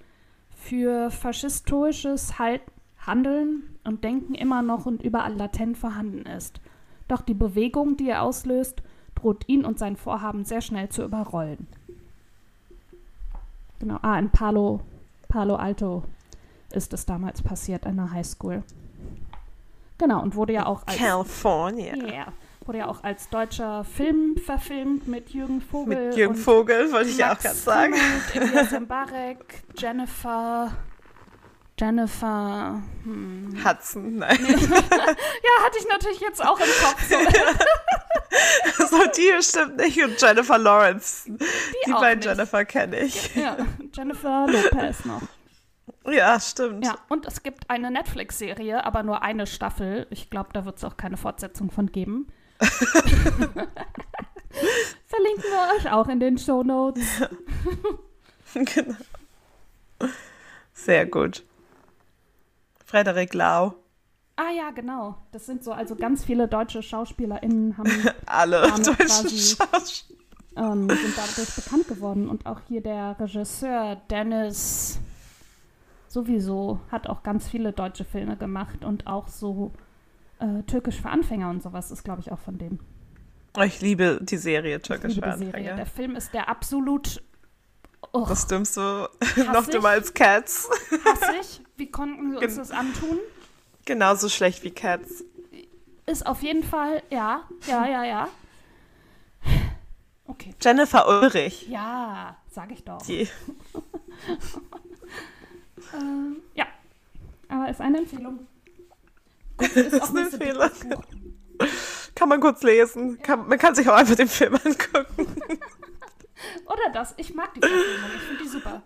für 0.56 1.12
faschistoisches 1.12 2.40
halt 2.40 2.62
Handeln 3.06 3.64
und 3.84 4.04
Denken 4.04 4.36
immer 4.36 4.62
noch 4.62 4.86
und 4.86 5.04
überall 5.04 5.34
latent 5.36 5.78
vorhanden 5.78 6.26
ist. 6.26 6.62
Doch 7.08 7.22
die 7.22 7.34
Bewegung, 7.34 7.98
die 7.98 8.10
er 8.10 8.22
auslöst, 8.22 8.84
droht 9.16 9.48
ihn 9.48 9.66
und 9.66 9.80
sein 9.80 9.96
Vorhaben 9.96 10.46
sehr 10.46 10.62
schnell 10.62 10.90
zu 10.90 11.04
überrollen. 11.04 11.68
Genau, 13.80 13.98
ah, 14.02 14.20
in 14.20 14.30
Palo, 14.30 14.82
Palo 15.28 15.56
Alto 15.56 16.04
ist 16.72 16.94
es 16.94 17.06
damals 17.06 17.42
passiert, 17.42 17.86
an 17.86 17.96
der 17.96 18.12
Highschool. 18.12 18.64
Genau, 19.98 20.22
und 20.22 20.36
wurde 20.36 20.54
ja 20.54 20.66
auch 20.66 20.86
als, 20.86 20.98
California. 20.98 21.96
yeah, 21.96 22.28
wurde 22.66 22.80
ja 22.80 22.88
auch 22.88 23.04
als 23.04 23.30
deutscher 23.30 23.84
Film 23.84 24.38
verfilmt 24.38 25.08
mit 25.08 25.32
Jürgen 25.32 25.62
Vogel. 25.62 26.08
Mit 26.08 26.18
Jürgen 26.18 26.36
Vogel, 26.36 26.92
wollte 26.92 27.10
ich 27.10 27.18
ja 27.18 27.34
auch 27.34 27.40
gerade 27.40 27.56
sagen. 27.56 27.96
Mbarek, 28.82 29.64
Jennifer. 29.78 30.72
Jennifer. 31.80 32.82
Hm. 33.04 33.58
Hudson, 33.64 34.18
nein. 34.18 34.38
Ja, 34.48 35.66
hatte 35.66 35.78
ich 35.80 35.88
natürlich 35.88 36.20
jetzt 36.20 36.44
auch 36.44 36.60
im 36.60 36.68
Kopf. 36.84 37.10
So. 37.10 38.88
so, 38.98 38.98
die 39.16 39.42
stimmt 39.42 39.78
nicht. 39.78 40.04
Und 40.04 40.22
Jennifer 40.22 40.58
Lawrence. 40.58 41.32
Die, 41.32 41.94
auch 41.94 42.02
beiden. 42.02 42.22
Jennifer 42.22 42.66
kenne 42.66 43.00
ich. 43.00 43.34
ja, 43.36 43.58
Jennifer 43.94 44.48
Lopez 44.48 45.06
noch. 45.06 45.22
Ja, 46.06 46.40
stimmt. 46.40 46.86
Ja, 46.86 46.98
und 47.08 47.26
es 47.26 47.44
gibt 47.44 47.70
eine 47.70 47.92
Netflix-Serie, 47.92 48.84
aber 48.86 49.04
nur 49.04 49.22
eine 49.22 49.48
Staffel. 49.48 50.08
Ich 50.10 50.30
glaube, 50.30 50.50
da 50.54 50.66
wird 50.66 50.78
es 50.78 50.84
auch 50.84 50.98
keine 50.98 51.18
Fortsetzung 51.18 51.72
von 51.72 51.92
geben. 51.92 52.28
Verlinken 55.06 55.44
wir 55.44 55.78
euch 55.78 55.92
auch 55.92 56.08
in 56.08 56.20
den 56.20 56.38
Show 56.38 56.64
Notes. 56.64 57.04
genau. 58.54 58.96
Sehr 60.74 61.06
gut. 61.06 61.44
Frederik 62.90 63.34
Lau. 63.36 63.76
Ah 64.36 64.52
ja, 64.56 64.72
genau. 64.72 65.16
Das 65.32 65.46
sind 65.46 65.64
so, 65.64 65.72
also 65.74 65.96
ganz 65.96 66.24
viele 66.26 66.48
deutsche 66.48 66.82
SchauspielerInnen 66.82 67.78
haben 67.78 67.92
Alle 68.26 68.62
Damit 68.62 68.88
deutschen 68.88 69.08
quasi- 69.28 70.04
ähm, 70.56 70.90
sind 70.90 71.14
dadurch 71.18 71.56
bekannt 71.56 71.88
geworden. 71.88 72.28
Und 72.28 72.46
auch 72.46 72.62
hier 72.68 72.82
der 72.82 73.16
Regisseur 73.20 73.98
Dennis 74.10 75.00
sowieso 76.08 76.80
hat 76.92 77.08
auch 77.08 77.22
ganz 77.24 77.48
viele 77.48 77.72
deutsche 77.74 78.04
Filme 78.06 78.36
gemacht 78.38 78.84
und 78.84 79.06
auch 79.08 79.28
so 79.28 79.72
äh, 80.40 80.64
Türkisch 80.64 81.00
für 81.02 81.10
Anfänger 81.10 81.50
und 81.50 81.62
sowas 81.62 81.92
ist, 81.92 82.04
glaube 82.04 82.22
ich, 82.22 82.32
auch 82.32 82.40
von 82.40 82.58
dem. 82.58 82.80
Oh, 83.58 83.62
Ich 83.62 83.82
liebe 83.82 84.20
die 84.22 84.38
Serie 84.38 84.82
Türkisch 84.82 85.16
für 85.16 85.22
Serie. 85.38 85.52
Der 85.52 85.72
Anfänger. 85.74 85.86
Film 85.86 86.16
ist 86.16 86.34
der 86.34 86.50
absolut 86.50 87.22
oh, 88.14 88.26
Das 88.28 88.48
dümmste 88.48 89.10
Hassig. 89.22 89.48
noch 89.54 89.66
dümmer 89.68 89.90
als 89.90 90.14
Cats. 90.14 90.70
hassig. 91.06 91.62
Wie 91.78 91.90
konnten 91.92 92.32
wir 92.32 92.40
uns 92.40 92.48
Gen- 92.48 92.58
das 92.58 92.72
antun? 92.72 93.20
Genauso 93.86 94.30
schlecht 94.30 94.64
wie 94.64 94.72
Cats. 94.72 95.24
Ist 96.06 96.26
auf 96.26 96.42
jeden 96.42 96.64
Fall, 96.64 97.04
ja, 97.10 97.44
ja, 97.68 97.88
ja, 97.88 98.04
ja. 98.04 98.30
Okay. 100.28 100.54
Jennifer 100.62 101.08
Ulrich. 101.08 101.68
Ja, 101.70 102.36
sag 102.52 102.72
ich 102.72 102.84
doch. 102.84 103.02
Die, 103.04 103.28
Ähm, 105.94 106.38
ja, 106.54 106.66
aber 107.48 107.70
ist 107.70 107.82
eine 107.82 107.98
Empfehlung. 108.00 108.46
Gut, 109.58 109.70
ist 109.76 110.00
auch 110.02 110.10
eine 110.10 110.22
Empfehlung. 110.22 110.70
kann 112.14 112.30
man 112.30 112.40
kurz 112.42 112.62
lesen. 112.64 113.20
Kann, 113.22 113.48
man 113.48 113.58
kann 113.58 113.74
sich 113.76 113.90
auch 113.90 113.96
einfach 113.96 114.16
den 114.16 114.28
Film 114.28 114.56
angucken. 114.64 115.39
Oder 116.66 116.92
das. 116.94 117.14
Ich 117.18 117.34
mag 117.34 117.54
die 117.54 117.60
Verfilmung. 117.60 118.10
Ich 118.16 118.22
finde 118.22 118.44
die 118.44 118.50
super. 118.50 118.84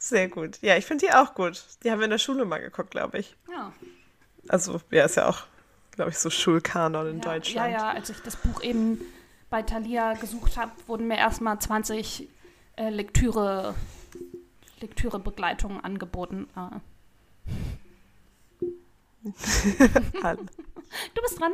Sehr 0.00 0.28
gut. 0.28 0.58
Ja, 0.62 0.76
ich 0.76 0.84
finde 0.84 1.06
die 1.06 1.12
auch 1.12 1.34
gut. 1.34 1.64
Die 1.84 1.90
haben 1.90 2.00
wir 2.00 2.04
in 2.06 2.10
der 2.10 2.18
Schule 2.18 2.44
mal 2.44 2.60
geguckt, 2.60 2.90
glaube 2.90 3.18
ich. 3.18 3.36
Ja. 3.50 3.72
Also, 4.48 4.80
ja, 4.90 5.04
ist 5.04 5.16
ja 5.16 5.28
auch, 5.28 5.44
glaube 5.92 6.10
ich, 6.10 6.18
so 6.18 6.28
Schulkanon 6.28 7.06
in 7.06 7.18
ja, 7.18 7.22
Deutschland. 7.22 7.72
Ja, 7.72 7.78
ja, 7.78 7.90
als 7.90 8.10
ich 8.10 8.18
das 8.18 8.34
Buch 8.36 8.62
eben 8.62 9.00
bei 9.48 9.62
Thalia 9.62 10.14
gesucht 10.14 10.56
habe, 10.56 10.72
wurden 10.88 11.06
mir 11.06 11.18
erstmal 11.18 11.58
20 11.58 12.28
äh, 12.76 12.88
Lektüre, 12.88 13.74
Lektürebegleitungen 14.80 15.84
angeboten. 15.84 16.48
Alle. 20.22 20.38
du 21.14 21.22
bist 21.22 21.38
dran. 21.38 21.52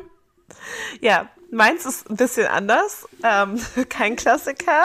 Ja, 1.00 1.28
meins 1.50 1.86
ist 1.86 2.08
ein 2.10 2.16
bisschen 2.16 2.46
anders. 2.46 3.06
Ähm, 3.22 3.60
kein 3.88 4.16
Klassiker. 4.16 4.84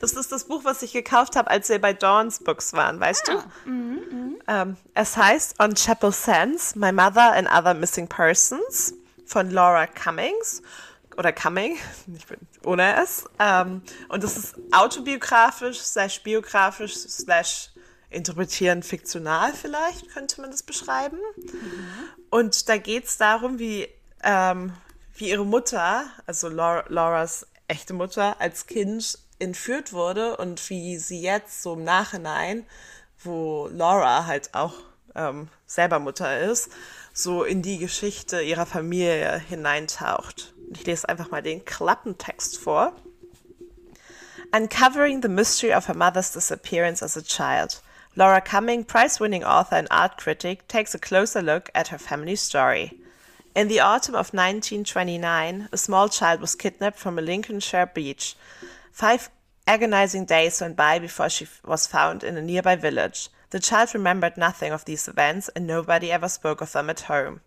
Das 0.00 0.12
ist 0.12 0.30
das 0.30 0.44
Buch, 0.44 0.64
was 0.64 0.82
ich 0.82 0.92
gekauft 0.92 1.34
habe, 1.36 1.50
als 1.50 1.68
wir 1.68 1.80
bei 1.80 1.92
Dawn's 1.92 2.38
Books 2.38 2.72
waren, 2.74 3.00
weißt 3.00 3.28
Ah, 3.30 3.44
du? 3.64 3.70
mhm, 3.70 4.36
Ähm, 4.46 4.76
es 4.94 5.16
heißt 5.16 5.60
On 5.60 5.74
Chapel 5.74 6.12
Sands, 6.12 6.76
My 6.76 6.92
Mother 6.92 7.32
and 7.32 7.48
Other 7.50 7.74
Missing 7.74 8.06
Persons 8.08 8.94
von 9.26 9.50
Laura 9.50 9.86
Cummings. 9.86 10.62
Oder 11.16 11.32
Cumming, 11.32 11.76
ich 12.16 12.26
bin 12.26 12.38
ohne 12.64 13.02
es. 13.02 13.24
Ähm, 13.38 13.82
und 14.08 14.22
das 14.24 14.36
ist 14.36 14.54
autobiografisch, 14.72 15.78
slash 15.80 16.22
biografisch, 16.22 16.94
slash 16.94 17.70
interpretieren 18.10 18.82
fiktional 18.84 19.52
vielleicht, 19.54 20.08
könnte 20.10 20.40
man 20.40 20.50
das 20.52 20.62
beschreiben. 20.62 21.18
Und 22.30 22.68
da 22.68 22.76
geht 22.76 23.06
es 23.06 23.16
darum, 23.16 23.58
wie, 23.58 23.88
ähm, 24.22 24.72
wie 25.14 25.30
ihre 25.30 25.46
Mutter, 25.46 26.06
also 26.26 26.48
Laura, 26.48 26.84
Lauras 26.88 27.46
echte 27.68 27.94
Mutter, 27.94 28.40
als 28.40 28.66
Kind 28.66 29.18
entführt 29.38 29.92
wurde 29.92 30.36
und 30.36 30.68
wie 30.70 30.98
sie 30.98 31.20
jetzt 31.20 31.62
so 31.62 31.74
im 31.74 31.84
Nachhinein, 31.84 32.66
wo 33.22 33.68
Laura 33.72 34.26
halt 34.26 34.54
auch 34.54 34.74
ähm, 35.14 35.48
selber 35.66 35.98
Mutter 35.98 36.40
ist, 36.40 36.70
so 37.12 37.44
in 37.44 37.62
die 37.62 37.78
Geschichte 37.78 38.42
ihrer 38.42 38.66
Familie 38.66 39.38
hineintaucht. 39.38 40.54
Ich 40.72 40.84
lese 40.86 41.08
einfach 41.08 41.30
mal 41.30 41.42
den 41.42 41.64
Klappentext 41.64 42.58
vor. 42.58 42.92
Uncovering 44.52 45.20
the 45.22 45.28
mystery 45.28 45.74
of 45.74 45.88
her 45.88 45.96
mother's 45.96 46.32
disappearance 46.32 47.02
as 47.02 47.16
a 47.16 47.22
child, 47.22 47.82
Laura 48.16 48.40
Cumming, 48.40 48.84
prize 48.84 49.18
winning 49.18 49.42
author 49.42 49.76
and 49.76 49.90
art 49.90 50.16
critic, 50.16 50.68
takes 50.68 50.94
a 50.94 50.98
closer 50.98 51.42
look 51.42 51.70
at 51.74 51.88
her 51.88 51.98
family 51.98 52.36
story. 52.36 53.03
In 53.54 53.68
the 53.68 53.78
autumn 53.78 54.16
of 54.16 54.34
1929, 54.34 55.68
a 55.70 55.76
small 55.76 56.08
child 56.08 56.40
was 56.40 56.56
kidnapped 56.56 56.98
from 56.98 57.18
a 57.18 57.22
Lincolnshire 57.22 57.86
beach. 57.86 58.34
Five 58.90 59.30
agonizing 59.64 60.24
days 60.24 60.60
went 60.60 60.74
by 60.76 60.98
before 60.98 61.28
she 61.28 61.46
was 61.64 61.86
found 61.86 62.24
in 62.24 62.36
a 62.36 62.42
nearby 62.42 62.74
village. 62.74 63.28
The 63.50 63.60
child 63.60 63.94
remembered 63.94 64.36
nothing 64.36 64.72
of 64.72 64.84
these 64.84 65.06
events, 65.06 65.48
and 65.54 65.68
nobody 65.68 66.10
ever 66.10 66.28
spoke 66.28 66.62
of 66.62 66.72
them 66.72 66.90
at 66.90 67.02
home. 67.02 67.42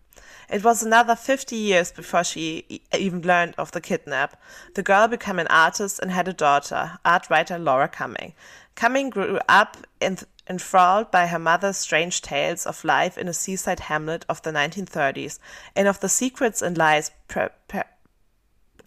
It 0.48 0.64
was 0.64 0.82
another 0.82 1.14
50 1.14 1.54
years 1.54 1.92
before 1.92 2.24
she 2.24 2.80
even 2.96 3.20
learned 3.20 3.54
of 3.58 3.72
the 3.72 3.80
kidnap. 3.82 4.40
The 4.76 4.82
girl 4.82 5.08
became 5.08 5.38
an 5.38 5.46
artist 5.48 5.98
and 6.00 6.10
had 6.10 6.26
a 6.26 6.32
daughter, 6.32 6.98
art 7.04 7.28
writer 7.28 7.58
Laura 7.58 7.86
Cumming. 7.86 8.32
Cumming 8.74 9.10
grew 9.10 9.40
up 9.46 9.76
en- 10.00 10.18
enthralled 10.48 11.10
by 11.10 11.26
her 11.26 11.38
mother's 11.38 11.76
strange 11.76 12.22
tales 12.22 12.66
of 12.66 12.84
life 12.84 13.18
in 13.18 13.28
a 13.28 13.32
seaside 13.32 13.80
hamlet 13.80 14.24
of 14.28 14.42
the 14.42 14.50
1930s 14.50 15.38
and 15.76 15.86
of 15.86 16.00
the 16.00 16.08
secrets 16.08 16.62
and 16.62 16.76
lies. 16.76 17.12
Pre- 17.28 17.50
pre- 17.68 17.84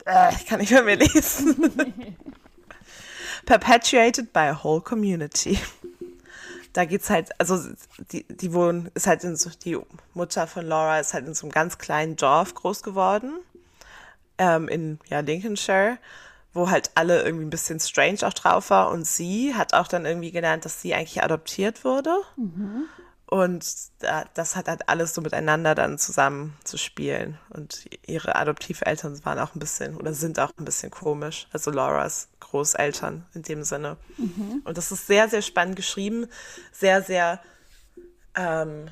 äh, 0.06 0.32
kann 0.48 0.60
nicht 0.60 0.72
mehr 0.72 0.96
lesen. 0.96 2.16
Perpetuated 3.46 4.34
by 4.34 4.48
a 4.48 4.54
whole 4.54 4.82
community. 4.82 5.60
Da 6.74 6.86
geht's 6.86 7.10
halt, 7.10 7.38
also 7.38 7.60
die, 8.14 8.26
die 8.30 8.54
wohnen, 8.54 8.90
ist 8.94 9.06
halt 9.06 9.26
in 9.26 9.36
so, 9.36 9.50
die 9.50 9.78
Mutter 10.14 10.48
von 10.48 10.66
Laura 10.66 11.02
ist 11.02 11.14
halt 11.14 11.28
in 11.28 11.34
so 11.34 11.46
einem 11.46 11.52
ganz 11.52 11.80
kleinen 11.80 12.16
Dorf 12.16 12.54
groß 12.54 12.82
geworden, 12.82 13.42
ähm, 14.38 14.70
in 14.70 14.98
ja, 15.10 15.20
Lincolnshire, 15.20 15.98
wo 16.54 16.70
halt 16.70 16.92
alle 16.96 17.24
irgendwie 17.24 17.46
ein 17.46 17.50
bisschen 17.52 17.80
strange 17.80 18.20
auch 18.24 18.34
drauf 18.34 18.70
war. 18.70 18.92
Und 18.92 19.06
sie 19.08 19.56
hat 19.56 19.74
auch 19.74 19.88
dann 19.88 20.06
irgendwie 20.06 20.32
gelernt, 20.32 20.66
dass 20.66 20.82
sie 20.82 20.94
eigentlich 20.94 21.24
adoptiert 21.24 21.84
wurde. 21.84 22.16
Mhm. 22.36 22.86
Und 23.26 23.66
das 24.34 24.58
hat 24.58 24.68
halt 24.68 24.90
alles 24.90 25.14
so 25.14 25.22
miteinander 25.22 25.74
dann 25.74 25.98
zusammen 25.98 26.54
zu 26.66 26.78
spielen. 26.78 27.38
Und 27.50 27.86
ihre 28.06 28.36
Adoptiveltern 28.36 29.24
waren 29.24 29.40
auch 29.40 29.56
ein 29.56 29.60
bisschen 29.60 29.96
oder 29.96 30.14
sind 30.14 30.38
auch 30.38 30.52
ein 30.60 30.66
bisschen 30.66 30.92
komisch. 30.92 31.48
Also 31.54 31.72
Lauras 31.72 32.28
Großeltern 32.42 33.26
in 33.34 33.44
dem 33.44 33.64
Sinne. 33.64 33.96
Mhm. 34.18 34.62
Und 34.66 34.78
das 34.78 34.92
ist 34.92 35.08
sehr, 35.08 35.30
sehr 35.30 35.42
spannend 35.42 35.78
geschrieben. 35.78 36.28
Sehr, 36.74 37.02
sehr 37.04 37.40
ähm, 38.36 38.90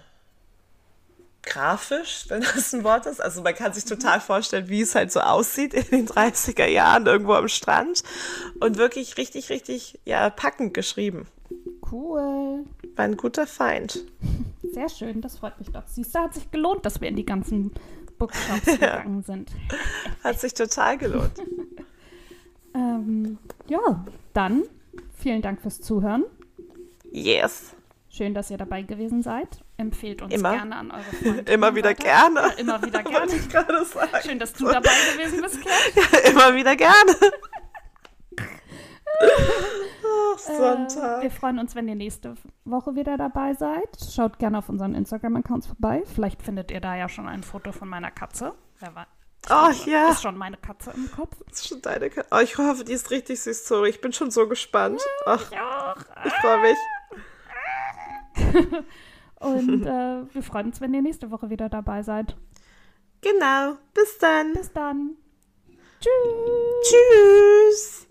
grafisch, 1.49 2.25
wenn 2.29 2.41
das 2.41 2.73
ein 2.73 2.83
Wort 2.83 3.05
ist. 3.05 3.21
Also 3.21 3.41
man 3.41 3.55
kann 3.55 3.73
sich 3.73 3.85
total 3.85 4.21
vorstellen, 4.21 4.69
wie 4.69 4.81
es 4.81 4.95
halt 4.95 5.11
so 5.11 5.19
aussieht 5.19 5.73
in 5.73 5.85
den 5.85 6.07
30er 6.07 6.67
Jahren 6.67 7.05
irgendwo 7.05 7.33
am 7.33 7.47
Strand. 7.47 8.03
Und 8.59 8.77
wirklich 8.77 9.17
richtig, 9.17 9.49
richtig, 9.49 9.99
ja, 10.05 10.29
packend 10.29 10.73
geschrieben. 10.73 11.27
Cool. 11.91 12.65
War 12.95 13.05
ein 13.05 13.17
guter 13.17 13.47
Feind. 13.47 14.05
Sehr 14.71 14.89
schön, 14.89 15.21
das 15.21 15.37
freut 15.37 15.57
mich 15.59 15.69
doch. 15.71 15.83
Siehst 15.87 16.13
du, 16.13 16.19
hat 16.19 16.33
sich 16.33 16.51
gelohnt, 16.51 16.85
dass 16.85 17.01
wir 17.01 17.07
in 17.07 17.15
die 17.15 17.25
ganzen 17.25 17.71
Bookshops 18.17 18.65
ja. 18.79 18.97
gegangen 18.97 19.23
sind. 19.23 19.51
Hat 20.23 20.39
sich 20.39 20.53
total 20.53 20.97
gelohnt. 20.97 21.39
ähm, 22.75 23.39
ja, 23.67 24.05
dann 24.33 24.63
vielen 25.17 25.41
Dank 25.41 25.61
fürs 25.61 25.81
Zuhören. 25.81 26.25
Yes. 27.11 27.75
Schön, 28.11 28.33
dass 28.33 28.49
ihr 28.49 28.57
dabei 28.57 28.81
gewesen 28.81 29.21
seid. 29.21 29.63
Empfehlt 29.77 30.21
uns 30.23 30.33
immer. 30.33 30.51
gerne 30.51 30.75
an 30.75 30.91
eure 30.91 31.03
Freunde. 31.03 31.51
immer 31.51 31.75
wieder 31.75 31.91
weiter. 31.91 32.03
gerne. 32.03 32.39
Ja, 32.41 32.49
immer 32.57 32.81
wieder 32.81 33.03
gerne. 33.03 33.35
Ich 33.35 33.49
gerade 33.49 33.85
sagen. 33.85 34.09
Schön, 34.23 34.39
dass 34.39 34.53
du 34.53 34.65
dabei 34.65 34.89
gewesen 35.15 35.41
bist, 35.41 35.59
Kat. 35.63 35.73
Ja, 36.23 36.29
immer 36.31 36.55
wieder 36.55 36.75
gerne. 36.75 37.15
Ach, 39.21 40.39
Sonntag. 40.39 41.19
Äh, 41.19 41.23
wir 41.23 41.31
freuen 41.31 41.59
uns, 41.59 41.75
wenn 41.75 41.87
ihr 41.87 41.95
nächste 41.95 42.35
Woche 42.65 42.95
wieder 42.95 43.17
dabei 43.17 43.53
seid. 43.53 43.89
Schaut 44.11 44.39
gerne 44.39 44.57
auf 44.57 44.69
unseren 44.69 44.95
Instagram-Accounts 44.95 45.67
vorbei. 45.67 46.03
Vielleicht 46.15 46.41
findet 46.41 46.71
ihr 46.71 46.81
da 46.81 46.95
ja 46.95 47.09
schon 47.09 47.27
ein 47.27 47.43
Foto 47.43 47.71
von 47.71 47.89
meiner 47.89 48.11
Katze. 48.11 48.53
Wer 48.79 48.95
weiß. 48.95 49.07
Oh 49.49 49.89
ja. 49.89 50.09
Ist 50.11 50.21
schon 50.23 50.37
meine 50.37 50.57
Katze 50.57 50.91
im 50.95 51.09
Kopf. 51.11 51.35
Ist 51.51 51.67
schon 51.67 51.81
deine 51.81 52.09
Katze. 52.09 52.27
Oh, 52.31 52.39
ich 52.39 52.57
hoffe, 52.57 52.83
die 52.83 52.93
ist 52.93 53.11
richtig 53.11 53.39
süß, 53.41 53.67
sorry. 53.67 53.89
Ich 53.89 54.01
bin 54.01 54.13
schon 54.13 54.31
so 54.31 54.47
gespannt. 54.47 55.01
Ach, 55.25 55.51
ich. 55.51 55.57
Ich 56.25 56.33
freue 56.33 56.61
mich. 56.61 56.77
Und 59.39 59.85
äh, 59.85 60.33
wir 60.33 60.43
freuen 60.43 60.67
uns, 60.67 60.81
wenn 60.81 60.93
ihr 60.93 61.01
nächste 61.01 61.31
Woche 61.31 61.49
wieder 61.49 61.69
dabei 61.69 62.03
seid. 62.03 62.35
Genau. 63.21 63.77
Bis 63.93 64.17
dann. 64.17 64.53
Bis 64.53 64.71
dann. 64.71 65.15
Tschüss. 65.99 66.89
Tschüss. 66.89 68.08